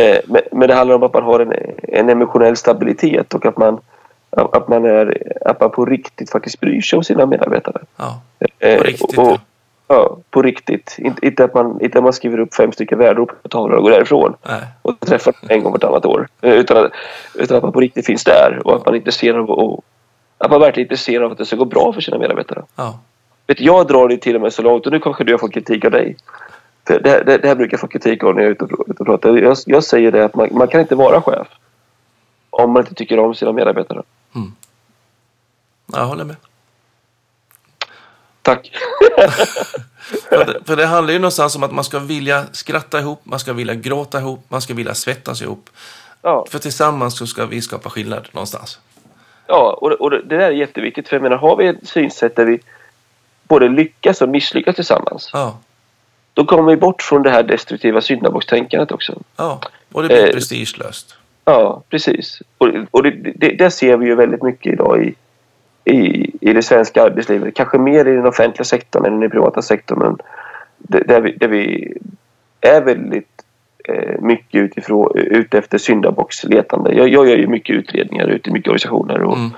Eh, 0.00 0.18
men, 0.26 0.42
men 0.52 0.68
det 0.68 0.74
handlar 0.74 0.94
om 0.96 1.02
att 1.02 1.14
man 1.14 1.22
har 1.22 1.40
en, 1.40 1.52
en 1.82 2.08
emotionell 2.08 2.56
stabilitet 2.56 3.34
och 3.34 3.46
att 3.46 3.56
man, 3.56 3.80
att, 4.30 4.68
man 4.68 4.84
är, 4.84 5.22
att 5.46 5.60
man 5.60 5.70
på 5.70 5.84
riktigt 5.84 6.30
faktiskt 6.30 6.60
bryr 6.60 6.80
sig 6.80 6.96
om 6.96 7.04
sina 7.04 7.26
medarbetare. 7.26 7.80
ja. 7.96 8.20
Eh, 8.58 8.76
På 8.78 8.82
riktigt, 8.84 9.18
och, 9.18 9.26
ja. 9.26 9.38
ja. 9.88 10.16
på 10.30 10.42
riktigt. 10.42 10.94
Inte, 10.98 11.26
inte, 11.26 11.44
att 11.44 11.54
man, 11.54 11.80
inte 11.80 11.98
att 11.98 12.04
man 12.04 12.12
skriver 12.12 12.40
upp 12.40 12.54
fem 12.54 12.72
stycken 12.72 12.98
värdeord 12.98 13.32
på 13.42 13.48
tavlan 13.48 13.76
och 13.78 13.82
går 13.84 13.90
därifrån 13.90 14.34
Nej. 14.48 14.62
och 14.82 15.00
träffar 15.00 15.34
en 15.48 15.62
gång 15.62 15.72
vartannat 15.72 16.06
år. 16.06 16.28
Eh, 16.40 16.52
Utan 16.52 16.76
att, 16.76 16.92
utan 17.34 17.56
att 17.56 17.62
man 17.62 17.72
på 17.72 17.80
riktigt 17.80 18.06
finns 18.06 18.24
där 18.24 18.60
och 18.64 18.76
att 18.76 18.84
man 18.86 18.94
är 18.94 18.98
intresserad 18.98 19.36
av, 19.40 19.50
och, 19.50 19.84
att 20.38 20.50
man 20.50 20.60
verkligen 20.60 20.86
är 20.86 20.92
intresserad 20.92 21.24
av 21.24 21.32
att 21.32 21.38
det 21.38 21.46
ska 21.46 21.56
gå 21.56 21.64
bra 21.64 21.92
för 21.92 22.00
sina 22.00 22.18
medarbetare. 22.18 22.62
Ja. 22.76 22.98
Vet, 23.46 23.60
jag 23.60 23.86
drar 23.86 24.08
det 24.08 24.16
till 24.16 24.34
och 24.34 24.40
med 24.40 24.52
så 24.52 24.62
långt 24.62 24.86
och 24.86 24.92
nu 24.92 25.00
kanske 25.00 25.24
du 25.24 25.32
har 25.32 25.38
fått 25.38 25.52
kritik 25.52 25.84
av 25.84 25.90
dig. 25.90 26.16
Det, 26.84 26.98
det, 26.98 27.38
det 27.42 27.48
här 27.48 27.54
brukar 27.54 27.74
jag 27.74 27.80
få 27.80 27.86
kritik 27.86 28.24
av 28.24 28.34
när 28.34 28.42
jag 28.42 28.48
är 28.48 28.52
ute 28.52 28.64
och, 28.64 28.88
ute 28.88 29.02
och 29.02 29.06
pratar. 29.06 29.36
Jag, 29.36 29.56
jag 29.66 29.84
säger 29.84 30.12
det 30.12 30.24
att 30.24 30.34
man, 30.34 30.48
man 30.52 30.68
kan 30.68 30.80
inte 30.80 30.94
vara 30.94 31.22
chef 31.22 31.46
om 32.50 32.70
man 32.70 32.82
inte 32.82 32.94
tycker 32.94 33.18
om 33.18 33.34
sina 33.34 33.52
medarbetare. 33.52 34.02
Jag 35.92 36.06
håller 36.06 36.24
med. 36.24 36.36
Tack. 38.42 38.70
För 40.28 40.44
det, 40.44 40.60
för 40.66 40.76
det 40.76 40.86
handlar 40.86 41.12
ju 41.12 41.18
någonstans 41.18 41.56
om 41.56 41.62
att 41.62 41.72
man 41.72 41.84
ska 41.84 41.98
vilja 41.98 42.46
skratta 42.52 43.00
ihop, 43.00 43.20
man 43.22 43.38
ska 43.38 43.52
vilja 43.52 43.74
gråta 43.74 44.18
ihop, 44.18 44.44
man 44.48 44.62
ska 44.62 44.74
vilja 44.74 44.94
svettas 44.94 45.42
ihop. 45.42 45.70
ja, 46.22 46.46
För 46.50 46.58
tillsammans 46.58 47.18
så 47.18 47.26
ska 47.26 47.46
vi 47.46 47.62
skapa 47.62 47.90
skillnad 47.90 48.28
någonstans. 48.32 48.78
Ja 49.48 49.78
och, 49.80 49.90
det- 49.90 49.96
och 49.96 50.10
det 50.10 50.22
där 50.22 50.38
är 50.38 50.50
jätteviktigt. 50.50 51.08
För 51.08 51.16
jag 51.16 51.22
menar, 51.22 51.36
har 51.36 51.56
vi 51.56 51.66
ett 51.66 51.88
synsätt 51.88 52.36
där 52.36 52.44
vi 52.44 52.60
både 53.48 53.68
lyckas 53.68 54.22
och 54.22 54.28
misslyckas 54.28 54.74
tillsammans. 54.76 55.30
Ja, 55.32 55.58
Då 56.34 56.44
kommer 56.44 56.70
vi 56.70 56.76
bort 56.76 57.02
från 57.02 57.22
det 57.22 57.30
här 57.30 57.42
destruktiva 57.42 58.00
syndabockstänkandet 58.00 58.92
också. 58.92 59.22
ja. 59.36 59.60
Och 59.92 60.02
det 60.02 60.08
blir 60.08 60.26
Eh. 60.26 60.32
prestigelöst. 60.32 61.16
Ja, 61.44 61.82
precis. 61.90 62.42
Och, 62.58 62.68
och 62.90 63.02
det, 63.02 63.10
det, 63.10 63.48
det 63.48 63.70
ser 63.70 63.96
vi 63.96 64.06
ju 64.06 64.14
väldigt 64.14 64.42
mycket 64.42 64.72
idag 64.72 65.04
i, 65.04 65.14
i, 65.92 66.30
i 66.40 66.52
det 66.52 66.62
svenska 66.62 67.02
arbetslivet. 67.02 67.54
Kanske 67.54 67.78
mer 67.78 68.08
i 68.08 68.16
den 68.16 68.26
offentliga 68.26 68.64
sektorn 68.64 69.04
än 69.06 69.16
i 69.18 69.20
den 69.20 69.30
privata 69.30 69.62
sektorn. 69.62 69.98
Men 69.98 70.18
det- 70.78 71.04
där, 71.08 71.20
vi, 71.20 71.32
där 71.32 71.48
vi 71.48 71.94
är 72.60 72.80
väldigt 72.80 73.42
mycket 74.18 74.60
utifrån, 74.60 75.12
ute 75.14 75.58
efter 75.58 75.78
syndabocksletande. 75.78 76.94
Jag, 76.94 77.08
jag 77.08 77.28
gör 77.28 77.36
ju 77.36 77.46
mycket 77.46 77.76
utredningar 77.76 78.26
ute 78.26 78.50
i 78.50 78.52
mycket 78.52 78.68
organisationer. 78.68 79.22
Och, 79.22 79.36
Mm. 79.36 79.50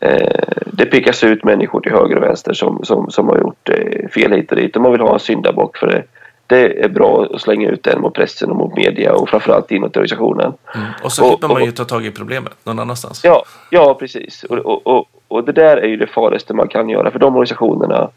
eh, 0.00 0.42
det 0.66 0.86
pekas 0.86 1.24
ut 1.24 1.44
människor 1.44 1.80
till 1.80 1.92
höger 1.92 2.16
och 2.16 2.22
vänster 2.22 2.52
som, 2.52 2.84
som, 2.84 3.10
som 3.10 3.28
har 3.28 3.38
gjort 3.38 3.68
eh, 3.68 4.08
fel 4.08 4.32
hit 4.32 4.50
och 4.50 4.56
dit. 4.56 4.76
Och 4.76 4.82
man 4.82 4.92
vill 4.92 5.00
ha 5.00 5.14
en 5.14 5.20
syndabock 5.20 5.76
för 5.76 5.86
det. 5.86 6.02
Det 6.46 6.84
är 6.84 6.88
bra 6.88 7.26
att 7.34 7.40
slänga 7.40 7.68
ut 7.68 7.82
den 7.82 8.00
mot 8.00 8.14
pressen 8.14 8.50
och 8.50 8.56
mot 8.56 8.76
media 8.76 9.14
och 9.14 9.28
framförallt 9.28 9.70
inåt 9.70 9.96
organisationen. 9.96 10.52
Mm. 10.74 10.86
Och 11.04 11.12
så 11.12 11.24
slipper 11.28 11.48
man 11.48 11.64
ju 11.64 11.72
ta 11.72 11.84
tag 11.84 12.06
i 12.06 12.10
problemet 12.10 12.52
någon 12.64 12.78
annanstans. 12.78 13.24
Ja, 13.24 13.44
ja 13.70 13.94
precis. 13.94 14.44
Och, 14.44 14.58
och, 14.58 14.86
och, 14.86 15.08
och 15.28 15.44
det 15.44 15.52
där 15.52 15.76
är 15.76 15.86
ju 15.86 15.96
det 15.96 16.06
farligaste 16.06 16.54
man 16.54 16.68
kan 16.68 16.88
göra 16.88 17.10
för 17.10 17.18
de 17.18 17.26
organisationerna 17.36 18.10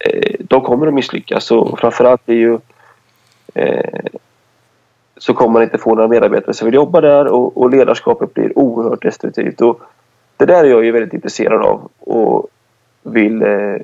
eh, 0.00 0.34
de 0.40 0.60
kommer 0.60 0.86
att 0.86 0.94
misslyckas 0.94 1.50
och 1.50 1.78
framförallt 1.78 2.28
är 2.28 2.34
ju 2.34 2.58
eh, 3.54 4.00
så 5.20 5.34
kommer 5.34 5.52
man 5.52 5.62
inte 5.62 5.78
få 5.78 5.94
några 5.94 6.08
medarbetare 6.08 6.54
som 6.54 6.66
vill 6.66 6.74
jobba 6.74 7.00
där 7.00 7.26
och, 7.26 7.56
och 7.56 7.70
ledarskapet 7.70 8.34
blir 8.34 8.58
oerhört 8.58 9.02
destruktivt. 9.02 9.60
Och 9.60 9.80
det 10.36 10.46
där 10.46 10.64
är 10.64 10.68
jag 10.68 10.84
ju 10.84 10.92
väldigt 10.92 11.12
intresserad 11.14 11.62
av 11.62 11.90
och 12.00 12.46
vill 13.02 13.42
eh, 13.42 13.76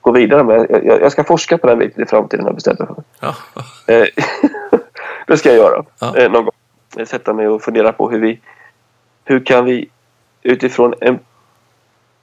gå 0.00 0.12
vidare 0.12 0.44
med. 0.44 0.66
Jag, 0.70 1.00
jag 1.00 1.12
ska 1.12 1.24
forska 1.24 1.58
på 1.58 1.66
den 1.66 1.78
biten 1.78 2.02
i 2.02 2.06
framtiden 2.06 2.44
har 2.44 2.50
jag 2.50 2.54
bestämt 2.54 2.78
mig 2.78 2.88
för. 2.88 3.02
Ja. 3.20 3.34
Eh, 3.94 4.06
det 5.26 5.36
ska 5.36 5.48
jag 5.48 5.58
göra 5.58 5.84
Ja. 6.00 6.16
eh, 6.16 6.30
någon 6.30 6.44
gång. 6.44 6.54
Eh, 6.96 7.04
Sätta 7.06 7.32
mig 7.32 7.48
och 7.48 7.62
fundera 7.62 7.92
på 7.92 8.10
hur 8.10 8.18
vi 8.20 8.40
hur 9.24 9.44
kan 9.44 9.64
vi 9.64 9.88
utifrån 10.42 10.94
en, 11.00 11.18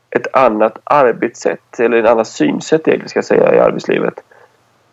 ett 0.09 0.35
annat 0.35 0.77
arbetssätt 0.83 1.79
eller 1.79 1.97
en 1.97 2.05
annan 2.07 2.25
synsätt 2.25 2.87
egentligen 2.87 3.09
ska 3.09 3.17
jag 3.17 3.25
säga 3.25 3.55
i 3.55 3.59
arbetslivet 3.59 4.23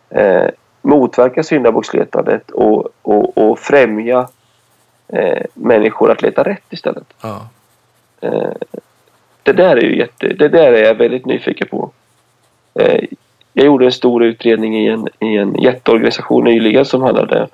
eh, 0.09 0.47
motverka 0.81 1.43
syndabocksletandet 1.43 2.51
och, 2.51 2.87
och, 3.01 3.37
och 3.37 3.59
främja 3.59 4.27
eh, 5.07 5.45
människor 5.53 6.11
att 6.11 6.21
leta 6.21 6.43
rätt 6.43 6.63
istället. 6.69 7.13
Ja. 7.21 7.47
Eh, 8.21 8.51
det 9.43 9.53
där 9.53 9.75
är 9.75 9.81
ju 9.81 9.97
jätte, 9.97 10.27
det 10.27 10.47
där 10.47 10.73
är 10.73 10.83
jag 10.83 10.95
väldigt 10.95 11.25
nyfiken 11.25 11.67
på. 11.67 11.91
Eh, 12.73 13.03
jag 13.53 13.65
gjorde 13.65 13.85
en 13.85 13.91
stor 13.91 14.23
utredning 14.23 14.77
i 14.77 14.87
en, 14.87 15.07
i 15.19 15.37
en 15.37 15.55
jätteorganisation 15.61 16.43
nyligen 16.43 16.85
som 16.85 17.01
handlade 17.01 17.47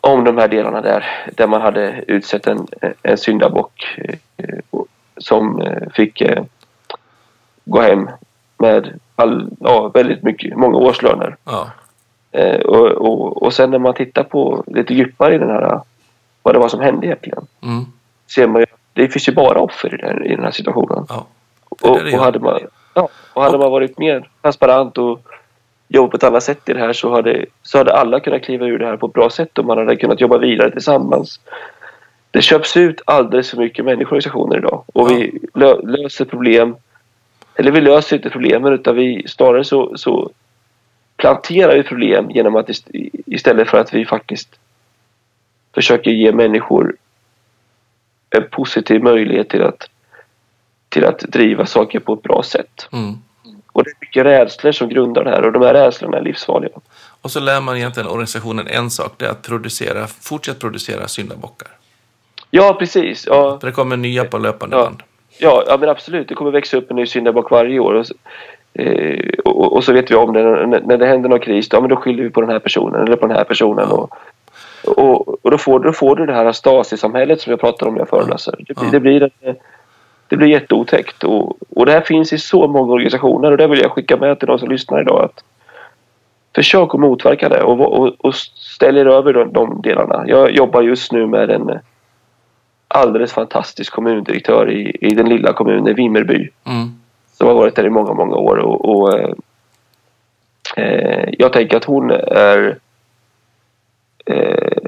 om 0.00 0.24
de 0.24 0.38
här 0.38 0.48
delarna 0.48 0.80
där, 0.80 1.04
där 1.34 1.46
man 1.46 1.62
hade 1.62 2.04
utsett 2.06 2.46
en, 2.46 2.66
en 3.02 3.18
syndabock 3.18 3.98
eh, 4.36 4.58
som 5.16 5.60
eh, 5.60 5.88
fick 5.94 6.20
eh, 6.20 6.44
gå 7.64 7.80
hem 7.80 8.10
med 8.58 9.00
all, 9.22 9.48
ja, 9.60 9.88
väldigt 9.94 10.22
mycket, 10.22 10.56
många 10.56 10.78
årslöner. 10.78 11.36
Ja. 11.44 11.66
Eh, 12.32 12.60
och, 12.60 12.86
och, 12.86 13.42
och 13.42 13.52
sen 13.52 13.70
när 13.70 13.78
man 13.78 13.94
tittar 13.94 14.22
på 14.24 14.64
lite 14.66 14.94
djupare 14.94 15.34
i 15.34 15.38
den 15.38 15.50
här, 15.50 15.80
vad 16.42 16.54
det 16.54 16.58
var 16.58 16.68
som 16.68 16.80
hände 16.80 17.06
egentligen, 17.06 17.46
Mm. 17.62 17.84
ser 18.34 18.46
man 18.46 18.60
ju 18.60 18.66
det 18.92 19.08
finns 19.08 19.28
ju 19.28 19.32
bara 19.32 19.60
offer 19.60 19.94
i 19.94 19.96
den, 19.96 20.26
i 20.26 20.36
den 20.36 20.44
här 20.44 20.50
situationen. 20.50 21.06
ja. 21.08 21.26
Det 21.82 21.88
Och, 21.88 21.96
och, 22.14 22.24
hade 22.24 22.38
man, 22.38 22.60
ja, 22.94 23.08
och 23.34 23.42
hade 23.42 23.58
man 23.58 23.70
varit 23.70 23.98
mer 23.98 24.28
transparent 24.42 24.98
och 24.98 25.20
jobbat 25.88 26.10
på 26.10 26.16
ett 26.16 26.24
annat 26.24 26.42
sätt 26.42 26.68
i 26.68 26.72
det 26.72 26.80
här 26.80 26.92
så 26.92 27.10
hade, 27.10 27.46
så 27.62 27.78
hade 27.78 27.94
alla 27.94 28.20
kunnat 28.20 28.42
kliva 28.42 28.66
ur 28.66 28.78
det 28.78 28.86
här 28.86 28.96
på 28.96 29.06
ett 29.06 29.12
bra 29.12 29.30
sätt 29.30 29.58
och 29.58 29.64
man 29.64 29.78
hade 29.78 29.96
kunnat 29.96 30.20
jobba 30.20 30.38
vidare 30.38 30.70
tillsammans. 30.70 31.40
Det 32.30 32.42
köps 32.42 32.76
ut 32.76 33.00
alldeles 33.04 33.50
för 33.50 33.56
mycket 33.56 33.84
människor 33.84 34.02
i 34.02 34.06
organisationer 34.06 34.56
idag 34.56 34.84
och 34.94 35.10
vi 35.10 35.38
lö, 35.54 35.74
löser 35.82 36.24
problem 36.24 36.76
eller 37.54 37.70
vi 37.70 37.80
löser 37.80 38.16
inte 38.16 38.30
problemen 38.30 38.72
utan 38.72 38.96
vi 38.96 39.24
snarare 39.28 39.64
så, 39.64 39.96
så 39.98 40.30
planterar 41.16 41.76
vi 41.76 41.82
problem 41.82 42.30
genom 42.30 42.56
att 42.56 42.68
ist- 42.68 43.10
istället 43.26 43.68
för 43.68 43.78
att 43.78 43.94
vi 43.94 44.04
faktiskt 44.06 44.48
försöker 45.74 46.10
ge 46.10 46.32
människor 46.32 46.96
en 48.30 48.48
positiv 48.50 49.02
möjlighet 49.02 49.48
till 49.48 49.62
att 49.62 49.88
till 50.88 51.04
att 51.04 51.18
driva 51.18 51.66
saker 51.66 52.00
på 52.00 52.14
ett 52.14 52.22
bra 52.22 52.42
sätt. 52.42 52.88
Mm. 52.92 53.14
Och 53.72 53.84
det 53.84 53.90
är 53.90 53.96
mycket 54.00 54.24
rädslor 54.24 54.72
som 54.72 54.88
grundar 54.88 55.24
det 55.24 55.30
här 55.30 55.42
och 55.46 55.52
de 55.52 55.62
här 55.62 55.74
rädslorna 55.74 56.16
är 56.18 56.22
livsfarliga. 56.22 56.72
Och 57.22 57.30
så 57.30 57.40
lär 57.40 57.60
man 57.60 57.76
egentligen 57.76 58.08
organisationen 58.08 58.66
en 58.66 58.90
sak, 58.90 59.12
det 59.16 59.24
är 59.26 59.30
att 59.30 59.42
producera, 59.42 60.06
fortsätt 60.06 60.58
producera 60.60 61.08
syndabockar. 61.08 61.68
Ja, 62.50 62.76
precis. 62.78 63.26
Ja, 63.26 63.58
För 63.60 63.66
det 63.66 63.72
kommer 63.72 63.96
nya 63.96 64.24
på 64.24 64.38
löpande 64.38 64.76
Ja. 64.76 64.82
band. 64.84 65.02
Ja, 65.38 65.64
ja 65.66 65.76
men 65.80 65.88
absolut. 65.88 66.28
Det 66.28 66.34
kommer 66.34 66.50
växa 66.50 66.76
upp 66.76 66.90
en 66.90 66.96
ny 66.96 67.06
syndabock 67.06 67.50
varje 67.50 67.78
år. 67.78 67.94
Och, 67.94 68.06
så- 68.06 68.14
eh, 68.74 69.28
och, 69.44 69.72
och 69.72 69.84
så 69.84 69.92
vet 69.92 70.10
vi 70.10 70.14
om 70.14 70.32
det. 70.32 70.42
När, 70.42 70.80
när 70.80 70.96
det 70.96 71.06
händer 71.06 71.28
någon 71.28 71.40
kris, 71.40 71.68
då, 71.68 71.76
ja, 71.76 71.80
men 71.80 71.90
då 71.90 71.96
skyller 71.96 72.22
vi 72.22 72.30
på 72.30 72.40
den 72.40 72.50
här 72.50 72.58
personen 72.58 73.04
eller 73.06 73.16
på 73.16 73.26
den 73.26 73.36
här 73.36 73.44
personen. 73.44 73.88
Och, 73.90 74.14
och, 74.84 75.44
och 75.44 75.50
då, 75.50 75.58
får, 75.58 75.80
då 75.80 75.92
får 75.92 76.16
du 76.16 76.26
det 76.26 76.32
här 76.34 76.52
Stasi-samhället 76.52 77.40
som 77.40 77.50
jag 77.50 77.60
pratar 77.60 77.86
om 77.86 77.94
när 77.94 78.00
jag 78.00 78.08
föreläser. 78.08 78.54
Det, 78.58 78.74
blir- 78.74 78.90
det, 78.92 79.00
blir, 79.00 79.22
en- 79.40 79.56
det 80.28 80.36
blir 80.36 80.48
jätteotäckt. 80.48 81.24
Och, 81.24 81.56
och 81.76 81.86
det 81.86 81.92
här 81.92 82.00
finns 82.00 82.32
i 82.32 82.38
så 82.38 82.66
många 82.68 82.92
organisationer 82.92 83.50
och 83.50 83.56
det 83.56 83.66
vill 83.66 83.80
jag 83.80 83.90
skicka 83.92 84.16
med 84.16 84.38
till 84.38 84.48
de 84.48 84.58
som 84.58 84.68
lyssnar 84.68 85.00
idag. 85.00 85.24
att 85.24 85.44
Försök 86.54 86.94
att 86.94 87.00
motverka 87.00 87.48
det 87.48 87.62
och, 87.62 87.80
och, 87.80 88.14
och 88.18 88.34
ställ 88.34 88.96
er 88.96 89.06
över 89.06 89.32
de, 89.32 89.52
de 89.52 89.82
delarna. 89.82 90.24
Jag 90.26 90.50
jobbar 90.50 90.82
just 90.82 91.12
nu 91.12 91.26
med 91.26 91.50
en 91.50 91.70
alldeles 92.92 93.32
fantastisk 93.32 93.92
kommundirektör 93.92 94.70
i, 94.70 94.96
i 95.00 95.14
den 95.14 95.28
lilla 95.28 95.52
kommunen 95.52 95.94
Vimmerby 95.94 96.50
Mm. 96.64 96.88
som 97.32 97.46
har 97.46 97.54
varit 97.54 97.76
där 97.76 97.86
i 97.86 97.90
många, 97.90 98.12
många 98.12 98.36
år. 98.36 98.56
Och, 98.58 98.84
och, 98.96 99.18
eh, 99.18 99.30
eh, 100.76 101.28
jag 101.38 101.52
tänker 101.52 101.76
att 101.76 101.84
hon 101.84 102.10
är 102.10 102.78
eh, 104.26 104.78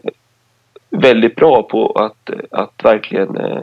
väldigt 0.90 1.36
bra 1.36 1.62
på 1.62 1.86
att, 1.92 2.30
att 2.50 2.84
verkligen 2.84 3.36
eh, 3.36 3.62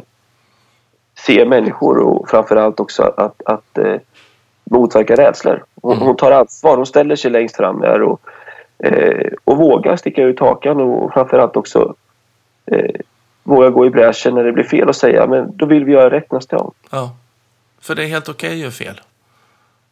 se 1.15 1.45
människor 1.45 1.97
och 1.97 2.29
framförallt 2.29 2.79
också 2.79 3.03
att, 3.03 3.41
att 3.45 3.77
eh, 3.77 3.95
motverka 4.63 5.15
rädslor. 5.15 5.63
Hon, 5.81 5.93
Mm. 5.93 6.05
hon 6.07 6.15
tar 6.15 6.31
ansvar. 6.31 6.77
Hon 6.77 6.85
ställer 6.85 7.15
sig 7.15 7.31
längst 7.31 7.57
fram 7.57 7.79
där 7.79 8.01
och, 8.01 8.21
eh, 8.83 9.27
och 9.43 9.57
vågar 9.57 9.95
sticka 9.95 10.23
ut 10.23 10.39
hakan 10.39 10.81
och 10.81 11.13
framförallt 11.13 11.57
också 11.57 11.95
våga 13.43 13.69
gå 13.69 13.85
i 13.85 13.89
bräschen 13.89 14.35
när 14.35 14.43
det 14.43 14.51
blir 14.51 14.63
fel 14.63 14.89
och 14.89 14.95
säga 14.95 15.27
men 15.27 15.57
då 15.57 15.65
vill 15.65 15.85
vi 15.85 15.91
göra 15.91 16.11
rätt 16.11 16.31
nästa 16.31 16.57
gång. 16.57 16.73
Ja. 16.89 17.15
För 17.79 17.95
det 17.95 18.03
är 18.03 18.07
helt 18.07 18.29
okej 18.29 18.51
att 18.51 18.57
göra 18.57 18.71
fel. 18.71 19.01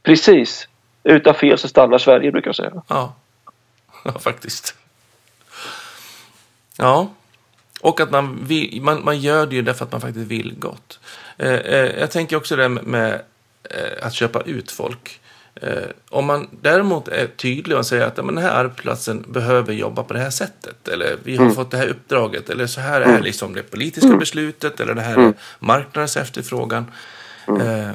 Precis. 0.04 0.68
Utan 1.04 1.36
fel 1.36 1.58
så 1.58 1.68
stannar 1.68 1.98
Sverige 1.98 2.32
brukar 2.32 2.48
jag 2.48 2.56
säga. 2.56 2.72
Ja. 2.88 3.14
ja, 4.04 4.12
faktiskt. 4.20 4.76
Ja. 6.78 7.08
Och 7.82 8.00
att 8.00 8.12
man, 8.12 8.40
vill, 8.44 8.82
man, 8.82 9.04
man 9.04 9.20
gör 9.20 9.46
det 9.46 9.56
ju 9.56 9.62
därför 9.62 9.86
att 9.86 9.92
man 9.92 10.02
faktiskt 10.02 10.28
vill 10.28 10.56
gott. 10.60 11.00
Eh, 11.38 11.54
eh, 11.54 12.00
jag 12.00 12.12
tänker 12.12 12.36
också 12.36 12.56
det 12.56 12.70
med, 12.70 12.84
med 12.84 13.22
eh, 13.64 14.06
att 14.06 14.14
köpa 14.14 14.42
ut 14.42 14.72
folk. 14.72 15.19
Eh, 15.62 15.90
om 16.10 16.26
man 16.26 16.48
däremot 16.62 17.08
är 17.08 17.28
tydlig 17.28 17.78
och 17.78 17.86
säger 17.86 18.06
att 18.06 18.18
men 18.18 18.36
den 18.36 18.44
här 18.44 18.52
arbetsplatsen 18.52 19.26
behöver 19.28 19.74
jobba 19.74 20.04
på 20.04 20.14
det 20.14 20.20
här 20.20 20.30
sättet. 20.30 20.88
Eller 20.88 21.18
vi 21.24 21.38
har 21.38 21.50
fått 21.50 21.72
det 21.72 21.78
här 21.78 21.88
uppdraget. 21.88 22.50
Eller 22.50 22.68
så 22.68 22.82
här 22.82 23.02
är 23.02 23.22
liksom 23.22 23.54
det 23.54 23.64
politiska 23.64 24.16
beslutet. 24.16 24.80
Eller 24.80 24.94
det 24.94 25.02
här 25.02 25.18
är 25.18 25.34
marknadens 25.60 26.18
efterfrågan. 26.18 26.92
Eh, 27.48 27.92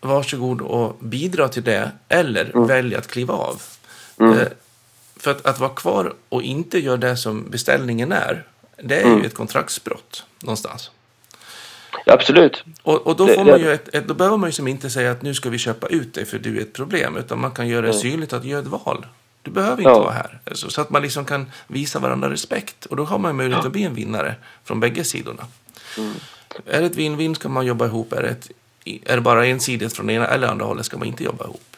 varsågod 0.00 0.60
och 0.60 0.96
bidra 1.00 1.48
till 1.48 1.62
det. 1.62 1.90
Eller 2.08 2.66
välj 2.66 2.94
att 2.94 3.08
kliva 3.08 3.34
av. 3.34 3.62
Eh, 4.20 4.48
för 5.16 5.30
att, 5.30 5.46
att 5.46 5.60
vara 5.60 5.70
kvar 5.70 6.14
och 6.28 6.42
inte 6.42 6.78
göra 6.78 6.96
det 6.96 7.16
som 7.16 7.50
beställningen 7.50 8.12
är, 8.12 8.44
det 8.76 9.00
är 9.00 9.16
ju 9.16 9.26
ett 9.26 9.34
kontraktsbrott 9.34 10.24
någonstans. 10.42 10.90
Ja, 12.06 12.12
absolut. 12.12 12.64
Och, 12.82 13.06
och 13.06 13.16
då, 13.16 13.26
får 13.26 13.44
man 13.44 13.60
ju 13.60 13.72
ett, 13.72 13.94
ett, 13.94 14.08
då 14.08 14.14
behöver 14.14 14.36
man 14.36 14.48
ju 14.48 14.52
som 14.52 14.68
inte 14.68 14.90
säga 14.90 15.10
att 15.10 15.22
nu 15.22 15.34
ska 15.34 15.50
vi 15.50 15.58
köpa 15.58 15.86
ut 15.86 16.14
dig 16.14 16.24
för 16.24 16.38
du 16.38 16.56
är 16.56 16.60
ett 16.60 16.72
problem, 16.72 17.16
utan 17.16 17.40
man 17.40 17.50
kan 17.50 17.68
göra 17.68 17.86
det 17.86 17.92
synligt 17.92 18.32
att 18.32 18.44
göra 18.44 18.60
ett 18.60 18.66
val. 18.66 19.06
Du 19.42 19.50
behöver 19.50 19.76
inte 19.76 19.90
Ja. 19.90 19.98
vara 19.98 20.12
här. 20.12 20.38
Så, 20.52 20.70
så 20.70 20.80
att 20.80 20.90
man 20.90 21.02
liksom 21.02 21.24
kan 21.24 21.50
visa 21.66 21.98
varandra 21.98 22.30
respekt. 22.30 22.86
Och 22.86 22.96
då 22.96 23.04
har 23.04 23.18
man 23.18 23.36
möjlighet 23.36 23.64
att 23.64 23.72
bli 23.72 23.82
en 23.82 23.94
vinnare 23.94 24.34
från 24.64 24.80
bägge 24.80 25.04
sidorna. 25.04 25.42
Mm. 25.98 26.12
Är 26.66 26.80
det 26.80 26.86
ett 26.86 26.96
win-win 26.96 27.34
ska 27.34 27.48
man 27.48 27.66
jobba 27.66 27.86
ihop. 27.86 28.12
Är 28.12 28.22
det, 28.22 28.28
ett, 28.28 28.50
är 28.84 29.14
det 29.14 29.20
bara 29.20 29.46
ensidigt 29.46 29.92
från 29.92 30.10
ena 30.10 30.26
eller 30.26 30.48
andra 30.48 30.64
hållet 30.64 30.86
ska 30.86 30.98
man 30.98 31.08
inte 31.08 31.24
jobba 31.24 31.44
ihop. 31.44 31.76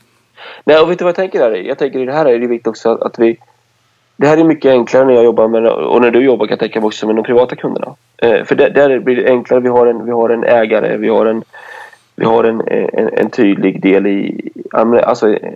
Nej, 0.64 0.78
och 0.78 0.90
vet 0.90 0.98
du 0.98 1.04
vad 1.04 1.08
jag 1.08 1.16
tänker 1.16 1.40
här? 1.40 1.50
Jag 1.50 1.78
tänker 1.78 1.98
i 1.98 2.04
det 2.04 2.12
här 2.12 2.24
är 2.26 2.38
det 2.38 2.46
viktigt 2.46 2.66
också 2.66 2.92
att, 2.92 3.02
att 3.02 3.18
vi... 3.18 3.38
Det 4.23 4.29
här 4.29 4.37
är 4.37 4.45
mycket 4.45 4.70
enklare 4.70 5.05
när 5.05 5.12
jag 5.12 5.25
jobbar 5.25 5.49
med, 5.49 5.66
och 5.66 6.01
när 6.01 6.11
du 6.11 6.25
jobbar 6.25 6.47
kan 6.47 6.53
jag 6.53 6.59
tänka 6.59 6.81
mig 6.81 6.87
också 6.87 7.07
med 7.07 7.16
de 7.16 7.25
privata 7.25 7.57
kunderna. 7.57 7.95
Eh, 8.16 8.45
för 8.45 8.55
där, 8.55 8.70
där 8.70 8.99
blir 8.99 9.16
det 9.16 9.29
enklare. 9.29 9.61
Vi 9.61 9.68
har 9.68 9.87
en, 9.87 10.05
vi 10.05 10.11
har 10.11 10.31
en 10.31 10.45
ägare, 10.45 10.97
vi 10.97 11.09
har 11.09 11.27
en, 11.27 11.45
vi 12.16 12.25
har 12.25 12.45
en, 12.45 12.62
en, 12.68 13.09
en 13.12 13.31
tydlig 13.31 13.83
del 13.83 14.07
i... 14.07 14.51
Alltså, 14.73 15.35
eh, 15.35 15.53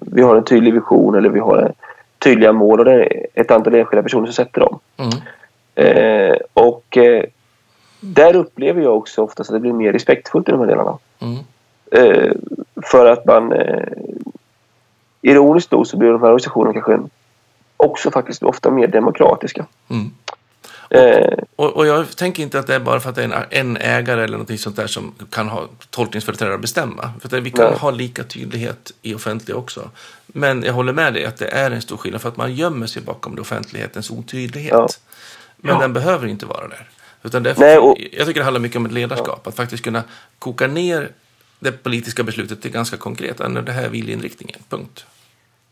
vi 0.00 0.22
har 0.22 0.36
en 0.36 0.44
tydlig 0.44 0.74
vision 0.74 1.14
eller 1.14 1.28
vi 1.28 1.40
har 1.40 1.72
tydliga 2.18 2.52
mål 2.52 2.78
och 2.78 2.84
det 2.84 2.92
är 2.92 3.26
ett 3.34 3.50
antal 3.50 3.74
enskilda 3.74 4.02
personer 4.02 4.26
som 4.26 4.34
sätter 4.34 4.60
dem. 4.60 4.78
Mm. 4.96 5.12
Eh, 5.74 6.36
och 6.54 6.96
eh, 6.96 7.24
där 8.00 8.36
upplever 8.36 8.82
jag 8.82 8.96
också 8.96 9.22
oftast 9.22 9.50
att 9.50 9.56
det 9.56 9.60
blir 9.60 9.72
mer 9.72 9.92
respektfullt 9.92 10.48
i 10.48 10.52
de 10.52 10.60
här 10.60 10.66
delarna. 10.66 10.98
Mm. 11.18 11.36
Eh, 11.90 12.32
för 12.82 13.06
att 13.06 13.24
man... 13.26 13.52
Eh, 13.52 13.88
ironiskt 15.22 15.72
nog 15.72 15.86
så 15.86 15.96
blir 15.96 16.08
de 16.08 16.20
här 16.20 16.28
organisationerna 16.28 16.72
kanske 16.72 16.98
också 17.76 18.10
faktiskt 18.10 18.42
ofta 18.42 18.70
mer 18.70 18.86
demokratiska. 18.86 19.66
Mm. 19.88 20.10
Eh, 20.90 21.38
Och, 21.56 21.76
och 21.76 21.86
jag 21.86 22.16
tänker 22.16 22.42
inte 22.42 22.58
att 22.58 22.66
det 22.66 22.74
är 22.74 22.80
bara 22.80 23.00
för 23.00 23.10
att 23.10 23.16
det 23.16 23.24
är 23.24 23.46
en, 23.50 23.76
ägare 23.76 24.24
eller 24.24 24.38
något 24.38 24.60
sånt 24.60 24.76
där 24.76 24.86
som 24.86 25.14
kan 25.30 25.48
ha 25.48 25.68
tolkningsföreträdare 25.90 26.54
att 26.54 26.60
bestämma. 26.60 27.10
För 27.20 27.36
att 27.36 27.42
vi 27.42 27.50
kan 27.50 27.70
Nej. 27.70 27.78
ha 27.78 27.90
lika 27.90 28.24
tydlighet 28.24 28.92
i 29.02 29.14
offentliga 29.14 29.56
också. 29.56 29.90
Men 30.26 30.62
jag 30.62 30.72
håller 30.72 30.92
med 30.92 31.14
dig 31.14 31.24
att 31.24 31.36
det 31.36 31.46
är 31.48 31.70
en 31.70 31.82
stor 31.82 31.96
skillnad 31.96 32.20
för 32.22 32.28
att 32.28 32.36
man 32.36 32.54
gömmer 32.54 32.86
sig 32.86 33.02
bakom 33.02 33.34
det 33.34 33.40
offentlighetens 33.40 34.10
otydlighet. 34.10 34.72
Ja. 34.72 34.88
Men 35.56 35.74
Ja. 35.74 35.80
den 35.80 35.92
behöver 35.92 36.26
inte 36.26 36.46
vara 36.46 36.68
där. 36.68 36.88
Utan 37.22 37.42
det 37.42 37.58
Nej, 37.58 37.78
och- 37.78 37.96
Jag 38.12 38.26
tycker 38.26 38.40
det 38.40 38.44
handlar 38.44 38.60
mycket 38.60 38.76
om 38.76 38.86
ett 38.86 38.92
ledarskap. 38.92 39.46
Att 39.46 39.56
faktiskt 39.56 39.84
kunna 39.84 40.02
koka 40.38 40.66
ner 40.66 41.10
det 41.60 41.72
politiska 41.72 42.22
beslutet 42.22 42.62
till 42.62 42.70
ganska 42.70 42.96
konkret. 42.96 43.36
"Ja, 43.40 43.48
Det 43.48 43.72
här 43.72 43.84
är 43.84 43.88
viljeinriktningen, 43.88 44.60
punkt. 44.68 45.06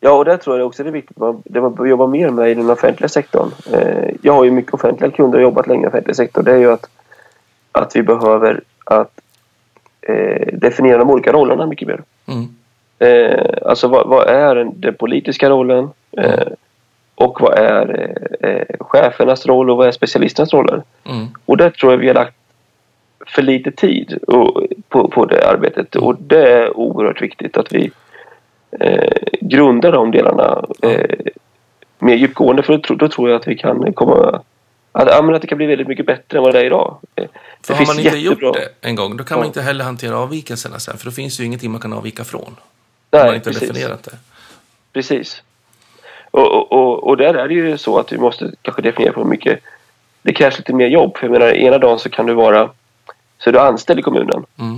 Ja, 0.04 0.12
och 0.12 0.24
där 0.24 0.36
tror 0.36 0.58
jag 0.58 0.66
också 0.66 0.82
det 0.82 0.90
är 0.90 0.92
viktigt 0.92 1.16
att 1.16 1.20
man, 1.20 1.42
det 1.44 1.60
man 1.60 1.74
bör 1.74 1.86
jobba 1.86 2.06
mer 2.06 2.30
med 2.30 2.50
i 2.50 2.54
den 2.54 2.70
offentliga 2.70 3.08
sektorn. 3.08 3.50
Eh, 3.72 4.14
jag 4.22 4.32
har 4.32 4.44
ju 4.44 4.50
mycket 4.50 4.74
offentliga 4.74 5.10
kunder 5.10 5.38
och 5.38 5.42
jobbat 5.42 5.66
länge 5.66 5.84
i 5.84 5.88
offentlig 5.88 6.16
sektor. 6.16 6.42
Det 6.42 6.52
är 6.52 6.56
ju 6.56 6.72
att, 6.72 6.88
att 7.72 7.96
vi 7.96 8.02
behöver 8.02 8.60
att 8.84 9.20
eh, 10.02 10.46
definiera 10.52 10.98
de 10.98 11.10
olika 11.10 11.32
rollerna 11.32 11.66
mycket 11.66 11.88
mer. 11.88 12.02
Mm. 12.26 12.48
Eh, 12.98 13.68
alltså 13.68 13.88
vad, 13.88 14.08
vad 14.08 14.28
är 14.28 14.54
den, 14.54 14.94
politiska 14.94 15.50
rollen? 15.50 15.90
Eh, 16.16 16.48
och 17.14 17.40
vad 17.40 17.58
är 17.58 18.16
eh, 18.40 18.76
chefernas 18.80 19.46
roll 19.46 19.70
och 19.70 19.76
vad 19.76 19.86
är 19.88 19.92
specialisternas 19.92 20.52
roller? 20.52 20.82
Mm. 21.04 21.26
Och 21.44 21.56
där 21.56 21.70
tror 21.70 21.92
jag 21.92 21.98
vi 21.98 22.06
har 22.06 22.14
lagt 22.14 22.36
för 23.26 23.42
lite 23.42 23.70
tid 23.70 24.18
och, 24.26 24.66
på, 24.88 25.08
på 25.08 25.24
det 25.24 25.48
arbetet. 25.48 25.96
Och 25.96 26.16
det 26.18 26.52
är 26.52 26.76
oerhört 26.76 27.22
viktigt 27.22 27.56
att 27.56 27.72
vi 27.72 27.90
eh, 28.80 29.23
grundar 29.48 29.92
de 29.92 30.10
delarna 30.10 30.64
eh, 30.82 31.10
mer 31.98 32.14
djupgående. 32.14 32.62
För 32.62 32.78
då, 32.78 32.94
då 32.94 33.08
tror 33.08 33.30
jag 33.30 33.40
att 33.40 33.48
vi 33.48 33.56
kan 33.56 33.92
komma... 33.92 34.40
Att, 34.92 35.08
ja, 35.08 35.34
att 35.34 35.40
det 35.42 35.46
kan 35.48 35.58
bli 35.58 35.66
väldigt 35.66 35.88
mycket 35.88 36.06
bättre 36.06 36.38
än 36.38 36.44
vad 36.44 36.52
det 36.54 36.60
är 36.60 36.64
idag. 36.64 36.96
Eh, 37.16 37.24
För 37.62 37.74
det 37.74 37.78
har 37.78 37.86
man 37.86 37.98
inte 37.98 38.16
jättebra- 38.18 38.46
gjort 38.46 38.54
det 38.54 38.88
en 38.88 38.94
gång, 38.94 39.16
då 39.16 39.24
kan 39.24 39.38
man 39.38 39.44
Ja. 39.44 39.46
inte 39.46 39.62
heller 39.62 39.84
hantera 39.84 40.18
avvikelserna 40.18 40.78
sen. 40.78 40.96
För 40.98 41.04
då 41.04 41.10
finns 41.10 41.40
ju 41.40 41.44
ingenting 41.44 41.70
man 41.70 41.80
kan 41.80 41.92
avvika 41.92 42.24
från. 42.24 42.42
om 42.44 42.54
man 43.12 43.26
Nej, 43.26 43.34
inte 43.34 43.50
precis. 43.50 43.68
definierat 43.68 44.02
det. 44.02 44.16
Precis. 44.92 45.42
Och, 46.30 46.52
och, 46.52 46.72
och, 46.72 47.04
och 47.08 47.16
där 47.16 47.34
är 47.34 47.48
det 47.48 47.54
ju 47.54 47.78
så 47.78 47.98
att 47.98 48.12
vi 48.12 48.18
måste 48.18 48.50
kanske 48.62 48.82
definiera 48.82 49.12
på 49.12 49.20
hur 49.20 49.28
mycket... 49.28 49.60
Det 50.22 50.32
krävs 50.32 50.58
lite 50.58 50.72
mer 50.72 50.86
jobb. 50.86 51.16
För 51.16 51.26
jag 51.26 51.32
menar, 51.32 51.46
ena 51.52 51.78
dagen 51.78 51.98
så 51.98 52.10
kan 52.10 52.26
du 52.26 52.34
vara... 52.34 52.70
Så 53.38 53.50
är 53.50 53.52
du 53.52 53.58
anställd 53.60 53.98
i 54.00 54.02
kommunen. 54.02 54.44
Mm. 54.58 54.73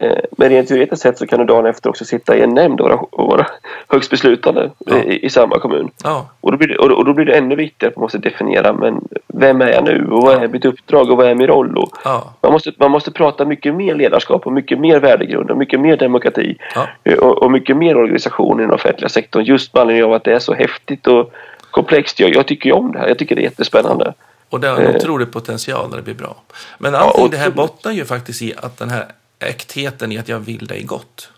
Eh, 0.00 0.18
Men 0.30 0.48
rent 0.48 0.68
teoretiskt 0.68 1.02
sett 1.02 1.18
så 1.18 1.26
kan 1.26 1.38
du 1.38 1.44
dagen 1.44 1.66
efter 1.66 1.90
också 1.90 2.04
sitta 2.04 2.36
i 2.36 2.40
en 2.42 2.54
nämnd 2.54 2.80
och 2.80 2.88
vara, 2.88 3.00
och 3.00 3.26
vara 3.26 3.46
högst 3.88 4.10
beslutande 4.10 4.70
Ja. 4.86 4.96
i, 4.98 5.26
i 5.26 5.30
samma 5.30 5.58
kommun. 5.58 5.90
Ja, 6.04 6.28
Och 6.40 6.50
då, 6.52 6.58
blir 6.58 6.68
det, 6.68 6.78
och, 6.78 6.88
då, 6.88 6.94
och 6.94 7.04
då 7.04 7.12
blir 7.12 7.24
det 7.26 7.32
ännu 7.38 7.54
viktigare 7.56 7.90
att 7.90 7.96
man 7.96 8.02
måste 8.02 8.18
definiera 8.18 8.72
men 8.72 9.08
vem 9.26 9.60
är 9.60 9.68
jag 9.72 9.84
nu 9.84 10.08
och 10.10 10.22
vad 10.22 10.34
Ja. 10.34 10.40
är 10.40 10.48
mitt 10.48 10.64
uppdrag 10.64 11.10
och 11.10 11.16
vad 11.16 11.26
är 11.26 11.34
min 11.34 11.46
roll? 11.46 11.76
Och 11.78 11.90
ja, 12.04 12.34
man, 12.40 12.52
måste, 12.52 12.72
man 12.76 12.90
måste 12.90 13.10
prata 13.10 13.44
mycket 13.44 13.74
mer 13.74 13.94
ledarskap 13.94 14.46
och 14.46 14.52
mycket 14.52 14.78
mer 14.80 15.00
värdegrund 15.00 15.50
och 15.50 15.56
mycket 15.56 15.80
mer 15.80 15.96
demokrati 15.96 16.56
ja. 16.74 16.86
eh, 17.04 17.18
och, 17.18 17.42
och 17.42 17.50
mycket 17.50 17.76
mer 17.76 17.96
organisation 17.96 18.60
i 18.60 18.62
den 18.62 18.72
offentliga 18.72 19.08
sektorn 19.08 19.44
just 19.44 19.74
med 19.74 19.80
anledning 19.80 20.04
av 20.04 20.12
att 20.12 20.24
det 20.24 20.32
är 20.34 20.38
så 20.38 20.54
häftigt 20.54 21.06
och 21.06 21.32
komplext. 21.70 22.20
Jag, 22.20 22.34
jag 22.34 22.46
tycker 22.46 22.66
ju 22.70 22.72
om 22.76 22.92
det 22.92 22.98
här. 22.98 23.08
Jag 23.08 23.18
tycker 23.18 23.34
det 23.36 23.40
är 23.40 23.44
jättespännande. 23.44 24.14
Och 24.50 24.60
det 24.60 24.68
har 24.68 24.76
en 24.76 24.86
Eh. 24.86 24.96
otrolig 24.96 25.32
potential 25.32 25.90
när 25.90 25.96
det 25.96 26.02
blir 26.02 26.14
bra. 26.14 26.36
Men 26.78 26.94
allting 26.94 27.24
och- 27.24 27.30
det 27.30 27.36
här 27.36 27.50
bottnar 27.50 27.92
ju 27.92 28.04
faktiskt 28.04 28.42
i 28.42 28.54
att 28.56 28.78
den 28.78 28.90
här 28.90 29.04
äktheten 29.38 30.12
i 30.12 30.18
att 30.18 30.28
jag 30.28 30.38
vill 30.40 30.66
dig 30.66 30.82
gott. 30.82 31.28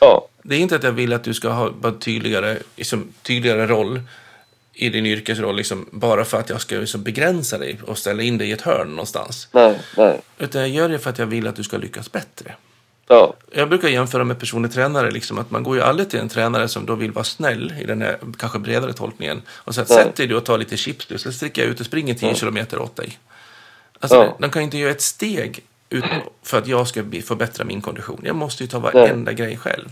Ja, 0.00 0.28
Det 0.42 0.54
är 0.56 0.58
inte 0.60 0.76
att 0.76 0.82
jag 0.82 0.92
vill 0.92 1.12
att 1.12 1.24
du 1.24 1.34
ska 1.34 1.48
ha 1.48 1.70
bara 1.70 1.92
tydligare, 1.92 2.58
liksom, 2.76 3.12
tydligare 3.22 3.66
roll 3.66 4.00
i 4.74 4.88
din 4.88 5.06
yrkesroll 5.06 5.56
liksom, 5.56 5.88
bara 5.90 6.24
för 6.24 6.38
att 6.40 6.50
jag 6.50 6.60
ska 6.60 6.74
liksom, 6.76 7.02
begränsa 7.02 7.58
dig 7.58 7.80
och 7.86 7.98
ställa 7.98 8.22
in 8.22 8.38
dig 8.38 8.48
i 8.48 8.52
ett 8.52 8.60
hörn 8.62 8.88
någonstans. 8.88 9.48
nej, 9.52 9.78
nej. 9.96 10.20
Utan 10.38 10.60
jag 10.60 10.70
gör 10.70 10.88
det 10.88 10.98
för 10.98 11.10
att 11.10 11.18
jag 11.18 11.26
vill 11.26 11.46
att 11.46 11.56
du 11.56 11.64
ska 11.64 11.76
lyckas 11.76 12.12
bättre. 12.12 12.54
Ja, 13.10 13.34
Jag 13.52 13.68
brukar 13.68 13.88
jämföra 13.88 14.24
med 14.24 14.38
personlig 14.40 14.72
tränare, 14.72 15.10
liksom, 15.10 15.38
att 15.38 15.50
man 15.50 15.62
går 15.62 15.76
ju 15.76 15.82
aldrig 15.82 16.10
till 16.10 16.18
en 16.20 16.28
tränare 16.28 16.68
som 16.68 16.86
då 16.86 16.94
vill 16.94 17.12
vara 17.12 17.24
snäll 17.24 17.74
i 17.80 17.84
den 17.84 18.02
här 18.02 18.18
kanske 18.38 18.58
bredare 18.58 18.92
tolkningen. 18.92 19.42
Och 19.48 19.74
så 19.74 19.80
att 19.80 19.88
sätt 19.88 20.16
dig 20.16 20.26
du 20.26 20.34
och 20.36 20.44
ta 20.44 20.56
lite 20.56 20.76
chips 20.76 21.06
du, 21.06 21.18
så 21.18 21.32
sticker 21.32 21.62
jag 21.62 21.70
ut 21.70 21.80
och 21.80 21.86
springer 21.86 22.14
10 22.14 22.34
kilometer 22.34 22.78
åt 22.78 22.96
dig. 22.96 23.18
Alltså, 24.00 24.16
Ja. 24.16 24.36
de 24.40 24.50
kan 24.50 24.62
ju 24.62 24.64
inte 24.64 24.78
göra 24.78 24.90
ett 24.90 25.02
steg 25.02 25.60
ut 25.90 26.04
för 26.42 26.58
att 26.58 26.66
jag 26.66 26.88
ska 26.88 27.04
förbättra 27.24 27.64
min 27.64 27.80
kondition. 27.80 28.20
Jag 28.22 28.36
måste 28.36 28.62
ju 28.62 28.68
ta 28.68 28.78
varenda 28.78 29.32
grej 29.32 29.56
själv. 29.56 29.88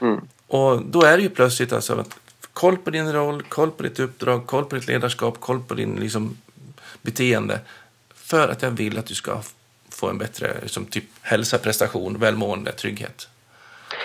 Mm. 0.00 0.20
Och 0.46 0.82
då 0.82 1.02
är 1.02 1.16
det 1.16 1.22
ju 1.22 1.28
plötsligt 1.28 1.72
alltså 1.72 1.94
att 1.94 2.18
koll 2.52 2.76
på 2.76 2.90
din 2.90 3.12
roll, 3.12 3.42
koll 3.42 3.70
på 3.70 3.82
ditt 3.82 4.00
uppdrag, 4.00 4.46
koll 4.46 4.64
på 4.64 4.74
ditt 4.74 4.86
ledarskap, 4.86 5.40
koll 5.40 5.60
på 5.60 5.74
din 5.74 5.96
liksom, 6.00 6.36
beteende. 7.02 7.60
För 8.14 8.48
att 8.48 8.62
jag 8.62 8.70
vill 8.70 8.98
att 8.98 9.06
du 9.06 9.14
ska 9.14 9.40
få 9.90 10.08
en 10.08 10.18
bättre 10.18 10.56
liksom, 10.62 10.84
typ, 10.84 11.04
hälsa, 11.22 11.58
prestation, 11.58 12.18
välmående, 12.18 12.72
trygghet. 12.72 13.28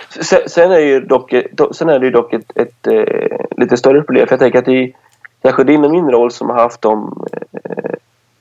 Sen, 0.10 0.50
sen 0.50 0.72
är, 0.72 0.80
ju 0.80 1.00
dock, 1.00 1.32
do- 1.32 1.74
sen 1.74 1.90
är 1.90 2.00
det 2.00 2.06
ju 2.06 2.12
dock 2.12 2.34
ett, 2.34 2.58
ett 2.58 2.88
eh, 2.88 3.46
lite 3.58 3.78
större 3.78 4.02
problem. 4.02 4.28
För 4.28 4.34
jag 4.34 4.40
tänker 4.40 4.60
att 4.60 4.68
i 4.68 4.96
kanske 5.42 5.64
din 5.64 5.84
och 5.84 5.92
min 5.92 6.12
roll 6.12 6.32
som 6.32 6.50
har 6.50 6.58
haft 6.58 6.82
de, 6.82 7.26
eh, 7.64 7.96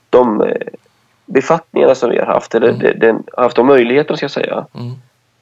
de 0.09 0.41
eh, 0.41 0.67
befattningarna 1.33 1.95
som 1.95 2.09
vi 2.09 2.19
har 2.19 2.25
haft, 2.25 2.55
eller 2.55 2.67
Mm. 2.69 2.79
de, 2.79 2.93
den, 2.93 3.23
haft 3.37 3.55
de 3.55 3.67
möjligheterna 3.67 4.17
ska 4.17 4.23
jag 4.23 4.31
säga. 4.31 4.65
Mm. 4.75 4.91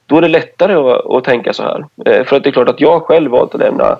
Då 0.06 0.16
är 0.16 0.20
det 0.20 0.28
lättare 0.28 0.74
att, 0.74 1.06
att 1.06 1.24
tänka 1.24 1.52
så 1.52 1.62
här. 1.62 1.84
Eh, 2.06 2.24
för 2.24 2.36
att 2.36 2.42
det 2.44 2.50
är 2.50 2.52
klart 2.52 2.68
att 2.68 2.80
jag 2.80 3.02
själv 3.02 3.30
valt 3.30 3.54
att 3.54 3.60
lämna 3.60 3.98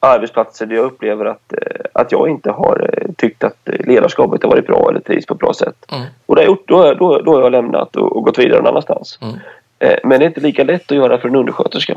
arbetsplatser 0.00 0.66
där 0.66 0.76
jag 0.76 0.84
upplever 0.84 1.24
att, 1.24 1.52
eh, 1.52 1.80
att 1.92 2.12
jag 2.12 2.28
inte 2.28 2.50
har 2.50 2.90
eh, 2.92 3.12
tyckt 3.16 3.44
att 3.44 3.56
ledarskapet 3.64 4.42
har 4.42 4.50
varit 4.50 4.66
bra 4.66 4.90
eller 4.90 5.00
trivs 5.00 5.26
på 5.26 5.34
ett 5.34 5.40
bra 5.40 5.52
sätt. 5.54 5.76
Mm. 5.92 6.04
Och 6.26 6.36
det 6.36 6.42
har 6.42 6.46
gjort, 6.46 6.68
då, 6.68 6.94
då, 6.94 7.18
då 7.20 7.34
har 7.34 7.42
jag 7.42 7.52
lämnat 7.52 7.96
och, 7.96 8.16
och 8.16 8.24
gått 8.24 8.38
vidare 8.38 8.58
någon 8.58 8.66
annanstans. 8.66 9.18
Mm. 9.22 9.34
Eh, 9.78 9.98
Men 10.04 10.18
det 10.18 10.24
är 10.24 10.28
inte 10.28 10.40
lika 10.40 10.64
lätt 10.64 10.90
att 10.92 10.96
göra 10.98 11.18
för 11.18 11.28
en 11.28 11.36
undersköterska. 11.36 11.96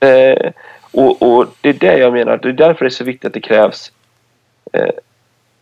Eh, 0.00 0.52
och, 0.92 1.22
och 1.22 1.46
det 1.60 1.68
är 1.68 1.72
det 1.72 1.98
jag 1.98 2.12
menar. 2.12 2.36
Det 2.36 2.48
är 2.48 2.52
därför 2.52 2.84
det 2.84 2.88
är 2.88 2.90
så 2.90 3.04
viktigt 3.04 3.26
att 3.26 3.34
det 3.34 3.40
krävs 3.40 3.92
eh, 4.72 4.88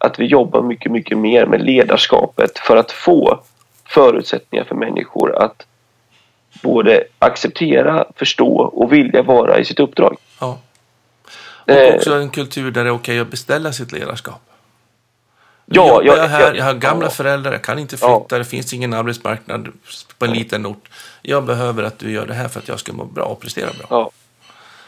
att 0.04 0.18
vi 0.18 0.24
jobbar 0.26 0.62
mycket, 0.62 0.92
mycket 0.92 1.18
mer 1.18 1.46
med 1.46 1.64
ledarskapet 1.64 2.58
för 2.58 2.76
att 2.76 2.92
få 2.92 3.40
förutsättningar 3.88 4.64
för 4.64 4.74
människor 4.74 5.36
att 5.42 5.66
både 6.62 7.04
acceptera, 7.18 8.04
förstå 8.16 8.56
och 8.56 8.92
vilja 8.92 9.22
vara 9.22 9.58
i 9.58 9.64
sitt 9.64 9.80
uppdrag. 9.80 10.16
Ja. 10.40 10.58
Och 11.66 11.70
Eh, 11.70 11.94
också 11.94 12.14
en 12.14 12.30
kultur 12.30 12.70
där 12.70 12.84
det 12.84 12.90
är 12.90 12.94
okej 12.94 13.18
att 13.20 13.30
beställa 13.30 13.72
sitt 13.72 13.92
ledarskap. 13.92 14.40
Nu 15.66 15.74
Ja, 15.76 16.00
jag- 16.04 16.18
jag, 16.18 16.28
här, 16.28 16.54
jag- 16.54 16.64
har 16.64 16.74
gamla 16.74 17.06
ja. 17.06 17.10
föräldrar, 17.10 17.52
jag 17.52 17.62
kan 17.62 17.78
inte 17.78 17.96
flytta, 17.96 18.38
det 18.38 18.44
finns 18.44 18.72
ingen 18.74 18.94
arbetsmarknad 18.94 19.68
på 20.18 20.24
en 20.24 20.30
liten 20.32 20.66
ort. 20.66 20.88
Jag 21.22 21.44
behöver 21.44 21.82
att 21.82 21.98
du 21.98 22.10
gör 22.12 22.26
det 22.26 22.34
här 22.34 22.48
för 22.48 22.60
att 22.60 22.68
jag 22.68 22.78
ska 22.80 22.92
må 22.92 23.04
bra 23.04 23.24
och 23.24 23.40
prestera 23.40 23.66
bra. 23.78 23.86
Ja. 23.90 24.10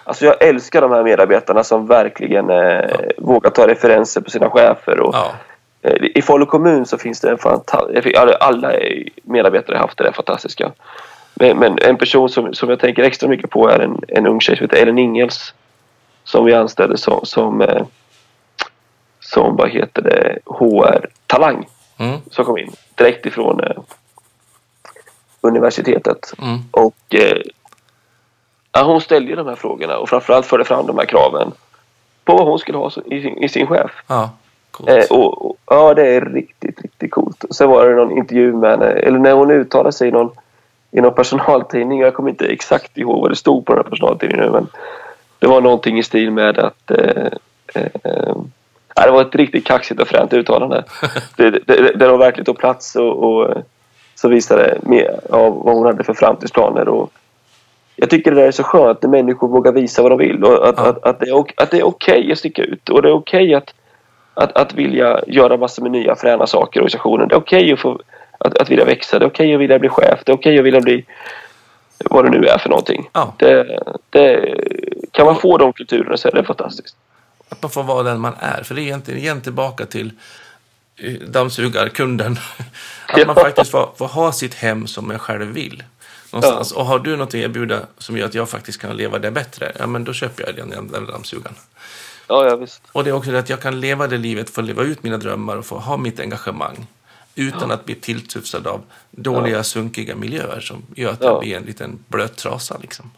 Alltså 0.09 0.25
jag 0.25 0.43
älskar 0.43 0.81
de 0.81 0.91
här 0.93 1.03
medarbetarna 1.03 1.65
som 1.65 1.87
verkligen 1.87 2.51
eh, 2.51 2.91
vågar 3.19 3.51
ta 3.51 3.67
referenser 3.69 4.21
på 4.21 4.31
sina 4.31 4.51
chefer. 4.51 5.01
Och, 5.01 5.15
Ja, 5.15 5.31
eh, 5.83 6.05
I 6.15 6.23
Falu 6.23 6.47
kommun 6.47 6.87
så 6.87 6.99
finns 6.99 7.21
det 7.21 7.31
en 7.31 7.39
fantastisk... 7.39 8.15
Alla 8.41 8.73
medarbetare 9.23 9.77
har 9.77 9.83
haft 9.83 9.99
det 9.99 10.05
där 10.05 10.13
fantastiska. 10.13 10.73
Men, 11.35 11.59
men 11.59 11.79
en 11.83 11.97
person 11.97 12.29
som, 12.29 12.55
som 12.55 12.71
jag 12.71 12.81
tänker 12.81 13.03
extra 13.03 13.29
mycket 13.29 13.51
på 13.51 13.69
är 13.69 13.79
en, 13.81 14.01
en 14.09 14.27
ung 14.27 14.41
tjej 14.41 14.57
som 14.57 14.65
heter 14.65 14.83
Ellen 14.83 14.99
Ingels. 14.99 15.55
Som 16.25 16.45
vi 16.45 16.55
anställde 16.55 16.97
som, 16.97 17.21
som, 17.23 17.61
eh, 17.63 17.83
som 19.21 19.57
vad 19.57 19.71
heter 19.71 20.03
det, 20.03 20.39
HR-talang. 20.45 21.67
mm, 21.99 22.19
Som 22.31 22.45
kom 22.45 22.59
in 22.59 22.73
direkt 22.95 23.27
ifrån 23.27 23.61
eh, 23.61 23.77
universitetet. 25.41 26.33
mm, 26.43 26.59
Och 26.71 27.15
eh, 27.15 27.37
ja, 28.79 28.85
hon 28.85 29.01
ställde 29.01 29.31
ju 29.31 29.37
de 29.37 29.47
här 29.47 29.55
frågorna 29.55 29.99
och 29.99 30.09
framförallt 30.09 30.47
förde 30.47 30.65
fram 30.65 30.87
de 30.87 30.99
här 30.99 31.07
kraven 31.07 31.53
på 32.25 32.37
vad 32.37 32.47
hon 32.47 32.59
skulle 32.59 32.79
ha 32.79 32.91
i 33.07 33.23
sin, 33.23 33.39
i 33.39 33.49
sin 33.49 33.67
chef. 33.67 33.91
ja. 34.07 34.31
Eh, 34.87 35.05
och, 35.11 35.47
och, 35.47 35.57
ja, 35.67 35.95
det 35.95 36.07
är 36.09 36.21
riktigt, 36.21 36.83
riktigt 36.83 37.11
coolt. 37.11 37.45
Och 37.45 37.55
sen 37.55 37.69
var 37.69 37.89
det 37.89 37.95
någon 37.95 38.19
intervju 38.19 38.53
med 38.53 38.71
henne, 38.71 38.87
eller 38.87 39.19
när 39.19 39.33
hon 39.33 39.51
uttalade 39.51 39.93
sig 39.93 40.09
i 40.09 40.11
någon, 40.11 40.31
i 40.91 41.01
någon 41.01 41.15
personaltidning. 41.15 42.01
Jag 42.01 42.15
kommer 42.15 42.31
inte 42.31 42.47
exakt 42.47 42.99
ihåg 42.99 43.21
vad 43.21 43.31
det 43.31 43.37
stod 43.37 43.67
på 43.67 43.73
den 43.73 43.85
här 43.85 43.91
personaltidningen 43.91 44.45
nu, 44.45 44.53
men 44.53 44.67
det 45.39 45.47
var 45.47 45.61
någonting 45.61 45.99
i 45.99 46.03
stil 46.03 46.31
med 46.31 46.59
att 46.59 46.91
eh, 46.91 47.27
eh, 47.75 48.37
ja, 48.95 49.07
det 49.07 49.11
var 49.11 49.23
ett 49.23 49.35
riktigt 49.35 49.67
kaxigt 49.67 50.01
och 50.01 50.09
fränt 50.09 50.33
uttalande. 50.33 50.85
det, 51.37 51.51
det, 51.51 51.61
det, 51.67 51.93
där 51.93 52.09
de 52.09 52.19
verkligen 52.19 52.45
tog 52.45 52.59
plats 52.59 52.97
och, 52.97 53.25
och 53.25 53.51
eh, 53.51 53.63
så 54.15 54.29
visade 54.29 54.79
mer 54.83 55.21
av 55.31 55.65
vad 55.65 55.75
hon 55.75 55.87
hade 55.87 56.05
för 56.05 56.15
framtidsplaner. 56.15 56.89
Och 56.89 57.13
jag 57.97 58.11
tycker 58.11 58.31
det 58.31 58.41
där 58.41 58.47
är 58.47 58.53
så 58.53 58.63
skönt 58.63 59.03
när 59.03 59.09
människor 59.09 59.49
vågar 59.49 59.73
visa 59.73 60.03
vad 60.03 60.11
de 60.11 60.19
vill 60.19 60.45
och 60.45 60.69
att, 60.69 60.75
Ja. 60.79 60.87
att, 60.89 61.05
att 61.05 61.21
det 61.21 61.29
är, 61.29 61.45
att 61.57 61.71
det 61.71 61.79
är 61.79 61.87
okej 61.87 62.33
att 62.33 62.39
sticka 62.39 62.63
ut 62.63 62.89
och 62.89 63.03
det 63.03 63.09
är 63.09 63.13
okej 63.13 63.55
att, 63.55 63.75
att, 64.35 64.57
att 64.57 64.75
vilja 64.75 65.21
göra 65.27 65.57
massor 65.57 65.83
med 65.83 65.93
nya 65.93 66.17
fräna 66.17 66.47
saker 66.47 66.81
i 66.81 66.83
organisationen. 66.83 67.29
Det 67.29 67.35
är 67.35 67.39
okej 67.39 67.73
att, 67.73 67.81
få, 67.81 68.01
att, 68.39 68.59
att 68.59 68.71
vilja 68.71 68.85
växa, 68.85 69.19
det 69.19 69.25
är 69.25 69.29
okej 69.29 69.55
att 69.55 69.61
vilja 69.61 69.79
bli 69.79 69.89
chef, 69.89 70.21
det 70.25 70.33
är 70.33 70.37
okej 70.37 70.59
att 70.59 70.65
vilja 70.65 70.81
bli 70.81 71.05
vad 72.05 72.25
det 72.25 72.31
nu 72.31 72.47
är 72.47 72.59
för 72.59 72.69
någonting. 72.69 73.09
Ja. 73.13 73.35
Det, 73.39 73.81
det, 74.11 74.55
kan 75.11 75.27
man 75.27 75.37
få 75.37 75.59
de 75.59 75.73
kulturerna 75.73 76.17
så 76.17 76.29
är 76.29 76.33
det 76.33 76.45
fantastiskt. 76.45 76.97
Att 77.49 77.63
man 77.63 77.71
får 77.71 77.83
vara 77.83 78.03
den 78.03 78.21
man 78.21 78.33
är. 78.41 78.63
För 78.63 78.75
det 78.75 78.81
är 78.81 78.83
egentligen 78.83 79.21
igen 79.21 79.41
tillbaka 79.41 79.87
till 79.87 80.13
eh, 80.97 81.13
dammsugarkunden. 81.13 82.37
Att 83.09 83.27
man 83.27 83.35
faktiskt 83.35 83.71
får, 83.71 83.89
får 83.97 84.07
ha 84.07 84.33
sitt 84.33 84.55
hem 84.55 84.87
som 84.87 85.09
man 85.09 85.19
själv 85.19 85.47
vill. 85.47 85.83
Någonstans. 86.33 86.73
Och 86.73 86.85
har 86.87 86.99
du 86.99 87.17
något 87.17 87.29
att 87.29 87.35
erbjuda 87.35 87.81
som 87.99 88.17
gör 88.17 88.27
att 88.27 88.35
jag 88.35 88.49
faktiskt 88.49 88.81
kan 88.81 88.97
leva 88.97 89.19
det 89.19 89.31
bättre, 89.31 89.73
ja 89.79 89.87
men 89.87 90.05
då 90.05 90.13
köper 90.13 90.47
jag 90.47 90.57
den, 90.57 90.89
den 90.93 91.07
dammsugaren. 91.07 91.55
Ja, 92.29 92.47
ja 92.49 92.57
visst. 92.57 92.83
Och 92.93 93.05
det 93.05 93.11
är 93.11 93.15
också 93.15 93.31
det 93.31 93.39
att 93.39 93.51
jag 93.51 93.61
kan 93.61 93.81
leva 93.81 94.07
det 94.07 94.19
livet, 94.19 94.51
få 94.51 94.61
leva 94.61 94.83
ut 94.83 95.03
mina 95.03 95.17
drömmar 95.19 95.57
och 95.57 95.67
få 95.67 95.79
ha 95.79 95.97
mitt 95.97 96.21
engagemang. 96.21 96.87
Utan 97.35 97.71
att 97.71 97.85
bli 97.85 97.95
tilltufsad 97.95 98.67
av 98.67 98.81
dåliga, 99.11 99.63
sunkiga 99.63 100.17
miljöer 100.17 100.61
som 100.61 100.83
gör 100.95 101.13
att 101.13 101.23
Ja. 101.23 101.27
jag 101.27 101.41
blir 101.41 101.57
en 101.57 101.63
liten 101.63 102.05
blöt 102.09 102.37
trasa. 102.37 102.77
Liksom. 102.81 103.11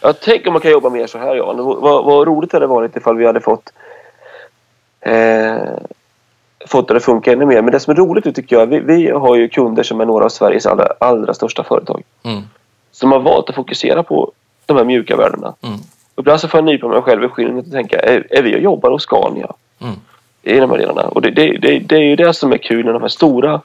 Jag 0.00 0.20
tänker 0.20 0.46
om 0.46 0.52
man 0.52 0.62
kan 0.62 0.70
jobba 0.70 0.90
mer 0.90 1.06
så 1.06 1.18
här 1.18 1.34
Jan. 1.34 1.56
Vad, 1.56 2.04
vad 2.04 2.26
roligt 2.26 2.52
hade 2.52 2.62
det 2.62 2.68
varit 2.68 2.96
ifall 2.96 3.16
vi 3.16 3.26
hade 3.26 3.40
fått 3.40 3.72
eh, 5.00 5.56
fått 6.68 6.88
det 6.88 6.96
att 6.96 7.04
funka 7.04 7.32
ännu 7.32 7.46
mer. 7.46 7.62
Men 7.62 7.72
det 7.72 7.80
som 7.80 7.90
är 7.90 7.94
roligt 7.96 8.24
nu 8.24 8.32
tycker 8.32 8.56
jag, 8.56 8.66
vi, 8.66 8.80
vi 8.80 9.10
har 9.10 9.36
ju 9.36 9.48
kunder 9.48 9.82
som 9.82 10.00
är 10.00 10.06
några 10.06 10.24
av 10.24 10.28
Sveriges 10.28 10.66
allra, 10.66 10.86
allra 10.98 11.34
största 11.34 11.64
företag. 11.64 12.02
Mm. 12.22 12.42
Som 12.92 13.12
har 13.12 13.20
valt 13.20 13.48
att 13.48 13.54
fokusera 13.54 14.02
på 14.02 14.32
de 14.66 14.76
här 14.76 14.84
mjuka 14.84 15.16
värdena. 15.16 15.54
Mm. 15.62 15.78
Och 16.14 16.20
ibland 16.22 16.40
så 16.40 16.48
får 16.48 16.58
jag 16.58 16.64
nypa 16.64 16.88
mig 16.88 17.02
själv 17.02 17.24
i 17.24 17.28
skinnet 17.28 17.66
och 17.66 17.72
tänka, 17.72 17.98
är, 17.98 18.26
är 18.30 18.42
vi 18.42 18.56
och 18.56 18.60
jobbar 18.60 18.90
hos 18.90 19.02
Scania? 19.02 19.52
Mm. 19.80 19.94
I 20.42 20.60
de 20.60 20.70
här 20.70 20.78
delarna. 20.78 21.02
Och 21.02 21.22
det, 21.22 21.30
det, 21.30 21.58
det, 21.62 21.78
det 21.78 21.96
är 21.96 22.00
ju 22.00 22.16
det 22.16 22.34
som 22.34 22.52
är 22.52 22.58
kul 22.58 22.84
när 22.84 22.92
de 22.92 23.02
här 23.02 23.08
stora 23.08 23.60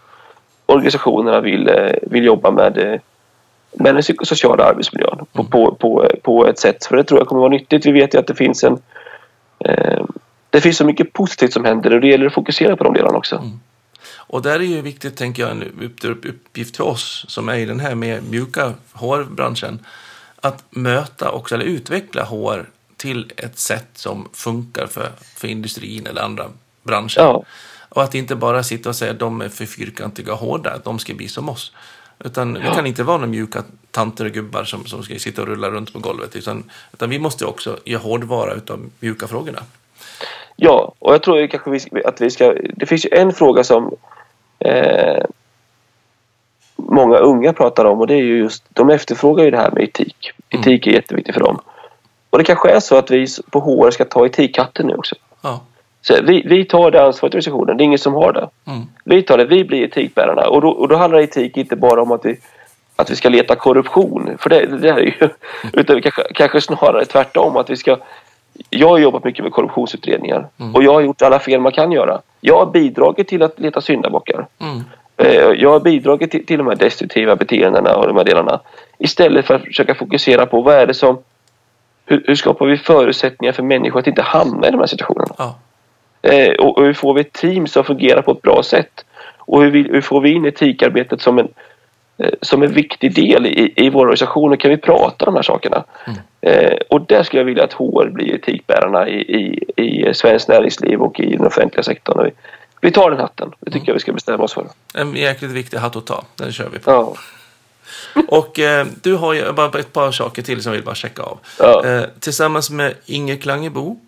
organisationerna 0.65 1.41
vill, 1.41 1.67
eh, 1.67 1.91
vill 2.01 2.25
jobba 2.25 2.51
med, 2.51 2.77
eh, 2.77 2.99
med 3.71 3.95
den 3.95 4.01
psykosociala 4.01 4.63
arbetsmiljön 4.63 5.25
på, 5.33 5.43
på, 5.43 5.75
på, 5.75 6.07
på 6.21 6.47
ett 6.47 6.59
sätt. 6.59 6.85
För 6.85 6.97
det 6.97 7.03
tror 7.03 7.19
jag 7.19 7.27
kommer 7.27 7.39
vara 7.39 7.51
nyttigt. 7.51 7.85
Vi 7.85 7.91
vet 7.91 8.13
ju 8.13 8.19
att 8.19 8.27
det 8.27 8.35
finns 8.35 8.63
en 8.63 8.77
eh, 9.59 10.03
det 10.53 10.61
finns 10.61 10.77
så 10.77 10.85
mycket 10.85 11.13
positivt 11.13 11.53
som 11.53 11.65
händer 11.65 11.93
och 11.93 12.01
det 12.01 12.07
gäller 12.07 12.25
att 12.25 12.33
fokusera 12.33 12.77
på 12.77 12.83
de 12.83 12.93
delarna 12.93 13.17
också. 13.17 13.51
Och 14.15 14.41
där 14.41 14.59
är 14.59 14.63
ju 14.63 14.81
viktigt, 14.81 15.17
tänker 15.17 15.43
jag, 15.43 15.51
en 15.51 15.63
upp- 15.63 16.05
upp- 16.05 16.25
uppgift 16.25 16.77
för 16.77 16.83
oss 16.83 17.25
som 17.27 17.49
är 17.49 17.57
i 17.57 17.65
den 17.65 17.79
här 17.79 17.95
mer 17.95 18.21
mjuka 18.21 18.73
HR-branschen, 18.93 19.79
att 20.41 20.63
möta 20.69 21.31
också, 21.31 21.55
eller 21.55 21.65
utveckla 21.65 22.23
HR 22.23 22.69
till 22.97 23.31
ett 23.37 23.59
sätt 23.59 23.87
som 23.93 24.29
funkar 24.33 24.87
för, 24.87 25.11
för 25.35 25.47
industrin 25.47 26.07
eller 26.07 26.21
andra 26.21 26.45
branscher. 26.83 27.17
Ja. 27.17 27.43
Och 27.89 28.03
att 28.03 28.15
inte 28.15 28.35
bara 28.35 28.63
sitta 28.63 28.89
och 28.89 28.95
säga 28.95 29.11
att 29.11 29.19
de 29.19 29.41
är 29.41 29.49
för 29.49 29.65
fyrkantiga 29.65 30.33
och 30.33 30.39
hårda, 30.39 30.71
att 30.71 30.83
de 30.83 30.99
ska 30.99 31.13
bli 31.13 31.27
som 31.27 31.49
oss. 31.49 31.71
Utan 32.19 32.53
vi 32.53 32.69
kan 32.75 32.87
inte 32.87 33.03
vara 33.03 33.17
några 33.17 33.29
mjuka 33.29 33.63
tanter 33.91 34.25
och 34.25 34.31
gubbar 34.31 34.63
som, 34.63 34.85
som 34.85 35.03
ska 35.03 35.19
sitta 35.19 35.41
och 35.41 35.47
rulla 35.47 35.69
runt 35.69 35.93
på 35.93 35.99
golvet. 35.99 36.35
Utan, 36.35 36.63
utan 36.93 37.09
vi 37.09 37.19
måste 37.19 37.45
också 37.45 37.79
göra 37.85 38.01
hårdvara 38.01 38.53
utav 38.53 38.89
mjuka 38.99 39.27
frågorna. 39.27 39.63
Ja, 40.55 40.93
och 40.99 41.13
jag 41.13 41.23
tror 41.23 41.47
kanske 41.47 41.69
vi, 41.69 42.03
att 42.05 42.21
vi 42.21 42.29
ska... 42.31 42.53
Det 42.75 42.85
finns 42.85 43.05
ju 43.05 43.09
en 43.11 43.33
fråga 43.33 43.63
som 43.63 43.95
eh, 44.59 45.23
många 46.75 47.17
unga 47.17 47.53
pratar 47.53 47.85
om 47.85 47.99
och 47.99 48.07
det 48.07 48.13
är 48.13 48.23
ju 48.23 48.37
just... 48.37 48.63
De 48.69 48.89
efterfrågar 48.89 49.43
ju 49.43 49.51
det 49.51 49.57
här 49.57 49.71
med 49.71 49.83
etik. 49.83 50.31
Etik 50.49 50.87
är 50.87 50.91
jätteviktigt 50.91 51.33
för 51.33 51.41
dem. 51.41 51.59
Och 52.29 52.37
det 52.37 52.43
kanske 52.43 52.69
är 52.69 52.79
så 52.79 52.97
att 52.97 53.11
vi 53.11 53.27
på 53.51 53.59
HR 53.59 53.91
ska 53.91 54.05
ta 54.05 54.25
etikhatten 54.25 54.87
nu 54.87 54.93
också. 54.93 55.15
Ja. 55.41 55.61
Så 56.01 56.13
vi, 56.23 56.43
vi 56.45 56.65
tar 56.65 56.91
det 56.91 57.03
ansvaret 57.03 57.33
i 57.33 57.37
organisationen. 57.37 57.77
Det 57.77 57.83
är 57.83 57.85
ingen 57.85 57.99
som 57.99 58.13
har 58.13 58.33
det. 58.33 58.49
Mm. 58.71 58.81
Vi 59.03 59.23
tar 59.23 59.37
det. 59.37 59.45
Vi 59.45 59.63
blir 59.63 59.83
etikbärarna. 59.83 60.47
Och 60.47 60.61
då, 60.61 60.69
och 60.69 60.87
då 60.87 60.95
handlar 60.95 61.19
etik 61.19 61.57
inte 61.57 61.75
bara 61.75 62.01
om 62.01 62.11
att 62.11 62.25
vi, 62.25 62.37
att 62.95 63.09
vi 63.09 63.15
ska 63.15 63.29
leta 63.29 63.55
korruption. 63.55 64.37
För 64.39 64.49
det, 64.49 64.65
det 64.65 64.89
är 64.89 64.99
ju. 64.99 65.29
Utan 65.73 66.01
kanske, 66.01 66.23
kanske 66.33 66.61
snarare 66.61 67.05
tvärtom. 67.05 67.57
Att 67.57 67.69
vi 67.69 67.75
ska, 67.75 67.97
jag 68.69 68.87
har 68.87 68.97
jobbat 68.97 69.23
mycket 69.23 69.43
med 69.43 69.51
korruptionsutredningar. 69.53 70.47
Och 70.73 70.83
jag 70.83 70.93
har 70.93 71.01
gjort 71.01 71.21
alla 71.21 71.39
fel 71.39 71.61
man 71.61 71.71
kan 71.71 71.91
göra. 71.91 72.21
Jag 72.41 72.57
har 72.57 72.65
bidragit 72.65 73.27
till 73.27 73.43
att 73.43 73.59
leta 73.59 73.81
syndabockar. 73.81 74.47
Mm. 74.59 74.81
Eh, 75.17 75.61
Jag 75.61 75.71
har 75.71 75.79
bidragit 75.79 76.31
till, 76.31 76.45
till 76.45 76.57
de 76.57 76.67
här 76.67 76.75
destruktiva 76.75 77.35
beteendena 77.35 77.95
och 77.95 78.07
de 78.07 78.17
här 78.17 78.23
delarna. 78.23 78.59
Istället 78.97 79.45
för 79.45 79.55
att 79.55 79.61
försöka 79.61 79.95
fokusera 79.95 80.45
på 80.45 80.61
vad 80.61 80.75
är 80.75 80.87
det 80.87 80.93
som... 80.93 81.17
Hur, 82.05 82.23
hur 82.27 82.35
skapar 82.35 82.65
vi 82.65 82.77
förutsättningar 82.77 83.53
för 83.53 83.63
människor 83.63 83.99
att 83.99 84.07
inte 84.07 84.21
hamna 84.21 84.67
i 84.67 84.71
de 84.71 84.79
här 84.79 84.87
situationerna? 84.87 85.35
Ja. 85.37 85.55
Eh, 86.21 86.53
och, 86.53 86.77
och 86.77 86.85
hur 86.85 86.93
får 86.93 87.13
vi 87.13 87.21
ett 87.21 87.33
team 87.33 87.67
som 87.67 87.83
fungerar 87.83 88.21
på 88.21 88.31
ett 88.31 88.41
bra 88.41 88.63
sätt? 88.63 89.05
Och 89.37 89.63
hur, 89.63 89.71
vi, 89.71 89.81
hur 89.81 90.01
får 90.01 90.21
vi 90.21 90.31
in 90.31 90.45
etikarbetet 90.45 91.21
som 91.21 91.39
en, 91.39 91.47
som 92.41 92.63
en 92.63 92.73
viktig 92.73 93.15
del 93.15 93.45
i, 93.45 93.73
i 93.75 93.89
vår 93.89 94.01
organisation? 94.01 94.53
Och 94.53 94.59
kan 94.59 94.71
vi 94.71 94.77
prata 94.77 95.25
om 95.25 95.33
de 95.33 95.35
här 95.35 95.43
sakerna? 95.43 95.83
Eh, 96.41 96.77
och 96.89 97.01
där 97.01 97.23
skulle 97.23 97.39
jag 97.39 97.45
vilja 97.45 97.63
att 97.63 97.73
HR 97.73 98.09
blir 98.09 98.35
etikbärarna 98.35 99.09
i, 99.09 99.19
i, 99.21 99.63
i 99.83 100.13
svenskt 100.13 100.47
näringsliv 100.47 101.01
och 101.01 101.19
i 101.19 101.35
den 101.35 101.45
offentliga 101.45 101.83
sektorn. 101.83 102.23
Vi, 102.23 102.31
vi 102.81 102.91
tar 102.91 103.11
den 103.11 103.19
hatten. 103.19 103.51
Det 103.59 103.71
tycker 103.71 103.87
jag 103.87 103.93
vi 103.93 103.99
ska 103.99 104.13
bestämma 104.13 104.43
oss 104.43 104.53
för. 104.53 104.67
En 104.93 105.15
jäkligt 105.15 105.51
viktig 105.51 105.77
hatt 105.77 105.95
att 105.95 106.05
ta. 106.05 106.23
Den 106.35 106.51
kör 106.51 106.69
vi 106.69 106.79
på. 106.79 106.91
Ja. 106.91 107.15
Och 108.27 108.59
eh, 108.59 108.87
du 109.01 109.15
har 109.15 109.33
ju 109.33 109.51
bara 109.51 109.79
ett 109.79 109.93
par 109.93 110.11
saker 110.11 110.41
till 110.41 110.63
som 110.63 110.69
jag 110.69 110.77
vill 110.77 110.85
bara 110.85 110.95
checka 110.95 111.23
av. 111.23 111.39
Ja. 111.59 111.85
Eh, 111.85 112.03
tillsammans 112.19 112.69
med 112.69 112.93
Inge 113.05 113.35
Klangebo, 113.35 113.99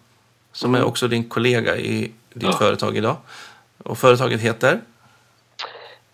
som 0.51 0.75
är 0.75 0.83
också 0.83 1.07
din 1.07 1.29
kollega 1.29 1.77
i 1.77 2.11
ditt 2.33 2.55
företag 2.55 2.97
idag. 2.97 3.15
Och 3.83 3.97
företaget 3.97 4.41
heter? 4.41 4.79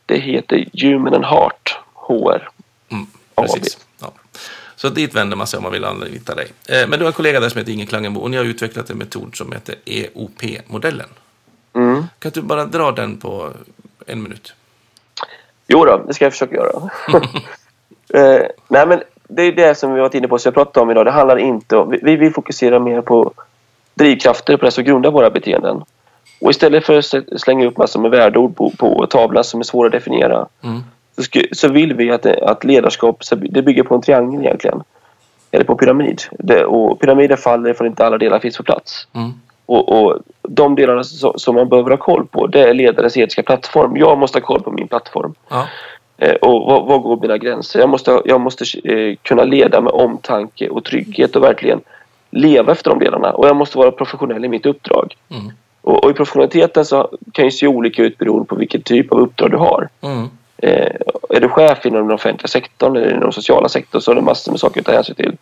Det 0.05 0.17
heter 0.17 0.65
Human 0.81 1.13
and 1.13 1.25
Heart 1.25 1.80
HR. 2.11 2.49
Mm, 2.91 3.07
precis. 3.35 3.77
Ja. 3.99 4.11
Så 4.75 4.89
dit 4.89 5.15
vänder 5.15 5.37
man 5.37 5.47
sig 5.47 5.57
om 5.57 5.63
man 5.63 5.71
vill 5.71 5.85
anlita 5.85 6.35
dig. 6.35 6.47
Eh, 6.69 6.87
men 6.87 6.99
du 6.99 7.05
har 7.05 7.07
en 7.07 7.13
kollega 7.13 7.39
där 7.39 7.49
som 7.49 7.59
heter 7.59 7.71
Inge 7.71 7.85
Klangebo 7.85 8.19
och 8.19 8.31
ni 8.31 8.37
har 8.37 8.43
utvecklat 8.43 8.89
en 8.89 8.97
metod 8.97 9.35
som 9.35 9.51
heter 9.51 9.75
EOP-modellen. 9.85 11.09
Mm. 11.73 12.03
Kan 12.19 12.31
du 12.31 12.41
bara 12.41 12.65
dra 12.65 12.91
den 12.91 13.17
på 13.17 13.49
en 14.05 14.23
minut? 14.23 14.53
Jo 15.67 15.85
då, 15.85 16.03
det 16.07 16.13
ska 16.13 16.25
jag 16.25 16.31
försöka 16.31 16.55
göra. 16.55 16.71
eh, 18.13 18.41
nej 18.67 18.87
men 18.87 19.03
det 19.27 19.43
är 19.43 19.51
det 19.51 19.75
som 19.75 19.93
vi 19.93 19.99
varit 19.99 20.13
inne 20.13 20.27
på, 20.27 20.37
som 20.37 20.49
jag 20.49 20.53
pratade 20.53 20.83
om 20.83 20.91
idag. 20.91 21.05
Det 21.05 21.11
handlar 21.11 21.37
inte 21.37 21.77
om... 21.77 21.89
Vi, 21.89 21.99
vi 22.01 22.15
vill 22.15 22.33
fokusera 22.33 22.79
mer 22.79 23.01
på 23.01 23.33
drivkrafter 23.93 24.57
på 24.57 24.65
det 24.65 24.71
som 24.71 24.83
grundar 24.83 25.11
våra 25.11 25.29
beteenden. 25.29 25.83
Och 26.41 26.51
istället 26.51 26.85
för 26.85 26.97
att 26.97 27.41
slänga 27.41 27.65
upp 27.65 27.77
massor 27.77 27.99
med 27.99 28.11
värdeord 28.11 28.55
på, 28.55 28.69
på 28.69 29.07
tavlan 29.07 29.43
som 29.43 29.59
är 29.59 29.63
svåra 29.63 29.87
att 29.87 29.93
definiera 29.93 30.47
Mm. 30.61 30.83
Så, 31.15 31.23
sku, 31.23 31.43
så 31.51 31.67
vill 31.67 31.93
vi 31.93 32.11
att, 32.11 32.25
att 32.25 32.63
ledarskap 32.63 33.23
det 33.49 33.61
bygger 33.61 33.83
på 33.83 33.95
en 33.95 34.01
triangel 34.01 34.41
egentligen. 34.41 34.83
Eller 35.51 35.65
på 35.65 35.75
pyramid. 35.75 36.21
Det, 36.31 36.65
och 36.65 36.99
pyramiden 36.99 37.37
faller 37.37 37.73
för 37.73 37.85
inte 37.85 38.05
alla 38.05 38.17
delar 38.17 38.39
finns 38.39 38.57
på 38.57 38.63
plats. 38.63 39.07
Mm. 39.13 39.31
Och, 39.65 40.01
och 40.01 40.19
de 40.41 40.75
delarna 40.75 41.03
som, 41.03 41.33
som 41.35 41.55
man 41.55 41.69
behöver 41.69 41.89
ha 41.89 41.97
koll 41.97 42.27
på 42.27 42.47
det 42.47 42.69
är 42.69 42.73
ledares 42.73 43.17
etiska 43.17 43.43
plattform. 43.43 43.97
Jag 43.97 44.17
måste 44.17 44.39
ha 44.39 44.45
koll 44.45 44.61
på 44.61 44.71
min 44.71 44.87
plattform. 44.87 45.33
Ja. 45.49 45.67
Eh, 46.17 46.33
och 46.33 46.65
vad, 46.65 46.85
vad 46.85 47.01
går 47.01 47.17
mina 47.21 47.37
gränser? 47.37 47.79
Jag 47.79 47.89
måste, 47.89 48.21
jag 48.25 48.41
måste 48.41 48.65
eh, 48.83 49.15
kunna 49.21 49.43
leda 49.43 49.81
med 49.81 49.93
omtanke 49.93 50.69
och 50.69 50.83
trygghet 50.83 51.35
och 51.35 51.43
verkligen 51.43 51.81
leva 52.29 52.71
efter 52.71 52.89
de 52.89 52.99
delarna. 52.99 53.31
Och 53.31 53.47
jag 53.47 53.55
måste 53.55 53.77
vara 53.77 53.91
professionell 53.91 54.45
i 54.45 54.47
mitt 54.47 54.65
uppdrag. 54.65 55.15
Mm. 55.29 55.51
Och, 55.81 56.03
och 56.03 56.11
i 56.11 56.13
professionaliteten 56.13 56.85
så 56.85 57.09
kan 57.31 57.45
ju 57.45 57.51
se 57.51 57.67
olika 57.67 58.03
ut 58.03 58.17
beroende 58.17 58.45
på 58.45 58.55
vilken 58.55 58.81
typ 58.81 59.11
av 59.11 59.19
uppdrag 59.19 59.51
du 59.51 59.57
har. 59.57 59.89
Mm. 60.01 60.29
Eh, 60.61 60.95
är 61.29 61.39
du 61.39 61.49
chef 61.49 61.85
inom 61.85 62.07
den 62.07 62.15
offentliga 62.15 62.47
sektorn 62.47 62.95
eller 62.95 63.09
inom 63.09 63.21
den 63.21 63.31
sociala 63.31 63.69
sektorn 63.69 64.01
så 64.01 64.11
är 64.11 64.15
det 64.15 64.21
massor 64.21 64.51
med 64.51 64.59
saker 64.59 64.79
att 64.79 64.85
ta 64.85 64.91
hänsyn 64.91 65.15
till. 65.15 65.37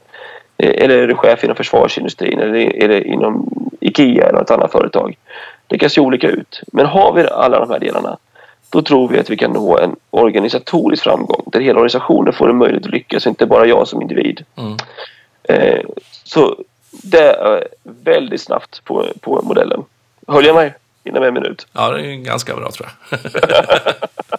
Eh, 0.57 0.83
eller 0.83 0.97
är 0.97 1.07
du 1.07 1.15
chef 1.15 1.43
inom 1.43 1.55
försvarsindustrin 1.55 2.39
eller 2.39 2.55
är 2.55 2.87
det 2.87 3.03
inom 3.03 3.49
IKEA 3.79 4.27
eller 4.27 4.39
något 4.39 4.51
annat 4.51 4.71
företag. 4.71 5.17
Det 5.67 5.77
kan 5.77 5.89
se 5.89 6.01
olika 6.01 6.27
ut. 6.27 6.61
Men 6.73 6.85
har 6.85 7.13
vi 7.13 7.27
alla 7.27 7.59
de 7.59 7.69
här 7.69 7.79
delarna 7.79 8.17
då 8.69 8.81
tror 8.81 9.07
vi 9.07 9.19
att 9.19 9.29
vi 9.29 9.37
kan 9.37 9.51
nå 9.51 9.77
en 9.77 9.95
organisatorisk 10.09 11.03
framgång 11.03 11.43
där 11.45 11.59
hela 11.59 11.79
organisationen 11.79 12.33
får 12.33 12.49
en 12.49 12.57
möjlighet 12.57 12.85
att 12.85 12.91
lyckas, 12.91 13.27
inte 13.27 13.45
bara 13.45 13.65
jag 13.65 13.87
som 13.87 14.01
individ. 14.01 14.45
Mm. 14.55 14.77
Eh, 15.43 15.85
så 16.23 16.55
det 16.91 17.31
är 17.31 17.67
väldigt 17.83 18.41
snabbt 18.41 18.83
på, 18.83 19.05
på 19.21 19.41
modellen. 19.43 19.83
Höll 20.27 20.45
jag 20.45 20.55
mig 20.55 20.73
inom 21.03 21.23
en 21.23 21.33
minut? 21.33 21.67
Ja, 21.73 21.91
det 21.91 22.05
är 22.05 22.15
ganska 22.15 22.55
bra 22.55 22.71
tror 22.71 22.89
jag. 23.09 23.19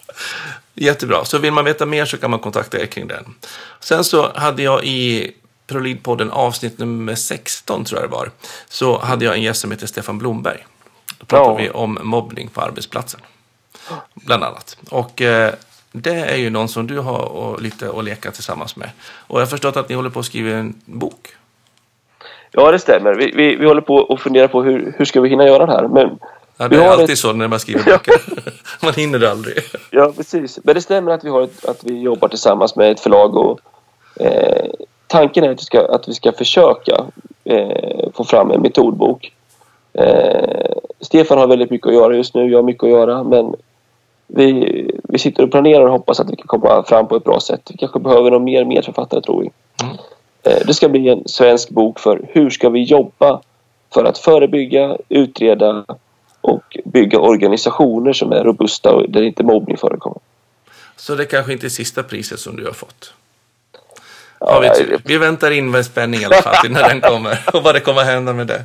Jättebra. 0.73 1.25
Så 1.25 1.37
vill 1.37 1.53
man 1.53 1.65
veta 1.65 1.85
mer 1.85 2.05
så 2.05 2.17
kan 2.17 2.31
man 2.31 2.39
kontakta 2.39 2.79
er 2.79 2.85
kring 2.85 3.07
den. 3.07 3.35
Sen 3.79 4.03
så 4.03 4.31
hade 4.35 4.63
jag 4.63 4.83
i 4.83 5.31
Prolidpodden 5.67 6.31
avsnitt 6.31 6.77
nummer 6.79 7.15
16 7.15 7.85
tror 7.85 8.01
jag 8.01 8.09
det 8.09 8.13
var. 8.15 8.31
Så 8.69 8.99
hade 8.99 9.25
jag 9.25 9.35
en 9.35 9.41
gäst 9.41 9.61
som 9.61 9.71
heter 9.71 9.87
Stefan 9.87 10.17
Blomberg. 10.17 10.65
Då 11.19 11.25
pratade 11.25 11.49
Ja. 11.51 11.57
vi 11.57 11.69
om 11.69 11.99
mobbning 12.03 12.47
på 12.47 12.61
arbetsplatsen. 12.61 13.21
Bland 14.13 14.43
annat. 14.43 14.77
Och 14.89 15.21
eh, 15.21 15.53
det 15.91 16.15
är 16.15 16.37
ju 16.37 16.49
någon 16.49 16.67
som 16.67 16.87
du 16.87 16.99
har 16.99 17.19
och, 17.19 17.61
lite 17.61 17.89
att 17.89 18.03
leka 18.03 18.31
tillsammans 18.31 18.75
med. 18.75 18.89
Och 19.03 19.39
jag 19.39 19.45
har 19.45 19.49
förstått 19.49 19.77
att 19.77 19.89
ni 19.89 19.95
håller 19.95 20.09
på 20.09 20.19
att 20.19 20.25
skriva 20.25 20.49
en 20.57 20.81
bok. 20.85 21.27
Ja, 22.51 22.71
det 22.71 22.79
stämmer. 22.79 23.13
Vi, 23.13 23.31
vi, 23.35 23.55
vi 23.55 23.65
håller 23.65 23.81
på 23.81 23.95
och 23.95 24.19
funderar 24.19 24.47
på 24.47 24.63
hur, 24.63 24.93
hur 24.97 25.05
ska 25.05 25.21
vi 25.21 25.29
hinna 25.29 25.45
göra 25.47 25.65
det 25.65 25.71
här. 25.71 25.87
Men, 25.87 26.19
Ja, 26.61 26.67
Vi 26.67 26.75
det 26.75 26.81
är 26.83 26.85
har 26.85 26.93
alltid 26.93 27.09
ett- 27.09 27.17
så 27.17 27.33
när 27.33 27.47
man 27.47 27.59
skriver 27.59 27.83
böcker. 27.83 28.13
man 28.83 28.93
hinner 28.93 29.19
det 29.19 29.31
aldrig. 29.31 29.57
ja, 29.91 30.13
precis. 30.17 30.59
Men 30.63 30.75
det 30.75 30.81
stämmer 30.81 31.11
att 31.11 31.23
vi, 31.23 31.29
har 31.29 31.41
ett, 31.41 31.65
att 31.65 31.83
vi 31.83 31.99
jobbar 32.01 32.27
tillsammans 32.27 32.75
med 32.75 32.91
ett 32.91 32.99
förlag. 32.99 33.35
Och, 33.37 33.59
eh, 34.15 34.65
tanken 35.07 35.43
är 35.43 35.49
att 35.51 35.59
vi 35.59 35.63
ska, 35.65 35.85
att 35.95 36.07
vi 36.07 36.13
ska 36.13 36.31
försöka 36.31 37.05
eh, 37.43 38.09
få 38.13 38.23
fram 38.23 38.51
en 38.51 38.61
metodbok. 38.61 39.31
Eh, 39.93 40.71
Stefan 40.99 41.37
har 41.37 41.47
väldigt 41.47 41.69
mycket 41.71 41.87
att 41.87 41.93
göra 41.93 42.15
just 42.15 42.35
nu. 42.35 42.49
Jag 42.51 42.57
har 42.57 42.63
mycket 42.63 42.83
att 42.83 42.89
göra. 42.89 43.23
Men 43.23 43.55
vi, 44.27 44.91
vi 45.03 45.19
sitter 45.19 45.43
och 45.43 45.51
planerar 45.51 45.85
och 45.85 45.91
hoppas 45.91 46.19
att 46.19 46.29
vi 46.31 46.35
kan 46.35 46.47
komma 46.47 46.83
fram 46.83 47.07
på 47.07 47.15
ett 47.15 47.23
bra 47.23 47.39
sätt. 47.39 47.61
Vi 47.71 47.77
kanske 47.77 47.99
behöver 47.99 48.31
någon 48.31 48.43
mer 48.43 48.65
medförfattare 48.65 49.21
tror 49.21 49.41
vi. 49.41 49.51
Mm. 49.83 49.95
Eh, 50.43 50.65
Det 50.67 50.73
ska 50.73 50.89
bli 50.89 51.09
en 51.09 51.27
svensk 51.27 51.69
bok 51.69 51.99
för 51.99 52.21
hur 52.29 52.49
ska 52.49 52.69
vi 52.69 52.83
jobba 52.83 53.41
för 53.93 54.03
att 54.05 54.17
förebygga, 54.17 54.97
utreda 55.09 55.85
och 56.41 56.77
bygga 56.85 57.19
organisationer 57.19 58.13
som 58.13 58.31
är 58.31 58.43
robusta 58.43 58.91
och 58.91 59.09
där 59.09 59.21
inte 59.21 59.43
mobbning 59.43 59.77
förekommer. 59.77 60.19
Så 60.95 61.15
det 61.15 61.25
kanske 61.25 61.53
inte 61.53 61.67
är 61.67 61.69
sista 61.69 62.03
priset 62.03 62.39
som 62.39 62.55
du 62.55 62.65
har 62.65 62.73
fått. 62.73 63.13
Ja, 64.39 64.59
vi, 64.59 64.97
vi 65.05 65.17
väntar 65.17 65.51
in 65.51 65.71
med 65.71 65.85
spänning 65.85 66.21
i 66.21 66.25
alla 66.25 66.41
fall 66.41 66.55
till 66.55 66.71
när 66.71 66.89
den 66.89 67.01
kommer 67.01 67.39
och 67.53 67.63
vad 67.63 67.75
det 67.75 67.79
kommer 67.79 68.01
hända 68.03 68.33
med 68.33 68.47
det. 68.47 68.63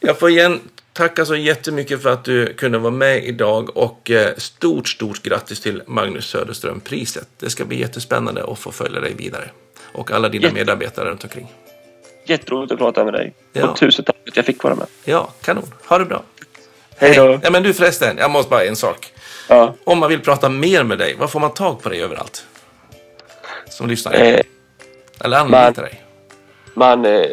Jag 0.00 0.18
får 0.18 0.30
igen 0.30 0.60
tacka 0.92 1.24
så 1.24 1.36
jättemycket 1.36 2.02
för 2.02 2.08
att 2.12 2.24
du 2.24 2.54
kunde 2.54 2.78
vara 2.78 2.90
med 2.92 3.24
idag 3.24 3.76
och 3.76 4.10
eh, 4.10 4.34
stort, 4.36 4.88
stort 4.88 5.22
grattis 5.22 5.60
till 5.60 5.82
Magnus 5.86 6.26
Söderström-priset. 6.26 7.28
Det 7.38 7.50
ska 7.50 7.64
bli 7.64 7.80
jättespännande 7.80 8.44
att 8.44 8.58
få 8.58 8.72
följa 8.72 9.00
dig 9.00 9.14
vidare 9.14 9.50
och 9.92 10.10
alla 10.10 10.28
dina 10.28 10.42
Jätte- 10.42 10.54
medarbetare 10.54 11.10
runt 11.10 11.24
omkring. 11.24 11.52
Jätteroligt 12.26 12.72
att 12.72 12.78
prata 12.78 13.04
med 13.04 13.12
dig. 13.12 13.34
Ja. 13.52 13.68
Och 13.68 13.76
tusen 13.76 14.04
tack 14.04 14.16
för 14.24 14.30
att 14.30 14.36
jag 14.36 14.46
fick 14.46 14.62
vara 14.64 14.74
med. 14.74 14.86
Ja, 15.04 15.30
kanon. 15.42 15.72
Ha 15.84 15.98
det 15.98 16.04
bra. 16.04 16.22
Hej 16.98 17.14
då. 17.16 17.40
Ja, 17.42 17.50
men 17.50 17.62
du 17.62 17.74
förresten, 17.74 18.18
jag 18.18 18.30
måste 18.30 18.50
bara 18.50 18.64
en 18.64 18.76
sak. 18.76 19.12
Ja. 19.48 19.74
Om 19.84 19.98
man 19.98 20.08
vill 20.08 20.20
prata 20.20 20.48
mer 20.48 20.82
med 20.84 20.98
dig, 20.98 21.14
var 21.14 21.26
får 21.28 21.40
man 21.40 21.54
tag 21.54 21.82
på 21.82 21.88
dig 21.88 22.02
överallt? 22.02 22.46
Som 23.68 23.88
lyssnar. 23.88 24.14
Eh, 24.14 24.40
Eller 25.20 25.44
man- 25.44 25.72
dig. 25.72 26.02
man, 26.74 27.04
eh, 27.04 27.26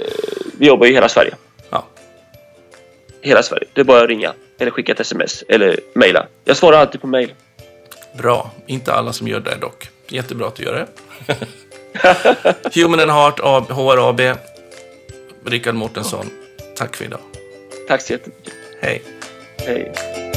vi 0.57 0.67
jobbar 0.67 0.85
i 0.87 0.93
hela 0.93 1.09
Sverige. 1.09 1.35
Ja. 1.69 1.85
Hela 3.21 3.43
Sverige. 3.43 3.67
Det 3.73 3.81
är 3.81 3.85
bara 3.85 4.01
att 4.01 4.09
ringa 4.09 4.33
eller 4.59 4.71
skicka 4.71 4.91
ett 4.91 4.99
sms 4.99 5.43
eller 5.49 5.79
mejla. 5.95 6.27
Jag 6.45 6.57
svarar 6.57 6.77
alltid 6.77 7.01
på 7.01 7.07
mejl. 7.07 7.33
Bra. 8.17 8.51
Inte 8.67 8.93
alla 8.93 9.13
som 9.13 9.27
gör 9.27 9.39
det 9.39 9.55
dock. 9.61 9.89
Jättebra 10.07 10.47
att 10.47 10.55
du 10.55 10.63
gör 10.63 10.87
det. 11.25 11.35
Human 12.81 12.99
and 12.99 13.11
Heart 13.11 13.39
AB, 13.43 13.71
HRAB. 13.71 14.21
Rickard 15.45 15.75
Mårtensson. 15.75 16.29
Tack 16.77 16.95
för 16.95 17.05
idag. 17.05 17.19
Tack 17.87 18.01
så 18.01 18.13
jättemycket. 18.13 18.53
Hej. 18.81 19.01
Hey. 19.65 20.32